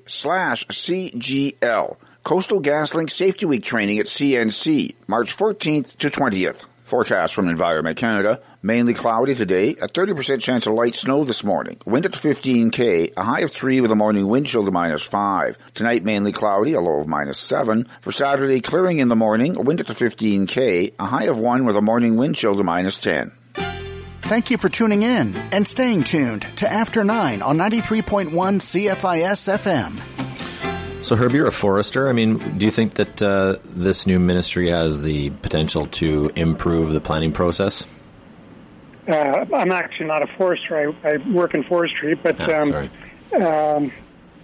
slash 0.05 0.67
cgl. 0.67 1.97
Coastal 2.25 2.59
GasLink 2.59 3.11
Safety 3.11 3.45
Week 3.45 3.63
training 3.63 3.99
at 3.99 4.07
CNC, 4.07 4.95
March 5.05 5.37
14th 5.37 5.95
to 5.97 6.09
20th. 6.09 6.65
Forecast 6.83 7.35
from 7.35 7.47
Environment 7.47 7.95
Canada. 7.95 8.41
Mainly 8.63 8.95
cloudy 8.95 9.35
today, 9.35 9.75
a 9.75 9.87
30% 9.87 10.41
chance 10.41 10.65
of 10.65 10.73
light 10.73 10.95
snow 10.95 11.23
this 11.23 11.43
morning. 11.43 11.77
Wind 11.85 12.07
at 12.07 12.15
15 12.15 12.71
k, 12.71 13.11
a 13.15 13.23
high 13.23 13.41
of 13.41 13.51
3 13.51 13.79
with 13.79 13.91
a 13.91 13.95
morning 13.95 14.27
wind 14.27 14.47
chill 14.47 14.65
to 14.65 14.71
minus 14.71 15.03
5. 15.03 15.55
Tonight 15.75 16.03
mainly 16.03 16.31
cloudy, 16.31 16.73
a 16.73 16.81
low 16.81 16.99
of 16.99 17.07
minus 17.07 17.37
7. 17.37 17.87
For 18.01 18.11
Saturday, 18.11 18.59
clearing 18.59 18.97
in 18.97 19.07
the 19.07 19.15
morning, 19.15 19.55
a 19.55 19.61
wind 19.61 19.81
at 19.81 19.95
15 19.95 20.47
k, 20.47 20.93
a 20.97 21.05
high 21.05 21.25
of 21.25 21.37
1 21.37 21.65
with 21.65 21.77
a 21.77 21.81
morning 21.81 22.15
wind 22.15 22.37
chill 22.37 22.55
to 22.55 22.63
minus 22.63 22.99
10. 23.01 23.31
Thank 24.23 24.49
you 24.49 24.57
for 24.57 24.69
tuning 24.69 25.03
in 25.03 25.35
and 25.51 25.67
staying 25.67 26.05
tuned 26.05 26.41
to 26.57 26.67
After 26.67 27.03
9 27.03 27.43
on 27.43 27.57
93.1 27.57 28.31
CFIS 28.31 29.47
FM. 29.59 30.24
So, 31.05 31.15
Herb, 31.15 31.33
you're 31.33 31.45
a 31.45 31.51
forester. 31.51 32.09
I 32.09 32.13
mean, 32.13 32.57
do 32.57 32.65
you 32.65 32.71
think 32.71 32.95
that 32.95 33.21
uh, 33.21 33.57
this 33.63 34.07
new 34.07 34.17
ministry 34.17 34.71
has 34.71 35.03
the 35.03 35.29
potential 35.29 35.85
to 35.85 36.31
improve 36.35 36.93
the 36.93 36.99
planning 36.99 37.31
process? 37.31 37.85
Uh, 39.07 39.45
I'm 39.53 39.71
actually 39.71 40.07
not 40.07 40.23
a 40.23 40.27
forester. 40.35 40.95
I, 41.03 41.07
I 41.07 41.17
work 41.17 41.53
in 41.53 41.63
forestry, 41.63 42.15
but 42.15 42.41
Ah, 42.41 42.59
um, 42.59 42.89
um, 43.39 43.91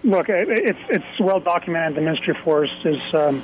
look, 0.04 0.30
it, 0.30 0.50
it's 0.50 0.80
it's 0.90 1.20
well 1.20 1.40
documented. 1.40 1.96
The 1.98 2.02
Ministry 2.02 2.36
of 2.38 2.44
Forest 2.44 2.86
is 2.86 3.14
um, 3.16 3.42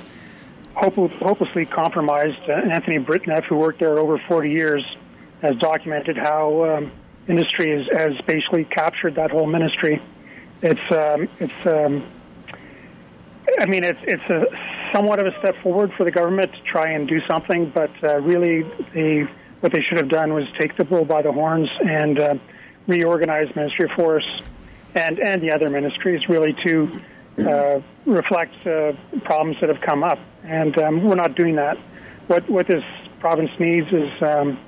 hope, 0.76 0.94
hopelessly 1.14 1.66
compromised. 1.66 2.48
Uh, 2.48 2.52
Anthony 2.52 3.00
Britneff, 3.00 3.46
who 3.46 3.56
worked 3.56 3.80
there 3.80 3.98
over 3.98 4.20
40 4.28 4.52
years, 4.52 4.86
has 5.42 5.56
documented 5.56 6.18
how 6.18 6.66
um, 6.76 6.92
industry 7.28 7.72
has, 7.76 7.88
has 7.98 8.22
basically 8.28 8.66
captured 8.66 9.16
that 9.16 9.32
whole 9.32 9.48
ministry. 9.48 10.04
It's 10.62 10.92
um, 10.92 11.28
it's 11.40 11.66
um, 11.66 12.04
I 13.60 13.66
mean, 13.66 13.84
it's 13.84 14.00
it's 14.04 14.24
a 14.30 14.46
somewhat 14.94 15.20
of 15.20 15.28
a 15.28 15.38
step 15.40 15.56
forward 15.62 15.92
for 15.98 16.04
the 16.04 16.12
government 16.12 16.52
to 16.54 16.62
try 16.64 16.92
and 16.92 17.08
do 17.08 17.20
something, 17.28 17.70
but 17.74 17.92
uh, 18.04 18.20
really, 18.22 18.64
they 18.94 19.28
what 19.62 19.72
they 19.72 19.82
should 19.82 19.98
have 19.98 20.10
done 20.10 20.34
was 20.34 20.46
take 20.60 20.76
the 20.78 20.86
bull 20.86 21.06
by 21.06 21.22
the 21.22 21.32
horns 21.32 21.70
and 21.86 22.20
uh, 22.20 22.36
reorganize 22.86 23.54
Ministry 23.56 23.86
of 23.86 23.92
Forests 23.92 24.42
and 24.96 25.20
and 25.20 25.42
the 25.42 25.52
other 25.52 25.70
ministries 25.70 26.28
really 26.30 26.54
to 26.66 27.02
uh, 27.40 27.82
reflect 28.06 28.54
problems 29.24 29.58
that 29.62 29.70
have 29.70 29.82
come 29.82 30.04
up, 30.04 30.20
and 30.44 30.78
um, 30.78 31.04
we're 31.04 31.16
not 31.16 31.36
doing 31.36 31.56
that. 31.56 31.78
What 32.28 32.50
what 32.50 32.68
this 32.68 32.84
province 33.20 33.52
needs 33.60 33.88
is 33.92 34.22
um, 34.22 34.60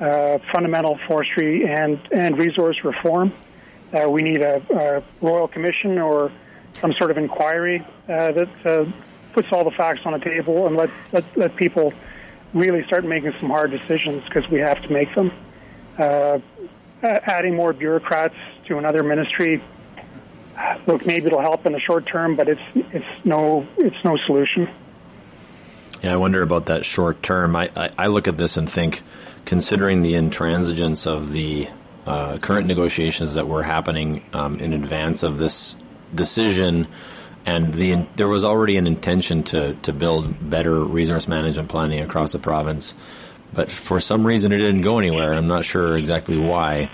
uh, 0.00 0.38
fundamental 0.52 0.98
forestry 1.06 1.66
and 1.66 1.98
and 2.12 2.38
resource 2.38 2.84
reform. 2.84 3.32
Uh, 3.92 4.08
we 4.08 4.22
need 4.22 4.42
a, 4.42 4.62
a 4.70 5.02
royal 5.24 5.48
commission 5.48 5.98
or 5.98 6.30
some 6.80 6.92
sort 6.94 7.10
of 7.10 7.18
inquiry 7.18 7.84
uh, 8.08 8.32
that 8.32 8.66
uh, 8.66 8.84
puts 9.32 9.52
all 9.52 9.64
the 9.64 9.70
facts 9.70 10.00
on 10.04 10.12
the 10.12 10.18
table 10.18 10.66
and 10.66 10.76
let, 10.76 10.90
let, 11.12 11.36
let 11.36 11.56
people 11.56 11.92
really 12.54 12.84
start 12.84 13.04
making 13.04 13.32
some 13.38 13.50
hard 13.50 13.70
decisions 13.70 14.24
because 14.24 14.48
we 14.48 14.58
have 14.60 14.80
to 14.82 14.92
make 14.92 15.14
them. 15.14 15.32
Uh, 15.98 16.38
adding 17.02 17.54
more 17.54 17.72
bureaucrats 17.72 18.34
to 18.66 18.78
another 18.78 19.02
ministry, 19.02 19.62
look, 20.86 21.06
maybe 21.06 21.26
it'll 21.26 21.40
help 21.40 21.66
in 21.66 21.72
the 21.72 21.80
short 21.80 22.06
term, 22.06 22.36
but 22.36 22.48
it's 22.48 22.60
it's 22.74 23.24
no 23.24 23.66
it's 23.76 23.96
no 24.04 24.16
solution. 24.26 24.68
Yeah, 26.02 26.12
I 26.12 26.16
wonder 26.16 26.42
about 26.42 26.66
that 26.66 26.84
short 26.84 27.22
term. 27.22 27.56
I, 27.56 27.70
I, 27.76 27.90
I 27.98 28.06
look 28.06 28.28
at 28.28 28.36
this 28.36 28.56
and 28.56 28.70
think, 28.70 29.02
considering 29.44 30.02
the 30.02 30.14
intransigence 30.14 31.06
of 31.06 31.32
the 31.32 31.68
uh, 32.06 32.38
current 32.38 32.66
negotiations 32.66 33.34
that 33.34 33.48
were 33.48 33.62
happening 33.62 34.24
um, 34.32 34.60
in 34.60 34.72
advance 34.72 35.22
of 35.24 35.38
this 35.38 35.76
decision, 36.14 36.88
and 37.46 37.72
the 37.72 38.06
there 38.16 38.28
was 38.28 38.44
already 38.44 38.76
an 38.76 38.86
intention 38.86 39.42
to 39.44 39.74
to 39.74 39.92
build 39.92 40.50
better 40.50 40.82
resource 40.82 41.28
management 41.28 41.68
planning 41.68 42.00
across 42.00 42.32
the 42.32 42.38
province, 42.38 42.94
but 43.52 43.70
for 43.70 44.00
some 44.00 44.26
reason 44.26 44.52
it 44.52 44.58
didn't 44.58 44.82
go 44.82 44.98
anywhere. 44.98 45.34
I'm 45.34 45.48
not 45.48 45.64
sure 45.64 45.96
exactly 45.96 46.36
why. 46.36 46.90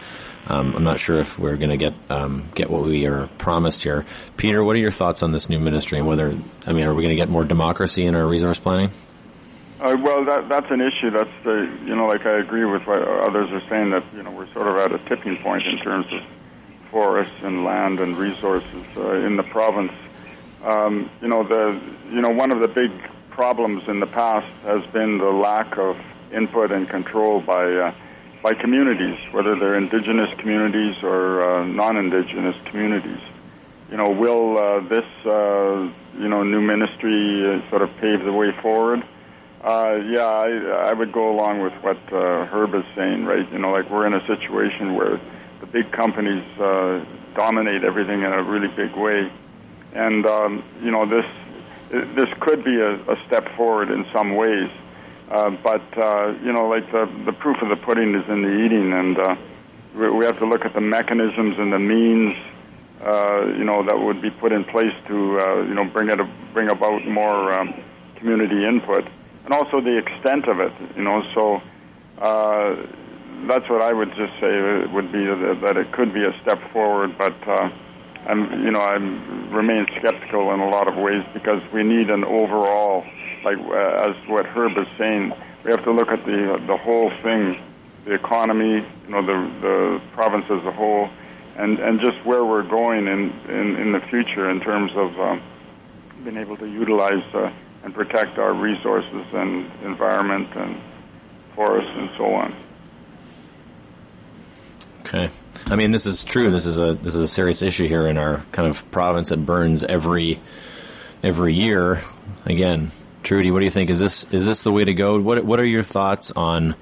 Um, 0.47 0.75
I'm 0.77 0.85
not 0.85 0.99
sure 0.99 1.19
if 1.19 1.39
we're 1.39 1.57
going 1.57 1.71
to 1.71 1.77
get 1.79 1.95
um, 2.11 2.49
get 2.55 2.69
what 2.69 2.85
we 2.85 3.07
are 3.07 3.29
promised 3.39 3.83
here. 3.83 4.05
Peter, 4.37 4.63
what 4.63 4.77
are 4.77 4.81
your 4.81 4.91
thoughts 4.91 5.23
on 5.23 5.33
this 5.33 5.49
new 5.49 5.59
ministry 5.59 5.99
and 5.99 6.07
whether 6.07 6.37
I 6.67 6.73
mean, 6.73 6.85
are 6.85 6.95
we 6.95 7.03
going 7.03 7.17
to 7.17 7.21
get 7.21 7.31
more 7.31 7.45
democracy 7.45 8.05
in 8.05 8.15
our 8.15 8.27
resource 8.27 8.59
planning? 8.59 8.91
Uh, 9.81 9.97
well, 10.03 10.25
that 10.25 10.49
that's 10.49 10.71
an 10.71 10.81
issue. 10.81 11.11
That's 11.11 11.31
the 11.45 11.79
you 11.85 11.97
know, 11.97 12.07
like 12.07 12.27
I 12.27 12.39
agree 12.39 12.65
with 12.65 12.87
what 12.87 13.03
others 13.03 13.51
are 13.53 13.69
saying 13.69 13.91
that 13.91 14.05
you 14.15 14.23
know 14.23 14.31
we're 14.31 14.53
sort 14.53 14.69
of 14.69 14.77
at 14.77 14.93
a 14.93 14.99
tipping 15.09 15.39
point 15.39 15.67
in 15.67 15.79
terms 15.79 16.07
of 16.13 16.21
forests 16.95 17.43
and 17.43 17.65
land 17.65 17.99
and 17.99 18.17
resources 18.17 18.85
uh, 18.97 19.15
in 19.27 19.35
the 19.37 19.43
province. 19.43 19.91
Um, 20.63 21.11
you 21.21 21.27
know, 21.27 21.43
the 21.43 21.81
you 22.13 22.21
know 22.21 22.31
one 22.31 22.53
of 22.53 22.61
the 22.61 22.69
big 22.69 22.93
problems 23.31 23.83
in 23.89 23.99
the 23.99 24.07
past 24.07 24.47
has 24.63 24.87
been 24.93 25.19
the 25.19 25.33
lack 25.49 25.77
of 25.77 25.97
input 26.33 26.71
and 26.71 26.89
control 26.89 27.41
by 27.41 27.65
uh, 27.65 27.95
by 28.45 28.55
communities, 28.55 29.19
whether 29.33 29.57
they're 29.57 29.75
indigenous 29.75 30.33
communities 30.39 31.03
or 31.03 31.43
uh, 31.43 31.65
non-indigenous 31.65 32.55
communities. 32.67 33.23
You 33.91 33.97
know, 33.97 34.11
will 34.11 34.57
uh, 34.57 34.81
this 34.89 35.09
uh, 35.27 35.91
you 36.17 36.29
know 36.29 36.45
new 36.45 36.61
ministry 36.61 37.45
uh, 37.45 37.71
sort 37.71 37.83
of 37.83 37.91
pave 37.97 38.23
the 38.23 38.33
way 38.33 38.53
forward? 38.63 39.03
Yeah, 39.65 40.27
I, 40.27 40.91
I 40.91 40.93
would 40.93 41.11
go 41.11 41.35
along 41.35 41.61
with 41.61 41.73
what 41.83 41.99
Herb 42.13 42.73
is 42.77 42.85
saying, 42.95 43.25
right? 43.25 43.51
You 43.51 43.59
know, 43.59 43.73
like 43.73 43.91
we're 43.91 44.07
in 44.07 44.15
a 44.15 44.25
situation 44.29 44.95
where 44.95 45.19
the 45.65 45.83
big 45.83 45.93
companies 45.93 46.45
uh, 46.59 47.05
dominate 47.35 47.85
everything 47.85 48.23
in 48.23 48.33
a 48.33 48.43
really 48.43 48.69
big 48.69 48.95
way, 48.97 49.31
and 49.95 50.27
um, 50.27 50.63
you 50.83 50.91
know 50.91 51.07
this 51.07 51.25
this 51.91 52.29
could 52.41 52.65
be 52.65 52.79
a, 52.81 52.95
a 53.11 53.17
step 53.27 53.49
forward 53.57 53.91
in 53.91 54.05
some 54.13 54.37
ways. 54.37 54.71
Uh, 55.31 55.51
but 55.63 55.83
uh, 55.97 56.35
you 56.45 56.53
know, 56.53 56.69
like 56.69 56.91
the 56.93 57.07
the 57.25 57.33
proof 57.33 57.57
of 57.63 57.69
the 57.69 57.77
pudding 57.77 58.15
is 58.15 58.29
in 58.29 58.43
the 58.43 58.65
eating, 58.65 58.93
and 58.93 59.19
uh, 59.19 59.37
we, 59.97 60.11
we 60.11 60.25
have 60.27 60.39
to 60.39 60.47
look 60.47 60.65
at 60.65 60.75
the 60.75 60.81
mechanisms 60.81 61.57
and 61.59 61.73
the 61.73 61.79
means, 61.79 62.37
uh, 63.03 63.47
you 63.57 63.65
know, 63.65 63.83
that 63.85 63.99
would 63.99 64.21
be 64.21 64.31
put 64.31 64.53
in 64.53 64.65
place 64.65 64.95
to 65.09 65.41
uh, 65.41 65.63
you 65.63 65.75
know 65.75 65.85
bring 65.85 66.11
it 66.11 66.21
a, 66.21 66.29
bring 66.53 66.69
about 66.69 67.07
more 67.07 67.53
um, 67.53 67.73
community 68.17 68.67
input, 68.67 69.07
and 69.45 69.55
also 69.55 69.81
the 69.81 69.97
extent 69.97 70.47
of 70.47 70.61
it. 70.61 70.73
You 70.95 71.05
know, 71.05 71.23
so 71.35 71.63
uh, 72.19 72.77
that's 73.47 73.69
what 73.69 73.83
I 73.83 73.93
would 73.93 74.15
just 74.15 74.33
say 74.41 74.87
would 74.87 75.13
be 75.13 75.25
that, 75.25 75.59
that 75.63 75.77
it 75.77 75.93
could 75.93 76.13
be 76.13 76.23
a 76.23 76.35
step 76.43 76.61
forward, 76.73 77.17
but. 77.19 77.37
Uh, 77.47 77.71
I'm, 78.27 78.65
you 78.65 78.71
know, 78.71 78.81
I 78.81 78.95
remain 78.95 79.87
skeptical 79.99 80.51
in 80.55 80.61
a 80.61 80.71
lot 80.71 80.89
of 80.89 80.97
ways 80.97 81.23
because 81.35 81.61
we 81.75 81.83
need 81.83 82.09
an 82.09 82.25
overall 82.25 83.05
like 83.45 83.59
uh, 83.59 84.11
as 84.11 84.17
what 84.29 84.47
Herb 84.47 84.77
is 84.79 84.89
saying, 84.97 85.33
we 85.65 85.71
have 85.71 85.85
to 85.85 85.93
look 85.93 86.09
at 86.09 86.25
the 86.25 86.61
the 86.67 86.77
whole 86.77 87.11
thing, 87.23 87.61
the 88.05 88.15
economy, 88.15 88.77
you 88.77 89.11
know, 89.11 89.25
the 89.25 89.51
the 89.61 90.01
province 90.13 90.47
as 90.47 90.65
a 90.65 90.73
whole, 90.73 91.11
and 91.57 91.79
and 91.79 92.01
just 92.01 92.25
where 92.25 92.45
we're 92.45 92.63
going 92.63 93.07
in 93.07 93.31
in, 93.49 93.77
in 93.77 93.93
the 93.93 94.01
future 94.01 94.51
in 94.51 94.61
terms 94.61 94.93
of 94.97 95.19
um, 95.21 95.43
being 96.25 96.39
able 96.39 96.57
to 96.57 96.67
utilize 96.67 97.23
uh, 97.35 97.53
and 97.85 97.95
protect 97.95 98.39
our 98.39 98.55
resources 98.55 99.27
and 99.35 99.71
environment 99.85 100.49
and 100.57 100.81
forests 101.55 101.93
and 101.95 102.11
so 102.17 102.35
on. 102.35 102.55
Okay. 105.05 105.31
I 105.67 105.77
mean, 105.77 105.91
this 105.91 106.07
is 106.07 106.25
true. 106.25 106.51
This 106.51 106.67
is 106.67 106.79
a 106.79 106.95
this 106.95 107.15
is 107.15 107.23
a 107.23 107.29
serious 107.29 107.63
issue 107.63 107.87
here 107.87 108.07
in 108.07 108.19
our 108.19 108.45
kind 108.53 108.69
of 108.69 108.91
province 108.91 109.29
that 109.29 109.45
burns 109.45 109.85
every 109.85 110.41
every 111.23 111.55
year. 111.55 112.03
Again, 112.45 112.91
Trudy, 113.23 113.51
what 113.51 113.61
do 113.61 113.65
you 113.65 113.71
think? 113.71 113.91
Is 113.91 113.99
this 113.99 114.25
is 114.31 114.45
this 114.47 114.63
the 114.63 114.73
way 114.73 114.85
to 114.85 114.95
go? 114.95 115.21
What 115.21 115.45
what 115.45 115.61
are 115.61 115.65
your 115.65 115.83
thoughts 115.83 116.31
on 116.33 116.75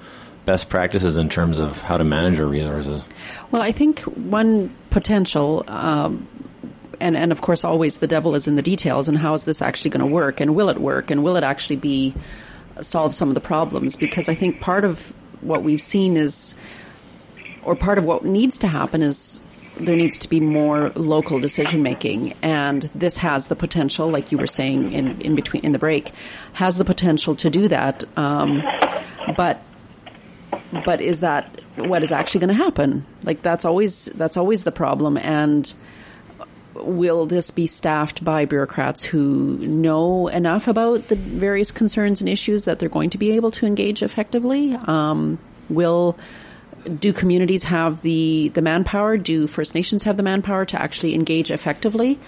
best 0.45 0.69
practices 0.69 1.17
in 1.17 1.29
terms 1.29 1.59
of 1.59 1.81
how 1.81 1.97
to 1.97 2.05
manage 2.05 2.41
our 2.41 2.47
resources? 2.47 3.05
Well, 3.51 3.63
I 3.63 3.73
think 3.73 4.01
one 4.01 4.75
potential, 4.91 5.65
um, 5.69 6.27
and 7.01 7.17
and 7.17 7.33
of 7.33 7.41
course, 7.41 7.65
always 7.65 7.99
the 7.99 8.09
devil 8.09 8.35
is 8.35 8.49
in 8.49 8.57
the 8.57 8.63
details. 8.63 9.09
And 9.09 9.17
how 9.17 9.35
is 9.35 9.45
this 9.45 9.63
actually 9.63 9.91
going 9.91 10.07
to 10.07 10.13
work? 10.13 10.41
And 10.41 10.55
will 10.55 10.69
it 10.69 10.81
work? 10.81 11.11
And 11.11 11.23
will 11.23 11.37
it 11.37 11.45
actually 11.45 11.77
be 11.77 12.15
solve 12.81 13.15
some 13.15 13.29
of 13.29 13.35
the 13.35 13.41
problems? 13.41 13.97
Because 13.97 14.29
I 14.29 14.35
think 14.35 14.61
part 14.61 14.85
of 14.85 15.13
what 15.41 15.63
we've 15.63 15.83
seen 15.83 16.17
is, 16.17 16.57
or 17.63 17.77
part 17.77 17.99
of 17.99 18.05
what 18.05 18.25
needs 18.25 18.59
to 18.59 18.69
happen 18.69 19.03
is 19.03 19.43
there 19.79 19.97
needs 19.97 20.19
to 20.19 20.29
be 20.29 20.41
more 20.41 20.91
local 20.95 21.39
decision 21.39 21.83
making, 21.83 22.35
and 22.43 22.83
this 22.95 23.17
has 23.19 23.49
the 23.49 23.57
potential, 23.57 24.11
like 24.11 24.31
you 24.31 24.39
were 24.39 24.47
saying 24.47 24.93
in, 24.93 25.21
in 25.21 25.35
between 25.35 25.65
in 25.65 25.73
the 25.73 25.79
break, 25.79 26.13
has 26.53 26.77
the 26.77 26.85
potential 26.85 27.35
to 27.37 27.51
do 27.51 27.69
that. 27.69 28.05
Um, 28.19 28.63
but 29.37 29.63
but 30.85 31.01
is 31.01 31.21
that 31.21 31.61
what 31.77 32.03
is 32.03 32.13
actually 32.13 32.41
going 32.41 32.57
to 32.57 32.63
happen? 32.63 33.07
Like 33.23 33.43
that's 33.43 33.65
always 33.65 34.07
that's 34.07 34.37
always 34.37 34.65
the 34.65 34.73
problem, 34.73 35.17
and 35.17 35.73
will 36.75 37.27
this 37.27 37.51
be 37.51 37.67
staffed 37.67 38.25
by 38.25 38.45
bureaucrats 38.45 39.03
who 39.03 39.57
know 39.59 40.29
enough 40.29 40.69
about 40.69 41.09
the 41.09 41.17
various 41.17 41.71
concerns 41.71 42.21
and 42.21 42.29
issues 42.29 42.65
that 42.65 42.79
they're 42.79 42.89
going 42.89 43.11
to 43.11 43.19
be 43.19 43.33
able 43.33 43.51
to 43.53 43.67
engage 43.67 44.03
effectively? 44.03 44.75
Um, 44.75 45.39
will 45.69 46.19
do 46.99 47.13
communities 47.13 47.65
have 47.65 48.03
the, 48.03 48.49
the 48.55 48.63
manpower? 48.63 49.17
Do 49.17 49.47
First 49.47 49.75
Nations 49.75 50.05
have 50.05 50.17
the 50.17 50.23
manpower 50.23 50.65
to 50.67 50.81
actually 50.81 51.15
engage 51.15 51.51
effectively? 51.51 52.19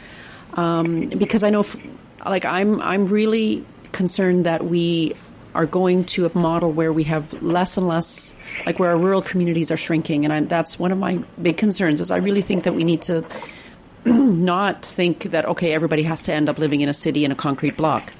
Um, 0.55 1.09
because 1.09 1.43
I 1.45 1.51
know, 1.51 1.61
f- 1.61 1.77
like, 2.25 2.45
I'm, 2.45 2.81
I'm 2.81 3.07
really 3.07 3.65
concerned 3.93 4.47
that 4.47 4.65
we 4.65 5.15
are 5.55 5.67
going 5.67 6.05
to 6.05 6.27
a 6.27 6.37
model 6.37 6.73
where 6.73 6.93
we 6.93 7.05
have 7.05 7.43
less 7.43 7.77
and 7.77 7.87
less, 7.87 8.35
like 8.67 8.79
where 8.79 8.91
our 8.91 8.97
rural 8.97 9.23
communities 9.23 9.71
are 9.71 9.77
shrinking. 9.77 10.25
And 10.25 10.33
I'm, 10.33 10.47
that's 10.47 10.79
one 10.79 10.91
of 10.91 10.99
my 10.99 11.23
big 11.41 11.57
concerns 11.57 12.01
is 12.01 12.11
I 12.11 12.17
really 12.17 12.43
think 12.43 12.65
that 12.65 12.75
we 12.75 12.85
need 12.85 13.03
to 13.03 13.25
not 14.05 14.85
think 14.85 15.25
that, 15.25 15.47
okay, 15.47 15.73
everybody 15.73 16.03
has 16.03 16.23
to 16.25 16.33
end 16.33 16.49
up 16.49 16.59
living 16.59 16.81
in 16.81 16.89
a 16.89 16.95
city 16.95 17.25
in 17.25 17.31
a 17.31 17.37
concrete 17.37 17.77
block. 17.77 18.13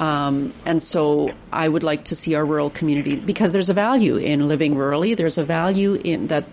Um, 0.00 0.52
and 0.66 0.82
so 0.82 1.32
I 1.52 1.68
would 1.68 1.82
like 1.82 2.06
to 2.06 2.14
see 2.14 2.34
our 2.34 2.44
rural 2.44 2.70
community 2.70 3.16
because 3.16 3.52
there's 3.52 3.70
a 3.70 3.74
value 3.74 4.16
in 4.16 4.48
living 4.48 4.74
rurally. 4.74 5.16
There's 5.16 5.38
a 5.38 5.44
value 5.44 5.94
in 5.94 6.26
that 6.28 6.44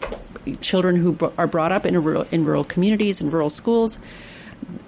children 0.61 0.95
who 0.95 1.17
are 1.37 1.47
brought 1.47 1.71
up 1.71 1.85
in 1.85 2.01
rural, 2.01 2.25
in 2.31 2.45
rural 2.45 2.63
communities 2.63 3.21
and 3.21 3.33
rural 3.33 3.49
schools. 3.49 3.99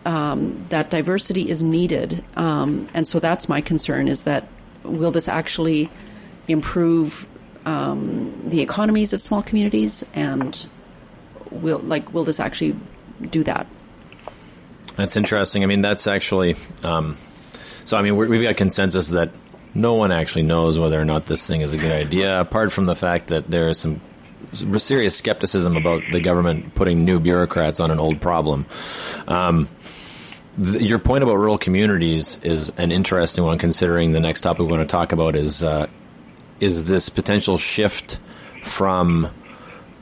Um, 0.05 0.65
that 0.69 0.91
diversity 0.91 1.49
is 1.49 1.63
needed, 1.63 2.23
um, 2.35 2.85
and 2.93 3.07
so 3.07 3.19
that's 3.19 3.49
my 3.49 3.59
concern: 3.59 4.07
is 4.07 4.23
that 4.23 4.47
will 4.83 5.11
this 5.11 5.27
actually 5.27 5.89
improve 6.47 7.27
um, 7.65 8.49
the 8.49 8.61
economies 8.61 9.13
of 9.13 9.21
small 9.21 9.41
communities, 9.41 10.05
and 10.13 10.67
will 11.49 11.79
like 11.79 12.13
will 12.13 12.23
this 12.23 12.39
actually 12.39 12.75
do 13.29 13.43
that? 13.43 13.65
That's 14.95 15.17
interesting. 15.17 15.63
I 15.63 15.65
mean, 15.65 15.81
that's 15.81 16.05
actually 16.05 16.55
um, 16.83 17.17
so, 17.85 17.97
I 17.97 18.01
mean, 18.01 18.15
we've 18.15 18.43
got 18.43 18.57
consensus 18.57 19.09
that 19.09 19.31
no 19.73 19.95
one 19.95 20.11
actually 20.11 20.43
knows 20.43 20.77
whether 20.77 20.99
or 20.99 21.05
not 21.05 21.25
this 21.25 21.45
thing 21.45 21.61
is 21.61 21.73
a 21.73 21.77
good 21.77 21.91
idea, 21.91 22.39
apart 22.39 22.71
from 22.71 22.85
the 22.85 22.95
fact 22.95 23.27
that 23.27 23.49
there 23.49 23.67
is 23.67 23.79
some 23.79 24.01
serious 24.77 25.15
skepticism 25.15 25.77
about 25.77 26.03
the 26.11 26.19
government 26.19 26.75
putting 26.75 27.05
new 27.05 27.19
bureaucrats 27.19 27.79
on 27.79 27.91
an 27.91 27.99
old 27.99 28.21
problem. 28.21 28.65
Um, 29.27 29.67
th- 30.61 30.81
your 30.81 30.99
point 30.99 31.23
about 31.23 31.37
rural 31.37 31.57
communities 31.57 32.39
is 32.43 32.71
an 32.77 32.91
interesting 32.91 33.43
one, 33.43 33.57
considering 33.57 34.11
the 34.11 34.19
next 34.19 34.41
topic 34.41 34.59
we 34.59 34.67
want 34.67 34.87
to 34.87 34.91
talk 34.91 35.11
about 35.11 35.35
is 35.35 35.63
uh, 35.63 35.87
is 36.59 36.85
this 36.85 37.09
potential 37.09 37.57
shift 37.57 38.19
from 38.63 39.29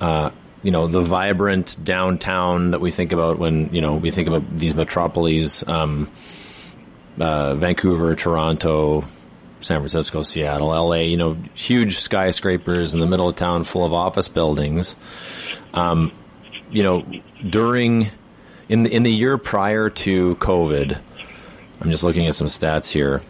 uh, 0.01 0.31
you 0.63 0.71
know 0.71 0.87
the 0.87 1.01
vibrant 1.01 1.81
downtown 1.83 2.71
that 2.71 2.81
we 2.81 2.91
think 2.91 3.11
about 3.11 3.39
when 3.39 3.73
you 3.73 3.81
know 3.81 3.95
we 3.95 4.11
think 4.11 4.27
about 4.27 4.57
these 4.57 4.73
metropolises. 4.73 5.63
Um, 5.67 6.11
uh, 7.19 7.55
Vancouver, 7.55 8.15
Toronto, 8.15 9.05
San 9.61 9.77
Francisco, 9.77 10.23
Seattle, 10.23 10.67
LA, 10.67 10.95
you 10.95 11.17
know, 11.17 11.37
huge 11.53 11.99
skyscrapers 11.99 12.93
in 12.93 12.99
the 12.99 13.05
middle 13.05 13.29
of 13.29 13.35
town 13.35 13.63
full 13.63 13.85
of 13.85 13.93
office 13.93 14.29
buildings. 14.29 14.95
Um, 15.73 16.11
you 16.71 16.83
know, 16.83 17.05
during, 17.47 18.09
in 18.69 18.83
the, 18.83 18.93
in 18.93 19.03
the 19.03 19.13
year 19.13 19.37
prior 19.37 19.89
to 19.89 20.35
COVID, 20.35 20.99
I'm 21.79 21.91
just 21.91 22.03
looking 22.03 22.27
at 22.27 22.35
some 22.35 22.47
stats 22.47 22.91
here, 22.91 23.21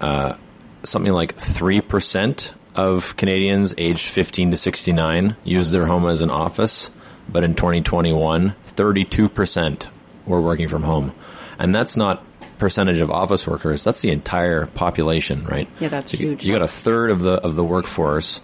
uh, 0.00 0.36
something 0.84 1.12
like 1.12 1.36
3% 1.36 2.52
of 2.74 3.16
Canadians 3.16 3.74
aged 3.76 4.06
15 4.06 4.52
to 4.52 4.56
69 4.56 5.36
used 5.42 5.72
their 5.72 5.86
home 5.86 6.06
as 6.06 6.20
an 6.20 6.30
office. 6.30 6.90
but 7.30 7.44
in 7.44 7.54
2021, 7.54 8.54
32% 8.74 9.86
were 10.26 10.40
working 10.40 10.68
from 10.68 10.82
home. 10.82 11.12
And 11.58 11.74
that's 11.74 11.96
not 11.96 12.24
percentage 12.58 13.00
of 13.00 13.10
office 13.10 13.46
workers. 13.46 13.84
That's 13.84 14.00
the 14.00 14.10
entire 14.10 14.66
population, 14.66 15.44
right? 15.44 15.68
Yeah, 15.80 15.88
that's 15.88 16.12
So 16.12 16.18
huge. 16.18 16.44
You 16.44 16.52
got 16.52 16.62
a 16.62 16.68
third 16.68 17.10
of 17.10 17.20
the 17.20 17.32
of 17.34 17.54
the 17.56 17.64
workforce 17.64 18.40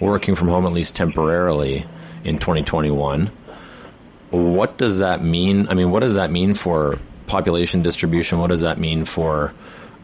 working 0.00 0.34
from 0.34 0.48
home 0.48 0.66
at 0.66 0.72
least 0.72 0.94
temporarily 0.96 1.86
in 2.24 2.38
2021. 2.38 3.30
What 4.30 4.78
does 4.78 4.98
that 4.98 5.22
mean? 5.22 5.68
I 5.68 5.74
mean, 5.74 5.90
what 5.90 6.00
does 6.00 6.14
that 6.14 6.30
mean 6.30 6.54
for 6.54 6.98
population 7.26 7.82
distribution? 7.82 8.38
What 8.38 8.48
does 8.50 8.62
that 8.62 8.78
mean 8.78 9.04
for 9.04 9.52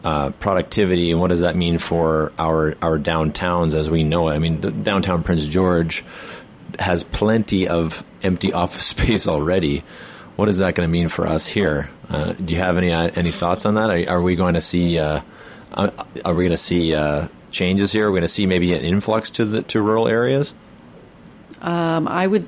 uh, 0.03 0.29
productivity? 0.31 1.11
And 1.11 1.19
what 1.19 1.29
does 1.29 1.41
that 1.41 1.55
mean 1.55 1.77
for 1.79 2.31
our 2.37 2.75
our 2.81 2.97
downtowns 2.97 3.73
as 3.73 3.89
we 3.89 4.03
know 4.03 4.29
it? 4.29 4.33
I 4.33 4.39
mean, 4.39 4.61
the 4.61 4.71
downtown 4.71 5.23
Prince 5.23 5.45
George 5.47 6.03
has 6.77 7.03
plenty 7.03 7.67
of 7.67 8.03
empty 8.23 8.53
office 8.53 8.85
space 8.95 9.27
already. 9.27 9.83
What 10.39 10.47
is 10.47 10.59
that 10.59 10.73
going 10.73 10.87
to 10.87 10.91
mean 10.91 11.09
for 11.09 11.27
us 11.27 11.45
here? 11.45 11.89
Uh, 12.09 12.31
do 12.31 12.53
you 12.53 12.61
have 12.61 12.77
any 12.77 12.93
uh, 12.93 13.11
any 13.13 13.29
thoughts 13.29 13.65
on 13.65 13.75
that? 13.75 13.89
Are, 13.89 14.09
are 14.09 14.21
we 14.21 14.37
going 14.37 14.53
to 14.53 14.61
see 14.61 14.97
uh, 14.97 15.19
uh, 15.73 15.89
are 16.23 16.33
we 16.33 16.45
going 16.45 16.51
to 16.51 16.55
see 16.55 16.95
uh, 16.95 17.27
changes 17.51 17.91
here? 17.91 18.07
Are 18.07 18.09
we 18.09 18.19
going 18.19 18.27
to 18.27 18.33
see 18.33 18.45
maybe 18.45 18.73
an 18.73 18.81
influx 18.81 19.31
to 19.31 19.43
the 19.43 19.63
to 19.63 19.81
rural 19.81 20.07
areas? 20.07 20.53
Um, 21.59 22.07
I 22.07 22.25
would. 22.25 22.47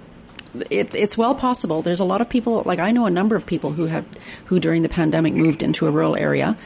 It's 0.70 0.96
it's 0.96 1.18
well 1.18 1.36
possible. 1.36 1.82
There's 1.82 2.00
a 2.00 2.06
lot 2.06 2.22
of 2.22 2.30
people. 2.30 2.64
Like 2.66 2.80
I 2.80 2.92
know 2.92 3.08
a 3.08 3.12
number 3.12 3.36
of 3.36 3.46
people 3.46 3.74
who 3.74 3.88
have 3.88 4.06
who 4.46 4.62
during 4.62 4.84
the 4.84 4.90
pandemic 4.90 5.34
moved 5.34 5.62
into 5.62 5.86
a 5.86 5.92
rural 5.92 6.16
area, 6.16 6.58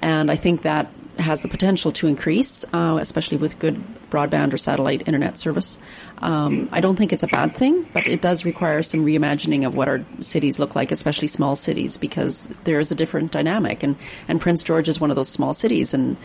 and 0.00 0.32
I 0.32 0.34
think 0.34 0.62
that 0.62 0.90
has 1.18 1.42
the 1.42 1.48
potential 1.48 1.92
to 1.92 2.06
increase, 2.06 2.64
uh, 2.72 2.98
especially 3.00 3.36
with 3.36 3.58
good 3.58 3.82
broadband 4.10 4.52
or 4.52 4.56
satellite 4.56 5.06
internet 5.06 5.38
service. 5.38 5.78
Um, 6.18 6.68
I 6.72 6.80
don't 6.80 6.96
think 6.96 7.12
it's 7.12 7.22
a 7.22 7.28
bad 7.28 7.54
thing, 7.54 7.86
but 7.92 8.06
it 8.06 8.22
does 8.22 8.44
require 8.44 8.82
some 8.82 9.04
reimagining 9.04 9.66
of 9.66 9.74
what 9.74 9.88
our 9.88 10.04
cities 10.20 10.58
look 10.58 10.74
like, 10.74 10.90
especially 10.90 11.28
small 11.28 11.56
cities, 11.56 11.96
because 11.96 12.46
there 12.64 12.80
is 12.80 12.90
a 12.90 12.94
different 12.94 13.32
dynamic. 13.32 13.82
And 13.82 13.96
and 14.28 14.40
Prince 14.40 14.62
George 14.62 14.88
is 14.88 15.00
one 15.00 15.10
of 15.10 15.16
those 15.16 15.28
small 15.28 15.54
cities, 15.54 15.94
and 15.94 16.16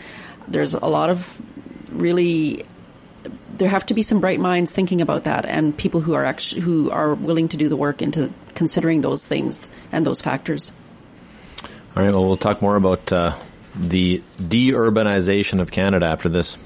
there's 0.46 0.74
a 0.74 0.86
lot 0.86 1.10
of 1.10 1.40
really 1.92 2.64
there 3.56 3.68
have 3.68 3.84
to 3.86 3.94
be 3.94 4.02
some 4.02 4.20
bright 4.20 4.38
minds 4.40 4.70
thinking 4.70 5.00
about 5.00 5.24
that 5.24 5.44
and 5.44 5.76
people 5.76 6.00
who 6.00 6.14
are 6.14 6.24
actually 6.24 6.60
who 6.60 6.90
are 6.90 7.14
willing 7.14 7.48
to 7.48 7.56
do 7.56 7.68
the 7.68 7.76
work 7.76 8.00
into 8.00 8.30
considering 8.54 9.00
those 9.00 9.26
things 9.26 9.68
and 9.92 10.06
those 10.06 10.20
factors. 10.22 10.72
All 11.96 12.02
right. 12.04 12.12
Well, 12.12 12.26
we'll 12.26 12.36
talk 12.36 12.62
more 12.62 12.76
about 12.76 13.12
uh, 13.12 13.34
the 13.78 14.22
deurbanization 14.38 15.60
of 15.60 15.70
Canada 15.70 16.06
after 16.06 16.28
this. 16.28 16.56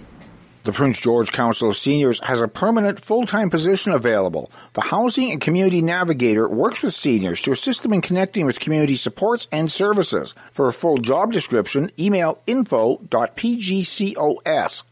The 0.65 0.73
Prince 0.73 0.99
George 1.01 1.33
Council 1.33 1.71
of 1.71 1.77
Seniors 1.77 2.21
has 2.23 2.41
a 2.41 2.47
permanent 2.47 3.05
full-time 3.05 3.51
position 3.51 3.91
available. 3.93 4.49
The 4.75 4.81
Housing 4.83 5.33
and 5.33 5.41
Community 5.41 5.83
Navigator 5.83 6.49
works 6.49 6.83
with 6.83 6.95
seniors 6.95 7.41
to 7.43 7.51
assist 7.51 7.83
them 7.83 7.93
in 7.93 8.01
connecting 8.01 8.47
with 8.47 8.61
community 8.61 8.95
supports 8.95 9.49
and 9.51 9.73
services. 9.73 10.37
For 10.53 10.69
a 10.69 10.73
full 10.73 10.99
job 10.99 11.33
description, 11.33 11.91
email 11.99 12.41
info.pgcos 12.47 13.11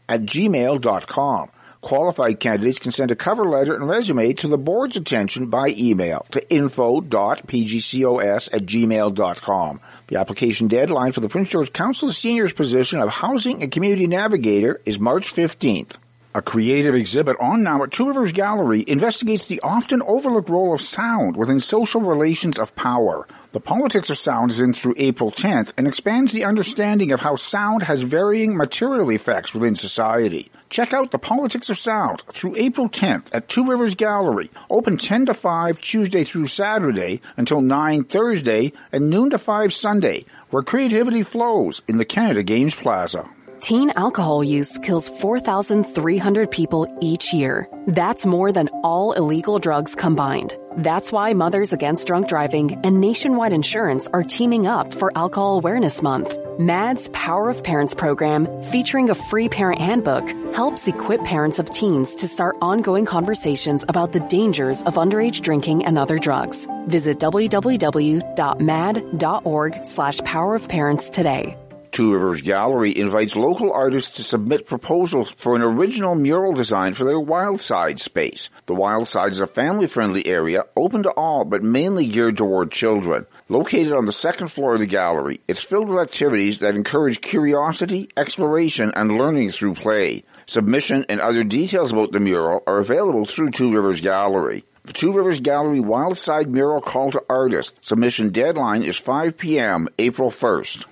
at 0.09 0.21
gmail.com. 0.23 1.51
Qualified 1.81 2.39
candidates 2.39 2.77
can 2.77 2.91
send 2.91 3.09
a 3.09 3.15
cover 3.15 3.43
letter 3.45 3.75
and 3.75 3.87
resume 3.89 4.35
to 4.35 4.47
the 4.47 4.57
board's 4.57 4.95
attention 4.95 5.47
by 5.47 5.69
email 5.77 6.25
to 6.31 6.47
info.pgcos 6.53 8.49
at 8.53 8.65
gmail.com. 8.65 9.81
The 10.07 10.19
application 10.19 10.67
deadline 10.67 11.11
for 11.11 11.21
the 11.21 11.29
Prince 11.29 11.49
George 11.49 11.73
Council 11.73 12.09
of 12.09 12.15
Seniors 12.15 12.53
position 12.53 12.99
of 12.99 13.09
Housing 13.09 13.63
and 13.63 13.71
Community 13.71 14.05
Navigator 14.05 14.79
is 14.85 14.99
March 14.99 15.33
15th. 15.33 15.95
A 16.33 16.41
creative 16.41 16.95
exhibit 16.95 17.35
on 17.41 17.63
now 17.63 17.83
at 17.83 17.91
Two 17.91 18.07
Rivers 18.07 18.31
Gallery 18.31 18.85
investigates 18.87 19.47
the 19.47 19.59
often 19.61 20.01
overlooked 20.03 20.49
role 20.49 20.73
of 20.73 20.81
sound 20.81 21.35
within 21.35 21.59
social 21.59 21.99
relations 21.99 22.57
of 22.59 22.75
power. 22.75 23.27
The 23.53 23.59
Politics 23.59 24.09
of 24.09 24.17
Sound 24.17 24.51
is 24.51 24.61
in 24.61 24.73
through 24.73 24.93
April 24.95 25.29
10th 25.29 25.73
and 25.77 25.85
expands 25.85 26.31
the 26.31 26.45
understanding 26.45 27.11
of 27.11 27.19
how 27.19 27.35
sound 27.35 27.83
has 27.83 28.01
varying 28.01 28.55
material 28.55 29.09
effects 29.09 29.53
within 29.53 29.75
society. 29.75 30.49
Check 30.69 30.93
out 30.93 31.11
The 31.11 31.19
Politics 31.19 31.69
of 31.69 31.77
Sound 31.77 32.23
through 32.31 32.55
April 32.55 32.87
10th 32.87 33.25
at 33.33 33.49
Two 33.49 33.67
Rivers 33.67 33.93
Gallery, 33.95 34.49
open 34.69 34.95
10 34.95 35.25
to 35.25 35.33
5 35.33 35.81
Tuesday 35.81 36.23
through 36.23 36.47
Saturday 36.47 37.19
until 37.35 37.59
9 37.59 38.05
Thursday 38.05 38.71
and 38.93 39.09
noon 39.09 39.31
to 39.31 39.37
5 39.37 39.73
Sunday, 39.73 40.23
where 40.49 40.63
creativity 40.63 41.21
flows 41.21 41.81
in 41.89 41.97
the 41.97 42.05
Canada 42.05 42.43
Games 42.43 42.73
Plaza. 42.73 43.29
Teen 43.61 43.91
alcohol 43.95 44.43
use 44.43 44.79
kills 44.79 45.07
4,300 45.07 46.49
people 46.49 46.87
each 46.99 47.31
year. 47.31 47.67
That's 47.85 48.25
more 48.25 48.51
than 48.51 48.69
all 48.83 49.11
illegal 49.11 49.59
drugs 49.59 49.93
combined. 49.93 50.57
That's 50.77 51.11
why 51.11 51.33
Mothers 51.33 51.71
Against 51.71 52.07
Drunk 52.07 52.27
Driving 52.27 52.79
and 52.83 52.99
Nationwide 52.99 53.53
Insurance 53.53 54.07
are 54.07 54.23
teaming 54.23 54.65
up 54.65 54.95
for 54.95 55.15
Alcohol 55.15 55.57
Awareness 55.59 56.01
Month. 56.01 56.35
MADD's 56.57 57.09
Power 57.09 57.49
of 57.49 57.63
Parents 57.63 57.93
program, 57.93 58.47
featuring 58.71 59.11
a 59.11 59.15
free 59.15 59.47
parent 59.47 59.79
handbook, 59.79 60.27
helps 60.55 60.87
equip 60.87 61.23
parents 61.23 61.59
of 61.59 61.69
teens 61.69 62.15
to 62.15 62.27
start 62.27 62.57
ongoing 62.63 63.05
conversations 63.05 63.85
about 63.87 64.11
the 64.11 64.21
dangers 64.21 64.81
of 64.83 64.95
underage 64.95 65.41
drinking 65.41 65.85
and 65.85 65.99
other 65.99 66.17
drugs. 66.17 66.65
Visit 66.87 67.19
www.madd.org 67.19 68.25
slash 69.85 70.19
power 70.19 70.55
of 70.55 70.67
parents 70.67 71.11
today. 71.11 71.60
Two 71.91 72.13
Rivers 72.13 72.41
Gallery 72.41 72.97
invites 72.97 73.35
local 73.35 73.73
artists 73.73 74.15
to 74.15 74.23
submit 74.23 74.65
proposals 74.65 75.29
for 75.29 75.57
an 75.57 75.61
original 75.61 76.15
mural 76.15 76.53
design 76.53 76.93
for 76.93 77.03
their 77.03 77.19
Wildside 77.19 77.99
space. 77.99 78.49
The 78.65 78.73
Wildside 78.73 79.31
is 79.31 79.39
a 79.41 79.47
family-friendly 79.47 80.25
area, 80.25 80.63
open 80.77 81.03
to 81.03 81.11
all, 81.11 81.43
but 81.43 81.63
mainly 81.63 82.07
geared 82.07 82.37
toward 82.37 82.71
children. 82.71 83.25
Located 83.49 83.91
on 83.91 84.05
the 84.05 84.13
second 84.13 84.47
floor 84.47 84.75
of 84.75 84.79
the 84.79 84.85
gallery, 84.85 85.41
it's 85.49 85.63
filled 85.63 85.89
with 85.89 85.99
activities 85.99 86.59
that 86.59 86.75
encourage 86.75 87.19
curiosity, 87.19 88.09
exploration, 88.15 88.93
and 88.95 89.17
learning 89.17 89.51
through 89.51 89.73
play. 89.73 90.23
Submission 90.45 91.05
and 91.09 91.19
other 91.19 91.43
details 91.43 91.91
about 91.91 92.13
the 92.13 92.21
mural 92.21 92.63
are 92.67 92.77
available 92.77 93.25
through 93.25 93.51
Two 93.51 93.73
Rivers 93.73 93.99
Gallery. 93.99 94.63
The 94.85 94.93
Two 94.93 95.11
Rivers 95.11 95.41
Gallery 95.41 95.79
Wildside 95.79 96.47
Mural 96.47 96.81
Call 96.81 97.11
to 97.11 97.23
Artists. 97.29 97.73
Submission 97.81 98.29
deadline 98.29 98.83
is 98.83 98.97
5 98.97 99.37
p.m. 99.37 99.89
April 99.99 100.29
1st. 100.29 100.85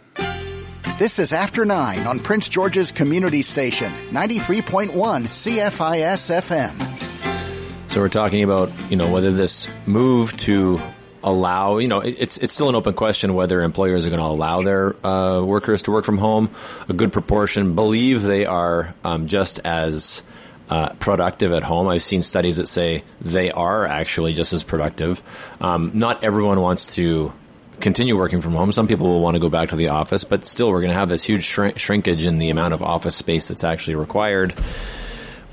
This 1.00 1.18
is 1.18 1.32
After 1.32 1.64
9 1.64 2.06
on 2.08 2.20
Prince 2.20 2.50
George's 2.50 2.92
Community 2.92 3.42
Station, 3.42 3.90
93.1 4.12 4.90
CFIS 4.90 6.30
FM. 6.42 7.90
So 7.90 8.02
we're 8.02 8.10
talking 8.10 8.44
about, 8.44 8.70
you 8.92 8.98
know, 8.98 9.10
whether 9.10 9.32
this 9.32 9.70
move 9.86 10.36
to 10.40 10.82
allow, 11.24 11.78
you 11.78 11.88
know, 11.88 12.02
it's 12.02 12.36
it's 12.40 12.54
still 12.54 12.68
an 12.68 12.76
open 12.76 12.96
question 12.96 13.34
whether 13.34 13.62
employers 13.62 14.06
are 14.06 14.10
going 14.10 14.20
to 14.20 14.26
allow 14.26 14.62
their 14.62 15.08
uh, 15.08 15.42
workers 15.42 15.84
to 15.84 15.92
work 15.92 16.04
from 16.04 16.18
home. 16.18 16.50
A 16.90 16.94
good 16.94 17.14
proportion 17.14 17.76
believe 17.76 18.22
they 18.22 18.46
are 18.46 18.94
um, 19.06 19.28
just 19.28 19.62
as 19.64 20.22
uh, 20.70 20.90
productive 21.00 21.54
at 21.54 21.64
home. 21.64 21.88
I've 21.88 22.04
seen 22.04 22.24
studies 22.24 22.58
that 22.58 22.68
say 22.68 23.06
they 23.22 23.52
are 23.52 23.86
actually 23.86 24.34
just 24.34 24.52
as 24.52 24.66
productive. 24.66 25.24
Um, 25.62 25.92
not 25.94 26.26
everyone 26.26 26.60
wants 26.60 26.96
to 26.96 27.32
continue 27.80 28.18
working 28.18 28.42
from 28.42 28.54
home. 28.54 28.72
Some 28.72 28.88
people 28.88 29.08
will 29.08 29.22
want 29.22 29.36
to 29.36 29.40
go 29.40 29.50
back 29.50 29.70
to 29.70 29.76
the 29.76 29.90
office, 29.90 30.24
but 30.24 30.46
still, 30.46 30.70
we're 30.70 30.82
going 30.82 30.94
to 30.94 31.00
have 31.00 31.10
this 31.10 31.24
huge 31.24 31.44
shrink- 31.44 31.78
shrinkage 31.78 32.26
in 32.26 32.38
the 32.38 32.50
amount 32.50 32.74
of 32.74 32.82
office 32.82 33.16
space 33.16 33.48
that's 33.48 33.64
actually 33.64 33.96
required. 33.96 34.54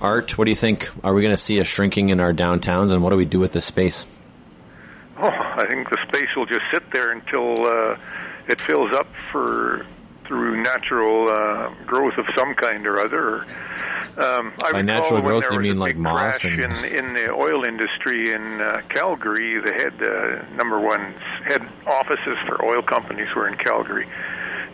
Art, 0.01 0.37
what 0.37 0.45
do 0.45 0.51
you 0.51 0.57
think? 0.57 0.91
Are 1.03 1.15
we 1.15 1.23
going 1.23 1.35
to 1.35 1.41
see 1.41 1.59
a 1.59 1.65
shrinking 1.65 2.11
in 2.11 2.21
our 2.21 2.33
downtowns, 2.33 2.93
and 2.93 3.03
what 3.03 3.11
do 3.11 3.17
we 3.17 3.25
do 3.25 3.39
with 3.39 3.53
this 3.53 3.65
space? 3.65 4.05
Oh, 5.19 5.29
I 5.29 5.67
think 5.69 5.89
the 5.89 5.99
space 6.09 6.29
will 6.37 6.47
just 6.47 6.61
sit 6.73 6.83
there 6.93 7.13
until 7.13 7.65
uh, 7.67 7.97
it 8.49 8.61
fills 8.61 8.93
up 8.93 9.09
for 9.33 9.87
through 10.27 10.63
natural 10.63 11.29
uh, 11.29 11.73
growth 11.87 12.19
of 12.19 12.27
some 12.37 12.55
kind 12.55 12.87
or 12.87 13.01
other. 13.01 13.47
Um, 14.19 14.55
I 14.65 14.73
By 14.73 14.83
natural 14.83 15.21
growth, 15.21 15.45
you 15.53 15.61
mean 15.61 15.79
like 15.79 15.97
moss 15.97 16.43
and- 16.43 16.59
in 16.59 16.73
in 16.87 17.13
the 17.13 17.31
oil 17.33 17.65
industry 17.65 18.33
in 18.33 18.63
uh, 18.63 18.81
Calgary. 18.89 19.61
The 19.61 19.73
head 19.73 19.93
uh, 20.03 20.55
number 20.57 20.81
one 20.81 21.13
head 21.45 21.63
offices 21.87 22.39
for 22.47 22.65
oil 22.65 22.81
companies 22.83 23.29
were 23.35 23.47
in 23.47 23.57
Calgary, 23.59 24.09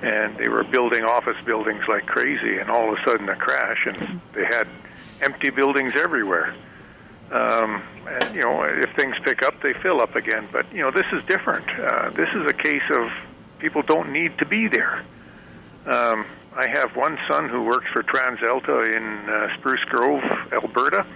and 0.01 0.37
they 0.39 0.49
were 0.49 0.63
building 0.63 1.03
office 1.05 1.37
buildings 1.45 1.83
like 1.89 2.07
crazy. 2.07 2.59
And 2.59 2.71
all 2.71 2.93
of 2.93 2.99
a 2.99 3.03
sudden, 3.05 3.29
a 3.29 3.35
crash, 3.35 3.85
and 3.85 4.21
they 4.33 4.45
had 4.45 4.69
empty 5.21 5.51
buildings 5.51 5.95
everywhere. 5.97 6.55
Um, 7.33 7.83
and, 8.07 8.35
you 8.35 8.43
know, 8.43 8.63
if 8.63 8.95
things 8.95 9.17
pick 9.25 9.43
up, 9.43 9.61
they 9.63 9.73
fill 9.73 10.01
up 10.01 10.15
again. 10.15 10.47
But 10.53 10.73
you 10.73 10.83
know, 10.83 10.93
this 10.93 11.07
is 11.13 11.25
different. 11.27 11.69
Uh, 11.69 12.11
this 12.11 12.29
is 12.29 12.47
a 12.49 12.53
case 12.53 12.83
of 12.95 13.11
people 13.59 13.83
don't 13.83 14.13
need 14.13 14.39
to 14.39 14.47
be 14.47 14.69
there. 14.69 15.03
Um, 15.87 16.27
I 16.55 16.69
have 16.69 16.95
one 16.97 17.19
son 17.29 17.49
who 17.49 17.63
works 17.63 17.87
for 17.93 18.03
TransAlta 18.03 18.95
in 18.95 19.31
uh, 19.31 19.57
Spruce 19.57 19.85
Grove, 19.85 20.23
Alberta. 20.53 21.07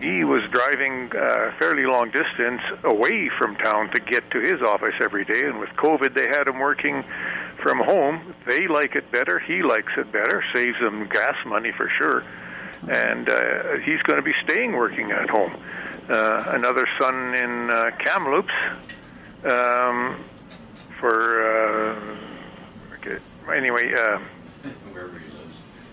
He 0.00 0.22
was 0.22 0.42
driving 0.50 1.10
uh, 1.16 1.52
fairly 1.58 1.84
long 1.84 2.10
distance 2.10 2.60
away 2.84 3.30
from 3.36 3.56
town 3.56 3.90
to 3.90 4.00
get 4.00 4.30
to 4.30 4.40
his 4.40 4.62
office 4.62 4.94
every 5.00 5.24
day, 5.24 5.44
and 5.44 5.58
with 5.58 5.70
COVID, 5.70 6.14
they 6.14 6.28
had 6.28 6.46
him 6.46 6.60
working 6.60 7.04
from 7.62 7.78
home. 7.78 8.34
They 8.46 8.68
like 8.68 8.94
it 8.94 9.10
better. 9.10 9.40
He 9.40 9.62
likes 9.62 9.92
it 9.96 10.12
better. 10.12 10.44
Saves 10.54 10.78
them 10.80 11.08
gas 11.08 11.36
money 11.46 11.72
for 11.72 11.90
sure, 11.98 12.22
and 12.88 13.28
uh, 13.28 13.78
he's 13.84 14.02
going 14.02 14.18
to 14.18 14.22
be 14.22 14.34
staying 14.44 14.72
working 14.72 15.10
at 15.10 15.30
home. 15.30 15.56
uh, 16.08 16.44
another 16.48 16.86
son 16.98 17.34
in 17.34 17.70
uh, 17.70 17.90
Kamloops 17.98 18.52
um, 19.44 20.22
for 21.00 21.42
uh, 21.42 22.96
okay, 22.98 23.18
anyway. 23.52 23.92
Uh, 23.94 24.18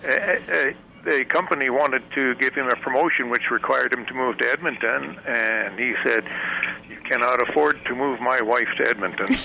a, 0.04 0.70
a, 0.70 0.76
the 1.04 1.24
company 1.24 1.70
wanted 1.70 2.02
to 2.14 2.34
give 2.36 2.54
him 2.54 2.68
a 2.68 2.76
promotion 2.76 3.30
which 3.30 3.50
required 3.50 3.92
him 3.92 4.06
to 4.06 4.14
move 4.14 4.38
to 4.38 4.50
Edmonton, 4.50 5.18
and 5.26 5.78
he 5.78 5.94
said, 6.04 6.24
"You 6.88 6.96
cannot 7.08 7.48
afford 7.48 7.84
to 7.86 7.94
move 7.94 8.20
my 8.20 8.40
wife 8.40 8.68
to 8.78 8.88
Edmonton." 8.88 9.36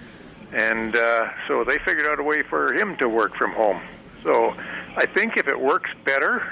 and 0.52 0.96
uh, 0.96 1.28
so 1.48 1.64
they 1.64 1.78
figured 1.78 2.06
out 2.06 2.18
a 2.18 2.22
way 2.22 2.42
for 2.42 2.72
him 2.72 2.96
to 2.98 3.08
work 3.08 3.36
from 3.36 3.52
home. 3.52 3.80
So 4.22 4.54
I 4.96 5.06
think 5.06 5.36
if 5.36 5.48
it 5.48 5.60
works 5.60 5.90
better, 6.04 6.42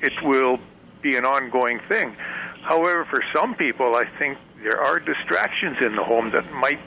it 0.00 0.22
will 0.22 0.58
be 1.02 1.16
an 1.16 1.24
ongoing 1.24 1.80
thing. 1.88 2.16
However, 2.62 3.04
for 3.04 3.22
some 3.34 3.54
people, 3.54 3.96
I 3.96 4.04
think 4.18 4.38
there 4.62 4.80
are 4.80 5.00
distractions 5.00 5.78
in 5.80 5.96
the 5.96 6.04
home 6.04 6.30
that 6.30 6.50
might 6.52 6.80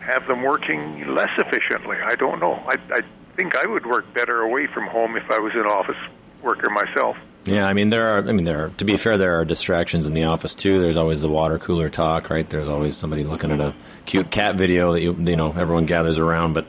have 0.00 0.26
them 0.26 0.42
working 0.42 1.14
less 1.14 1.30
efficiently. 1.38 1.96
I 2.04 2.14
don't 2.14 2.40
know. 2.40 2.62
I, 2.68 2.76
I 2.90 3.00
think 3.36 3.56
I 3.56 3.66
would 3.66 3.86
work 3.86 4.12
better 4.14 4.40
away 4.40 4.66
from 4.66 4.86
home 4.86 5.16
if 5.16 5.30
I 5.30 5.38
was 5.38 5.52
an 5.54 5.66
office 5.66 5.96
worker 6.42 6.70
myself. 6.70 7.16
Yeah, 7.44 7.66
I 7.66 7.74
mean 7.74 7.90
there 7.90 8.06
are. 8.16 8.18
I 8.28 8.32
mean 8.32 8.44
there 8.44 8.64
are. 8.64 8.68
To 8.70 8.84
be 8.84 8.96
fair, 8.96 9.18
there 9.18 9.38
are 9.38 9.44
distractions 9.44 10.06
in 10.06 10.14
the 10.14 10.24
office 10.24 10.54
too. 10.54 10.80
There's 10.80 10.96
always 10.96 11.20
the 11.20 11.28
water 11.28 11.58
cooler 11.58 11.90
talk, 11.90 12.30
right? 12.30 12.48
There's 12.48 12.68
always 12.68 12.96
somebody 12.96 13.24
looking 13.24 13.50
at 13.50 13.60
a 13.60 13.74
cute 14.06 14.30
cat 14.30 14.56
video 14.56 14.92
that 14.92 15.02
you 15.02 15.12
you 15.14 15.36
know 15.36 15.48
everyone 15.52 15.84
gathers 15.84 16.18
around. 16.18 16.54
But 16.54 16.66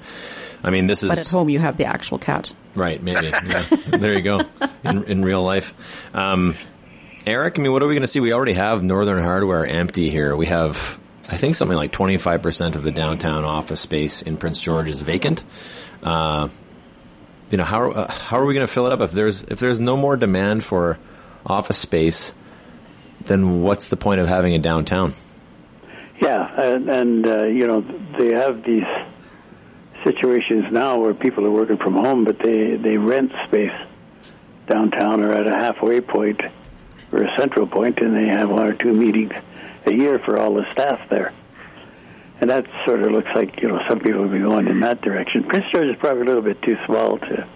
I 0.63 0.71
mean 0.71 0.87
this 0.87 1.01
is. 1.01 1.09
But 1.09 1.19
at 1.19 1.29
home 1.29 1.47
you 1.49 1.59
have 1.59 1.77
the 1.77 1.85
actual 1.85 2.17
cat. 2.19 2.53
Right, 2.75 3.01
maybe. 3.01 3.27
Yeah. 3.45 3.63
there 3.87 4.13
you 4.13 4.21
go. 4.21 4.41
In 4.83 5.03
in 5.05 5.21
real 5.23 5.43
life, 5.43 5.73
um, 6.13 6.55
Eric. 7.25 7.57
I 7.57 7.61
mean, 7.61 7.71
what 7.71 7.81
are 7.81 7.87
we 7.87 7.93
going 7.95 8.01
to 8.01 8.07
see? 8.07 8.19
We 8.19 8.33
already 8.33 8.53
have 8.53 8.83
Northern 8.83 9.23
Hardware 9.23 9.65
empty 9.65 10.09
here. 10.09 10.35
We 10.35 10.47
have. 10.47 10.99
I 11.27 11.37
think 11.37 11.55
something 11.55 11.75
like 11.75 11.91
25% 11.91 12.75
of 12.75 12.83
the 12.83 12.91
downtown 12.91 13.45
office 13.45 13.79
space 13.79 14.21
in 14.21 14.37
Prince 14.37 14.61
George 14.61 14.89
is 14.89 14.99
vacant. 15.01 15.43
Uh, 16.05 16.47
you 17.49 17.57
know 17.57 17.63
how 17.65 17.91
uh, 17.91 18.11
how 18.11 18.37
are 18.37 18.45
we 18.45 18.53
going 18.53 18.65
to 18.65 18.71
fill 18.71 18.87
it 18.87 18.93
up? 18.93 19.01
If 19.01 19.11
there's 19.11 19.43
if 19.43 19.59
there's 19.59 19.79
no 19.79 19.97
more 19.97 20.15
demand 20.15 20.63
for 20.63 20.97
office 21.45 21.77
space 21.77 22.33
then 23.25 23.61
what's 23.61 23.89
the 23.89 23.97
point 23.97 24.21
of 24.21 24.27
having 24.27 24.53
a 24.53 24.59
downtown? 24.59 25.13
Yeah 26.21 26.61
and, 26.61 26.89
and 26.89 27.27
uh, 27.27 27.43
you 27.43 27.67
know 27.67 27.81
they 28.17 28.33
have 28.33 28.63
these 28.63 28.85
situations 30.03 30.65
now 30.71 30.99
where 30.99 31.13
people 31.13 31.45
are 31.45 31.51
working 31.51 31.77
from 31.77 31.93
home 31.93 32.23
but 32.23 32.39
they 32.39 32.77
they 32.77 32.97
rent 32.97 33.31
space 33.47 33.73
downtown 34.67 35.23
or 35.23 35.33
at 35.33 35.47
a 35.47 35.55
halfway 35.57 36.01
point 36.01 36.39
or 37.11 37.23
a 37.23 37.37
central 37.37 37.67
point 37.67 37.99
and 37.99 38.15
they 38.15 38.27
have 38.27 38.49
one 38.49 38.67
or 38.67 38.73
two 38.73 38.93
meetings 38.93 39.33
a 39.85 39.93
year 39.93 40.19
for 40.19 40.37
all 40.37 40.53
the 40.53 40.65
staff 40.71 40.99
there 41.09 41.33
and 42.41 42.49
that 42.49 42.65
sort 42.85 43.01
of 43.01 43.11
looks 43.11 43.29
like 43.33 43.61
you 43.61 43.67
know 43.67 43.79
some 43.87 43.99
people 43.99 44.21
will 44.21 44.29
be 44.29 44.39
going 44.39 44.67
in 44.67 44.79
that 44.81 45.01
direction. 45.01 45.43
Prince 45.43 45.65
George 45.71 45.87
is 45.87 45.95
probably 45.99 46.21
a 46.21 46.25
little 46.25 46.41
bit 46.41 46.61
too 46.61 46.77
small 46.85 47.17
to 47.17 47.47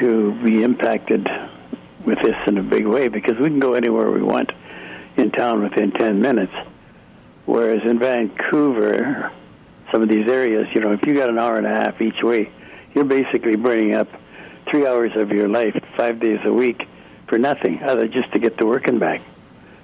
to 0.00 0.42
be 0.42 0.62
impacted 0.62 1.26
with 2.04 2.18
this 2.22 2.36
in 2.46 2.58
a 2.58 2.62
big 2.62 2.86
way 2.86 3.08
because 3.08 3.38
we 3.38 3.46
can 3.46 3.60
go 3.60 3.74
anywhere 3.74 4.10
we 4.10 4.22
want 4.22 4.50
in 5.16 5.30
town 5.30 5.62
within 5.62 5.92
ten 5.92 6.20
minutes. 6.20 6.52
Whereas 7.44 7.82
in 7.84 7.98
Vancouver, 7.98 9.30
some 9.90 10.02
of 10.02 10.08
these 10.08 10.28
areas, 10.28 10.68
you 10.74 10.80
know, 10.80 10.92
if 10.92 11.04
you 11.06 11.14
got 11.14 11.28
an 11.28 11.38
hour 11.38 11.56
and 11.56 11.66
a 11.66 11.70
half 11.70 12.00
each 12.00 12.22
way, 12.22 12.50
you're 12.94 13.04
basically 13.04 13.56
burning 13.56 13.94
up 13.94 14.08
three 14.70 14.86
hours 14.86 15.12
of 15.16 15.30
your 15.30 15.48
life, 15.48 15.76
five 15.96 16.20
days 16.20 16.38
a 16.44 16.52
week, 16.52 16.86
for 17.26 17.38
nothing 17.38 17.82
other 17.82 18.06
just 18.08 18.32
to 18.32 18.38
get 18.38 18.58
to 18.58 18.66
work 18.66 18.86
and 18.86 19.00
back. 19.00 19.20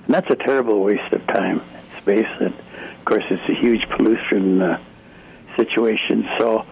And 0.07 0.15
that's 0.15 0.31
a 0.31 0.37
terrible 0.37 0.83
waste 0.83 1.13
of 1.13 1.27
time, 1.27 1.61
space, 2.01 2.29
and 2.41 2.55
course, 3.09 3.25
it's 3.31 3.49
a 3.49 3.55
huge 3.55 3.89
pollution 3.97 4.61
uh, 4.61 4.79
situation. 5.57 6.29
So, 6.39 6.67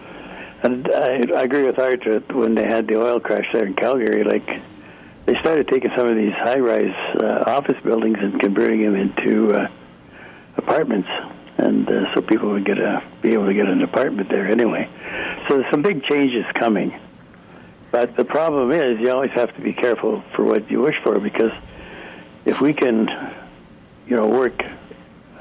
and 0.61 0.87
I, 0.87 1.23
I 1.35 1.43
agree 1.43 1.63
with 1.63 1.79
Art 1.79 2.03
that 2.05 2.31
when 2.31 2.53
they 2.53 2.65
had 2.65 2.87
the 2.87 3.01
oil 3.01 3.19
crash 3.19 3.47
there 3.51 3.65
in 3.65 3.73
Calgary, 3.73 4.23
like 4.23 4.61
they 5.25 5.35
started 5.39 5.67
taking 5.67 5.89
some 5.95 6.07
of 6.07 6.15
these 6.15 6.33
high-rise 6.33 6.95
uh, 7.19 7.43
office 7.47 7.81
buildings 7.83 8.19
and 8.21 8.39
converting 8.39 8.83
them 8.83 8.95
into 8.95 9.51
uh, 9.51 9.67
apartments, 10.57 11.09
and 11.57 11.89
uh, 11.89 12.13
so 12.13 12.21
people 12.21 12.49
would 12.51 12.65
get 12.65 12.77
a 12.77 13.03
be 13.23 13.33
able 13.33 13.47
to 13.47 13.53
get 13.55 13.67
an 13.67 13.81
apartment 13.81 14.29
there 14.29 14.47
anyway. 14.47 14.87
So 15.47 15.57
there's 15.57 15.71
some 15.71 15.81
big 15.81 16.03
changes 16.03 16.45
coming. 16.53 16.99
But 17.89 18.15
the 18.15 18.25
problem 18.25 18.71
is, 18.71 18.99
you 18.99 19.09
always 19.09 19.31
have 19.31 19.55
to 19.55 19.61
be 19.61 19.73
careful 19.73 20.21
for 20.35 20.43
what 20.43 20.69
you 20.69 20.81
wish 20.81 20.95
for 21.03 21.19
because 21.19 21.53
if 22.45 22.61
we 22.61 22.73
can, 22.73 23.07
you 24.07 24.17
know, 24.17 24.27
work 24.27 24.63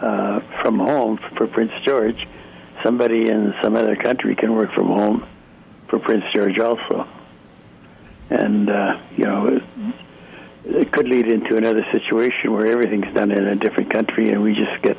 uh, 0.00 0.40
from 0.62 0.78
home 0.78 1.18
for 1.36 1.46
Prince 1.46 1.72
George, 1.84 2.26
somebody 2.82 3.28
in 3.28 3.54
some 3.62 3.76
other 3.76 3.96
country 3.96 4.34
can 4.36 4.54
work 4.54 4.72
from 4.72 4.86
home 4.86 5.26
for 5.88 5.98
Prince 5.98 6.24
George 6.34 6.58
also. 6.58 7.08
And, 8.30 8.68
uh, 8.68 9.00
you 9.16 9.24
know, 9.24 9.46
it, 9.46 9.62
it 10.64 10.92
could 10.92 11.08
lead 11.08 11.28
into 11.28 11.56
another 11.56 11.86
situation 11.92 12.52
where 12.52 12.66
everything's 12.66 13.12
done 13.14 13.30
in 13.30 13.46
a 13.46 13.56
different 13.56 13.90
country 13.90 14.30
and 14.30 14.42
we 14.42 14.54
just 14.54 14.82
get 14.82 14.96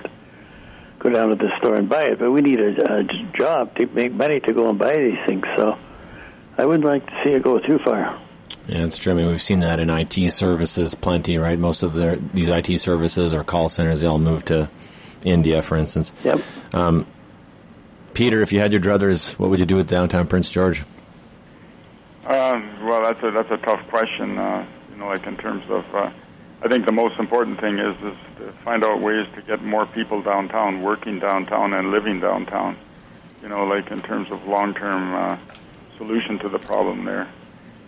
go 0.99 1.09
down 1.09 1.29
to 1.29 1.35
the 1.35 1.55
store 1.59 1.75
and 1.75 1.87
buy 1.89 2.05
it. 2.05 2.19
But 2.19 2.31
we 2.31 2.41
need 2.41 2.59
a, 2.59 2.99
a 2.99 3.03
job 3.37 3.75
to 3.75 3.85
make 3.87 4.13
money 4.13 4.39
to 4.39 4.53
go 4.53 4.69
and 4.69 4.79
buy 4.79 4.95
these 4.95 5.19
things. 5.27 5.45
So 5.55 5.77
I 6.57 6.65
wouldn't 6.65 6.85
like 6.85 7.05
to 7.05 7.21
see 7.23 7.31
it 7.31 7.43
go 7.43 7.59
too 7.59 7.79
far. 7.79 8.19
Yeah, 8.67 8.83
it's 8.83 8.97
true. 8.97 9.13
I 9.13 9.15
mean, 9.15 9.27
we've 9.27 9.41
seen 9.41 9.59
that 9.59 9.79
in 9.79 9.89
IT 9.89 10.31
services 10.31 10.93
plenty, 10.93 11.37
right? 11.37 11.57
Most 11.57 11.83
of 11.83 11.93
their 11.93 12.17
these 12.17 12.49
IT 12.49 12.79
services 12.79 13.33
or 13.33 13.43
call 13.43 13.69
centers, 13.69 14.01
they 14.01 14.07
all 14.07 14.19
move 14.19 14.45
to 14.45 14.69
India, 15.23 15.61
for 15.61 15.77
instance. 15.77 16.13
Yep. 16.23 16.41
Um, 16.73 17.07
Peter, 18.13 18.41
if 18.41 18.51
you 18.51 18.59
had 18.59 18.71
your 18.71 18.81
druthers, 18.81 19.31
what 19.39 19.49
would 19.49 19.59
you 19.59 19.65
do 19.65 19.75
with 19.75 19.87
downtown 19.87 20.27
Prince 20.27 20.49
George? 20.49 20.83
Uh, 22.25 22.61
well, 22.81 23.03
that's 23.03 23.23
a 23.23 23.31
that's 23.31 23.51
a 23.51 23.57
tough 23.57 23.87
question. 23.87 24.37
Uh, 24.37 24.65
you 24.91 24.97
know, 24.97 25.07
like 25.07 25.25
in 25.25 25.37
terms 25.37 25.63
of, 25.69 25.85
uh, 25.95 26.11
I 26.61 26.67
think 26.67 26.85
the 26.85 26.91
most 26.91 27.19
important 27.19 27.61
thing 27.61 27.79
is 27.79 27.95
is 27.97 28.17
to 28.39 28.51
find 28.65 28.83
out 28.83 29.01
ways 29.01 29.27
to 29.35 29.41
get 29.43 29.63
more 29.63 29.85
people 29.85 30.21
downtown, 30.21 30.81
working 30.81 31.19
downtown, 31.19 31.73
and 31.73 31.91
living 31.91 32.19
downtown. 32.19 32.75
You 33.41 33.47
know, 33.49 33.65
like 33.65 33.91
in 33.91 34.01
terms 34.01 34.29
of 34.29 34.45
long 34.45 34.73
term 34.73 35.13
uh, 35.13 35.37
solution 35.97 36.37
to 36.39 36.49
the 36.49 36.59
problem 36.59 37.05
there. 37.05 37.29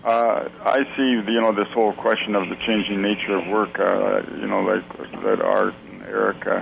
Uh, 0.04 0.47
I 0.64 0.84
see, 0.95 1.32
you 1.32 1.41
know, 1.41 1.52
this 1.52 1.68
whole 1.70 1.93
question 1.93 2.36
of 2.36 2.47
the 2.47 2.56
changing 2.56 3.02
nature 3.02 3.36
of 3.36 3.47
work. 3.47 3.80
Uh, 3.80 4.22
you 4.39 4.47
know, 4.47 4.62
like 4.62 5.22
that 5.24 5.41
Art 5.41 5.74
and 5.91 6.04
Eric 6.04 6.47
uh, 6.47 6.62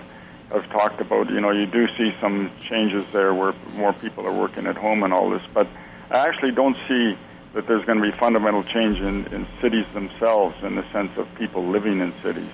have 0.51 0.67
talked 0.69 1.01
about. 1.01 1.29
You 1.29 1.39
know, 1.41 1.51
you 1.51 1.67
do 1.67 1.88
see 1.97 2.15
some 2.19 2.51
changes 2.59 3.05
there 3.13 3.33
where 3.33 3.53
more 3.75 3.93
people 3.93 4.25
are 4.25 4.33
working 4.33 4.65
at 4.65 4.75
home 4.75 5.03
and 5.03 5.13
all 5.13 5.29
this, 5.29 5.43
but 5.53 5.67
I 6.09 6.27
actually 6.27 6.51
don't 6.51 6.77
see 6.88 7.17
that 7.53 7.67
there's 7.67 7.85
going 7.85 7.99
to 7.99 8.11
be 8.11 8.17
fundamental 8.17 8.63
change 8.63 8.99
in, 8.99 9.25
in 9.27 9.47
cities 9.61 9.85
themselves 9.93 10.55
in 10.63 10.75
the 10.75 10.91
sense 10.91 11.15
of 11.17 11.27
people 11.35 11.67
living 11.67 11.99
in 11.99 12.13
cities. 12.23 12.49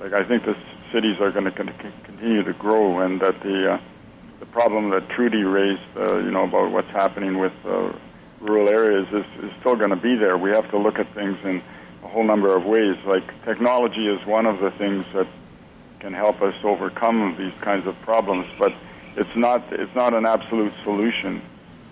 Like 0.00 0.12
I 0.12 0.24
think 0.24 0.44
the 0.44 0.56
cities 0.92 1.20
are 1.20 1.30
going 1.30 1.44
to 1.44 1.52
continue 1.52 2.42
to 2.42 2.52
grow, 2.54 3.00
and 3.00 3.20
that 3.20 3.40
the 3.40 3.74
uh, 3.74 3.80
the 4.40 4.46
problem 4.46 4.90
that 4.90 5.08
Trudy 5.10 5.42
raised, 5.42 5.80
uh, 5.96 6.18
you 6.18 6.30
know, 6.30 6.44
about 6.44 6.72
what's 6.72 6.90
happening 6.90 7.38
with 7.38 7.52
uh, 7.64 7.92
rural 8.40 8.68
areas 8.68 9.06
is, 9.08 9.44
is 9.44 9.50
still 9.60 9.76
going 9.76 9.90
to 9.90 9.96
be 9.96 10.16
there. 10.16 10.36
We 10.36 10.50
have 10.50 10.70
to 10.70 10.78
look 10.78 10.98
at 10.98 11.12
things 11.14 11.38
in 11.44 11.62
a 12.02 12.08
whole 12.08 12.24
number 12.24 12.56
of 12.56 12.64
ways. 12.64 12.96
Like 13.04 13.24
technology 13.44 14.06
is 14.06 14.24
one 14.26 14.46
of 14.46 14.60
the 14.60 14.70
things 14.72 15.04
that 15.14 15.26
can 16.00 16.12
help 16.12 16.40
us 16.42 16.54
overcome 16.62 17.34
these 17.38 17.54
kinds 17.60 17.86
of 17.86 18.00
problems, 18.02 18.46
but 18.58 18.72
it's 19.16 19.34
not 19.34 19.72
it's 19.72 19.94
not 19.94 20.14
an 20.14 20.26
absolute 20.26 20.72
solution. 20.84 21.42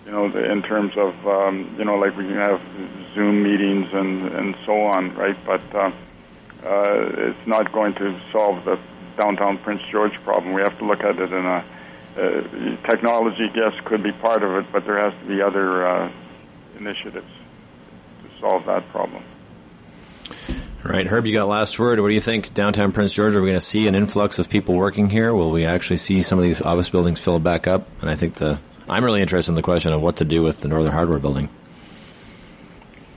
You 0.05 0.11
know, 0.13 0.25
in 0.25 0.61
terms 0.63 0.93
of 0.95 1.27
um, 1.27 1.75
you 1.77 1.83
know, 1.83 1.95
like 1.95 2.15
we 2.15 2.23
can 2.23 2.37
have 2.37 2.61
Zoom 3.13 3.43
meetings 3.43 3.89
and 3.91 4.27
and 4.27 4.55
so 4.65 4.83
on, 4.83 5.13
right? 5.15 5.37
But 5.45 5.61
uh, 5.75 5.91
uh, 6.63 7.29
it's 7.29 7.47
not 7.47 7.71
going 7.73 7.93
to 7.95 8.19
solve 8.31 8.63
the 8.63 8.79
downtown 9.17 9.57
Prince 9.57 9.81
George 9.91 10.13
problem. 10.23 10.53
We 10.53 10.61
have 10.61 10.77
to 10.79 10.85
look 10.85 11.01
at 11.01 11.19
it 11.19 11.33
in 11.33 11.45
a 11.45 11.65
uh, 12.17 12.41
technology, 12.87 13.47
yes, 13.53 13.73
could 13.85 14.01
be 14.01 14.11
part 14.11 14.41
of 14.41 14.55
it, 14.55 14.65
but 14.71 14.85
there 14.85 14.97
has 14.97 15.13
to 15.21 15.27
be 15.27 15.41
other 15.41 15.85
uh, 15.85 16.11
initiatives 16.79 17.27
to 18.23 18.39
solve 18.39 18.65
that 18.65 18.87
problem. 18.89 19.23
All 20.85 20.91
right, 20.91 21.07
Herb, 21.07 21.25
you 21.25 21.33
got 21.33 21.47
last 21.47 21.77
word. 21.79 21.99
What 21.99 22.07
do 22.07 22.13
you 22.13 22.21
think? 22.21 22.53
Downtown 22.53 22.91
Prince 22.91 23.13
George, 23.13 23.35
are 23.35 23.41
we 23.41 23.49
going 23.49 23.59
to 23.59 23.65
see 23.65 23.87
an 23.87 23.95
influx 23.95 24.39
of 24.39 24.49
people 24.49 24.75
working 24.75 25.09
here? 25.09 25.33
Will 25.33 25.51
we 25.51 25.65
actually 25.65 25.97
see 25.97 26.21
some 26.21 26.37
of 26.37 26.43
these 26.43 26.61
office 26.61 26.89
buildings 26.89 27.19
fill 27.19 27.39
back 27.39 27.67
up? 27.67 27.87
And 28.01 28.09
I 28.09 28.15
think 28.15 28.35
the 28.35 28.59
I'm 28.89 29.03
really 29.03 29.21
interested 29.21 29.51
in 29.51 29.55
the 29.55 29.63
question 29.63 29.91
of 29.91 30.01
what 30.01 30.17
to 30.17 30.25
do 30.25 30.41
with 30.43 30.61
the 30.61 30.67
Northern 30.67 30.91
Hardware 30.91 31.19
building. 31.19 31.49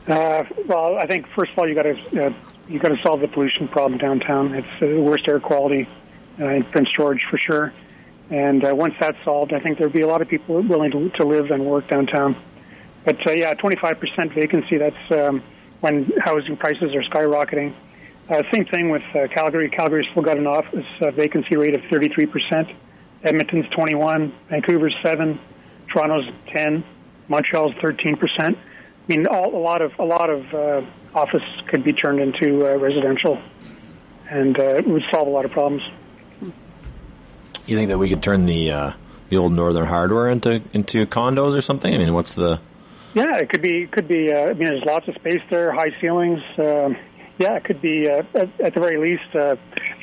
Uh, 0.08 0.44
well, 0.66 0.98
I 0.98 1.06
think 1.06 1.26
first 1.28 1.52
of 1.52 1.58
all 1.58 1.68
you 1.68 1.74
got 1.74 1.82
to 1.82 2.26
uh, 2.26 2.32
you 2.68 2.78
got 2.78 2.88
to 2.88 3.00
solve 3.02 3.20
the 3.20 3.28
pollution 3.28 3.68
problem 3.68 3.98
downtown. 3.98 4.54
It's 4.54 4.66
uh, 4.76 4.86
the 4.86 5.00
worst 5.00 5.28
air 5.28 5.38
quality 5.38 5.88
uh, 6.40 6.46
in 6.46 6.64
Prince 6.64 6.88
George 6.96 7.20
for 7.30 7.38
sure. 7.38 7.72
And 8.30 8.64
uh, 8.64 8.74
once 8.74 8.94
that's 8.98 9.18
solved, 9.24 9.52
I 9.52 9.61
think 9.61 9.78
there'll 9.78 9.92
be 9.92 10.02
a 10.02 10.06
lot 10.06 10.22
of 10.22 10.28
people 10.28 10.61
willing 10.62 10.92
to, 10.92 11.11
to 11.11 11.24
live 11.24 11.50
and 11.50 11.64
work 11.66 11.88
downtown. 11.88 12.36
But 13.05 13.26
uh, 13.26 13.32
yeah, 13.32 13.55
25% 13.55 14.34
vacancy, 14.34 14.78
that's 14.78 15.11
um, 15.11 15.42
when 15.80 16.12
housing 16.22 16.57
prices 16.57 16.94
are 16.94 17.03
skyrocketing. 17.03 17.74
Uh, 18.28 18.42
same 18.53 18.64
thing 18.66 18.90
with 18.90 19.03
uh, 19.14 19.26
Calgary. 19.28 19.70
Calgary's 19.70 20.07
still 20.11 20.22
got 20.22 20.38
an 20.38 20.46
office 20.46 20.86
uh, 21.01 21.11
vacancy 21.11 21.57
rate 21.57 21.74
of 21.74 21.80
33%. 21.82 22.74
Edmonton's 23.24 23.66
21, 23.70 24.32
Vancouver's 24.48 24.94
7, 25.03 25.38
Toronto's 25.92 26.32
10, 26.55 26.84
Montreal's 27.28 27.74
13%. 27.74 28.16
I 28.40 28.57
mean, 29.09 29.26
all, 29.26 29.55
a 29.55 29.59
lot 29.59 29.82
of 29.82 29.92
a 29.98 30.05
lot 30.05 30.30
of 30.30 30.55
uh, 30.55 30.82
office 31.14 31.42
could 31.66 31.82
be 31.82 31.92
turned 31.92 32.20
into 32.20 32.66
uh, 32.66 32.76
residential, 32.76 33.42
and 34.28 34.59
uh, 34.59 34.76
it 34.76 34.86
would 34.86 35.03
solve 35.11 35.26
a 35.26 35.30
lot 35.30 35.44
of 35.44 35.51
problems. 35.51 35.82
You 37.66 37.76
think 37.76 37.88
that 37.88 37.98
we 37.98 38.09
could 38.09 38.22
turn 38.22 38.46
the 38.46 38.70
uh, 38.70 38.92
the 39.28 39.36
old 39.38 39.53
Northern 39.53 39.86
Hardware 39.86 40.28
into 40.28 40.62
into 40.72 41.07
condos 41.07 41.57
or 41.57 41.61
something? 41.61 41.92
I 41.92 41.98
mean, 41.98 42.14
what's 42.14 42.34
the 42.34 42.61
Yeah, 43.14 43.36
it 43.38 43.48
could 43.48 43.62
be. 43.62 43.86
Could 43.86 44.08
be. 44.08 44.32
Uh, 44.32 44.46
I 44.46 44.52
mean, 44.54 44.68
there's 44.68 44.84
lots 44.84 45.08
of 45.08 45.14
space 45.16 45.42
there, 45.50 45.72
high 45.72 45.90
ceilings. 46.00 46.40
Um, 46.58 46.96
yeah, 47.38 47.56
it 47.56 47.64
could 47.64 47.80
be 47.80 48.08
uh, 48.08 48.22
at, 48.34 48.61
at 48.61 48.74
the 48.74 48.80
very 48.80 48.98
least 48.98 49.34
uh, 49.34 49.56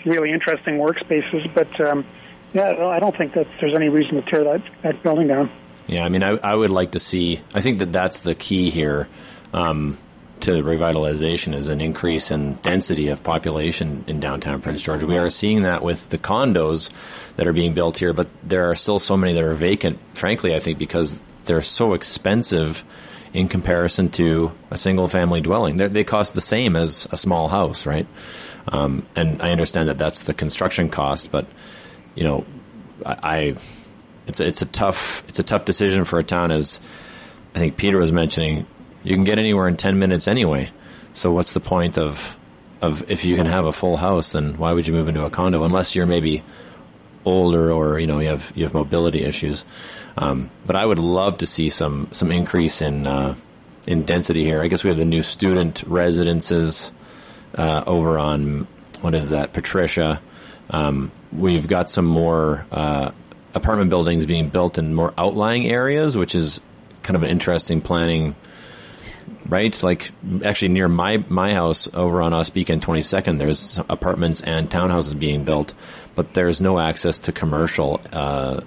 really 0.05 0.31
interesting 0.31 0.75
workspaces. 0.75 1.53
But 1.53 1.87
um, 1.87 2.05
yeah, 2.53 2.73
I 2.87 2.99
don't 2.99 3.15
think 3.17 3.33
that 3.33 3.47
there's 3.61 3.75
any 3.75 3.89
reason 3.89 4.15
to 4.15 4.21
tear 4.23 4.43
that 4.43 4.63
that 4.83 5.03
building 5.03 5.27
down. 5.27 5.51
Yeah, 5.87 6.03
I 6.03 6.09
mean, 6.09 6.21
I, 6.21 6.31
I 6.31 6.53
would 6.53 6.69
like 6.69 6.91
to 6.91 6.99
see. 6.99 7.41
I 7.53 7.61
think 7.61 7.79
that 7.79 7.93
that's 7.93 8.19
the 8.21 8.35
key 8.35 8.69
here 8.69 9.07
um, 9.53 9.97
to 10.41 10.51
revitalization 10.51 11.55
is 11.55 11.69
an 11.69 11.79
increase 11.79 12.29
in 12.29 12.55
density 12.55 13.07
of 13.07 13.23
population 13.23 14.03
in 14.07 14.19
downtown 14.19 14.61
Prince 14.61 14.81
George. 14.81 15.03
We 15.03 15.17
are 15.17 15.29
seeing 15.29 15.63
that 15.63 15.83
with 15.83 16.09
the 16.09 16.17
condos 16.17 16.89
that 17.37 17.47
are 17.47 17.53
being 17.53 17.73
built 17.73 17.97
here, 17.97 18.11
but 18.11 18.27
there 18.43 18.69
are 18.69 18.75
still 18.75 18.99
so 18.99 19.15
many 19.15 19.33
that 19.33 19.43
are 19.43 19.53
vacant. 19.53 19.99
Frankly, 20.13 20.53
I 20.53 20.59
think 20.59 20.77
because 20.77 21.17
they're 21.47 21.61
so 21.61 21.93
expensive 21.93 22.83
in 23.33 23.47
comparison 23.47 24.09
to 24.09 24.51
a 24.71 24.77
single 24.77 25.07
family 25.07 25.41
dwelling. 25.41 25.77
They're, 25.77 25.89
they 25.89 26.03
cost 26.03 26.33
the 26.33 26.41
same 26.41 26.75
as 26.75 27.07
a 27.11 27.17
small 27.17 27.47
house, 27.47 27.85
right? 27.85 28.07
Um, 28.67 29.05
and 29.15 29.41
I 29.41 29.51
understand 29.51 29.89
that 29.89 29.97
that's 29.97 30.23
the 30.23 30.33
construction 30.33 30.89
cost, 30.89 31.31
but 31.31 31.47
you 32.15 32.23
know, 32.23 32.45
I, 33.05 33.17
I 33.23 33.55
it's 34.27 34.39
a, 34.39 34.45
it's 34.45 34.61
a 34.61 34.65
tough 34.65 35.23
it's 35.27 35.39
a 35.39 35.43
tough 35.43 35.65
decision 35.65 36.03
for 36.03 36.19
a 36.19 36.23
town 36.23 36.51
as 36.51 36.79
I 37.55 37.59
think 37.59 37.77
Peter 37.77 37.97
was 37.97 38.11
mentioning. 38.11 38.67
You 39.03 39.15
can 39.15 39.23
get 39.23 39.39
anywhere 39.39 39.67
in 39.67 39.77
ten 39.77 39.99
minutes 39.99 40.27
anyway. 40.27 40.69
So 41.13 41.31
what's 41.31 41.53
the 41.53 41.59
point 41.59 41.97
of 41.97 42.37
of 42.81 43.09
if 43.09 43.23
you 43.25 43.35
can 43.35 43.45
have 43.45 43.65
a 43.65 43.71
full 43.71 43.97
house, 43.97 44.33
then 44.33 44.57
why 44.57 44.73
would 44.73 44.85
you 44.85 44.93
move 44.93 45.07
into 45.07 45.25
a 45.25 45.29
condo 45.29 45.63
unless 45.63 45.95
you're 45.95 46.05
maybe 46.05 46.43
older 47.27 47.71
or 47.71 47.99
you 47.99 48.07
know 48.07 48.19
you 48.19 48.29
have 48.29 48.51
you 48.55 48.63
have 48.63 48.73
mobility 48.73 49.23
issues. 49.23 49.65
Um, 50.17 50.49
but 50.65 50.75
I 50.75 50.85
would 50.85 50.99
love 50.99 51.39
to 51.39 51.45
see 51.45 51.69
some 51.69 52.09
some 52.11 52.31
increase 52.31 52.81
in 52.81 53.05
uh, 53.05 53.35
in 53.85 54.03
density 54.03 54.43
here. 54.43 54.61
I 54.61 54.67
guess 54.67 54.83
we 54.83 54.89
have 54.89 54.97
the 54.97 55.05
new 55.05 55.21
student 55.21 55.83
residences 55.85 56.91
uh, 57.55 57.83
over 57.85 58.17
on 58.17 58.67
what 59.01 59.13
is 59.13 59.29
that 59.29 59.53
Patricia. 59.53 60.21
Um, 60.69 61.11
we've 61.31 61.67
got 61.67 61.89
some 61.89 62.05
more 62.05 62.65
uh, 62.71 63.11
apartment 63.53 63.89
buildings 63.89 64.25
being 64.25 64.49
built 64.49 64.77
in 64.77 64.93
more 64.93 65.13
outlying 65.17 65.67
areas, 65.67 66.17
which 66.17 66.35
is 66.35 66.59
kind 67.03 67.15
of 67.15 67.23
an 67.23 67.29
interesting 67.29 67.81
planning. 67.81 68.35
Right, 69.45 69.81
like 69.81 70.11
actually 70.43 70.69
near 70.69 70.89
my 70.89 71.23
my 71.29 71.53
house 71.53 71.87
over 71.93 72.21
on 72.21 72.33
Ospika 72.33 72.69
and 72.71 72.81
22nd, 72.81 73.39
there's 73.39 73.77
apartments 73.89 74.41
and 74.41 74.69
townhouses 74.69 75.17
being 75.17 75.45
built, 75.45 75.73
but 76.15 76.33
there's 76.33 76.59
no 76.59 76.79
access 76.79 77.19
to 77.19 77.31
commercial 77.31 78.01
uh, 78.11 78.61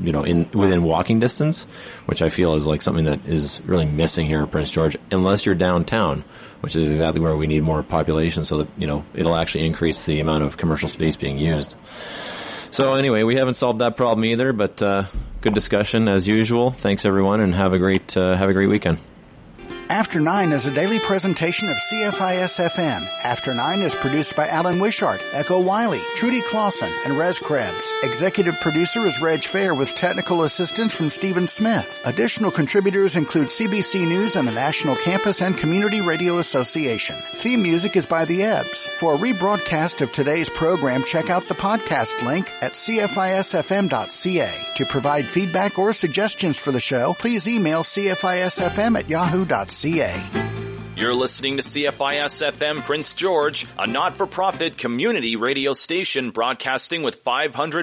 you 0.00 0.12
know, 0.12 0.22
in 0.22 0.48
within 0.52 0.82
walking 0.82 1.20
distance, 1.20 1.66
which 2.06 2.22
I 2.22 2.28
feel 2.28 2.54
is 2.54 2.66
like 2.66 2.82
something 2.82 3.04
that 3.04 3.26
is 3.26 3.62
really 3.64 3.84
missing 3.84 4.26
here 4.26 4.40
in 4.40 4.46
Prince 4.48 4.70
George, 4.70 4.96
unless 5.10 5.46
you're 5.46 5.54
downtown, 5.54 6.24
which 6.60 6.76
is 6.76 6.90
exactly 6.90 7.20
where 7.20 7.36
we 7.36 7.46
need 7.46 7.62
more 7.62 7.82
population, 7.82 8.44
so 8.44 8.58
that 8.58 8.68
you 8.76 8.86
know 8.86 9.04
it'll 9.14 9.36
actually 9.36 9.66
increase 9.66 10.04
the 10.06 10.20
amount 10.20 10.44
of 10.44 10.56
commercial 10.56 10.88
space 10.88 11.16
being 11.16 11.38
used. 11.38 11.74
So 12.70 12.94
anyway, 12.94 13.22
we 13.22 13.36
haven't 13.36 13.54
solved 13.54 13.80
that 13.80 13.96
problem 13.96 14.24
either, 14.24 14.52
but 14.52 14.82
uh, 14.82 15.04
good 15.40 15.54
discussion 15.54 16.08
as 16.08 16.26
usual. 16.26 16.72
Thanks 16.72 17.04
everyone, 17.04 17.40
and 17.40 17.54
have 17.54 17.72
a 17.72 17.78
great 17.78 18.16
uh, 18.16 18.36
have 18.36 18.48
a 18.48 18.52
great 18.52 18.68
weekend. 18.68 18.98
After 19.90 20.18
Nine 20.18 20.52
is 20.52 20.66
a 20.66 20.72
daily 20.74 20.98
presentation 20.98 21.68
of 21.68 21.76
CFIS 21.76 22.58
FM. 22.70 23.06
After 23.22 23.54
Nine 23.54 23.80
is 23.80 23.94
produced 23.94 24.34
by 24.34 24.48
Alan 24.48 24.80
Wishart, 24.80 25.20
Echo 25.32 25.60
Wiley, 25.60 26.00
Trudy 26.16 26.40
Clausen, 26.40 26.90
and 27.04 27.18
Rez 27.18 27.38
Krebs. 27.38 27.92
Executive 28.02 28.58
producer 28.60 29.06
is 29.06 29.20
Reg 29.20 29.44
Fair 29.44 29.74
with 29.74 29.94
technical 29.94 30.42
assistance 30.42 30.94
from 30.94 31.10
Stephen 31.10 31.46
Smith. 31.46 32.00
Additional 32.04 32.50
contributors 32.50 33.14
include 33.14 33.48
CBC 33.48 34.08
News 34.08 34.36
and 34.36 34.48
the 34.48 34.52
National 34.52 34.96
Campus 34.96 35.42
and 35.42 35.56
Community 35.56 36.00
Radio 36.00 36.38
Association. 36.38 37.16
Theme 37.16 37.62
music 37.62 37.94
is 37.94 38.06
by 38.06 38.24
The 38.24 38.42
Ebbs. 38.42 38.86
For 38.98 39.14
a 39.14 39.18
rebroadcast 39.18 40.00
of 40.00 40.10
today's 40.12 40.48
program, 40.48 41.04
check 41.04 41.28
out 41.28 41.46
the 41.46 41.54
podcast 41.54 42.24
link 42.26 42.50
at 42.62 42.72
cfisfm.ca. 42.72 44.64
To 44.76 44.86
provide 44.86 45.30
feedback 45.30 45.78
or 45.78 45.92
suggestions 45.92 46.58
for 46.58 46.72
the 46.72 46.80
show, 46.80 47.14
please 47.18 47.46
email 47.46 47.82
cfisfm 47.82 48.98
at 48.98 49.08
yahoo.ca. 49.10 49.73
You're 50.96 51.16
listening 51.16 51.56
to 51.56 51.64
CFIS 51.64 52.52
FM 52.52 52.82
Prince 52.84 53.14
George, 53.14 53.66
a 53.76 53.88
not-for-profit 53.88 54.78
community 54.78 55.34
radio 55.34 55.72
station 55.72 56.30
broadcasting 56.30 57.02
with 57.02 57.16
500 57.16 57.72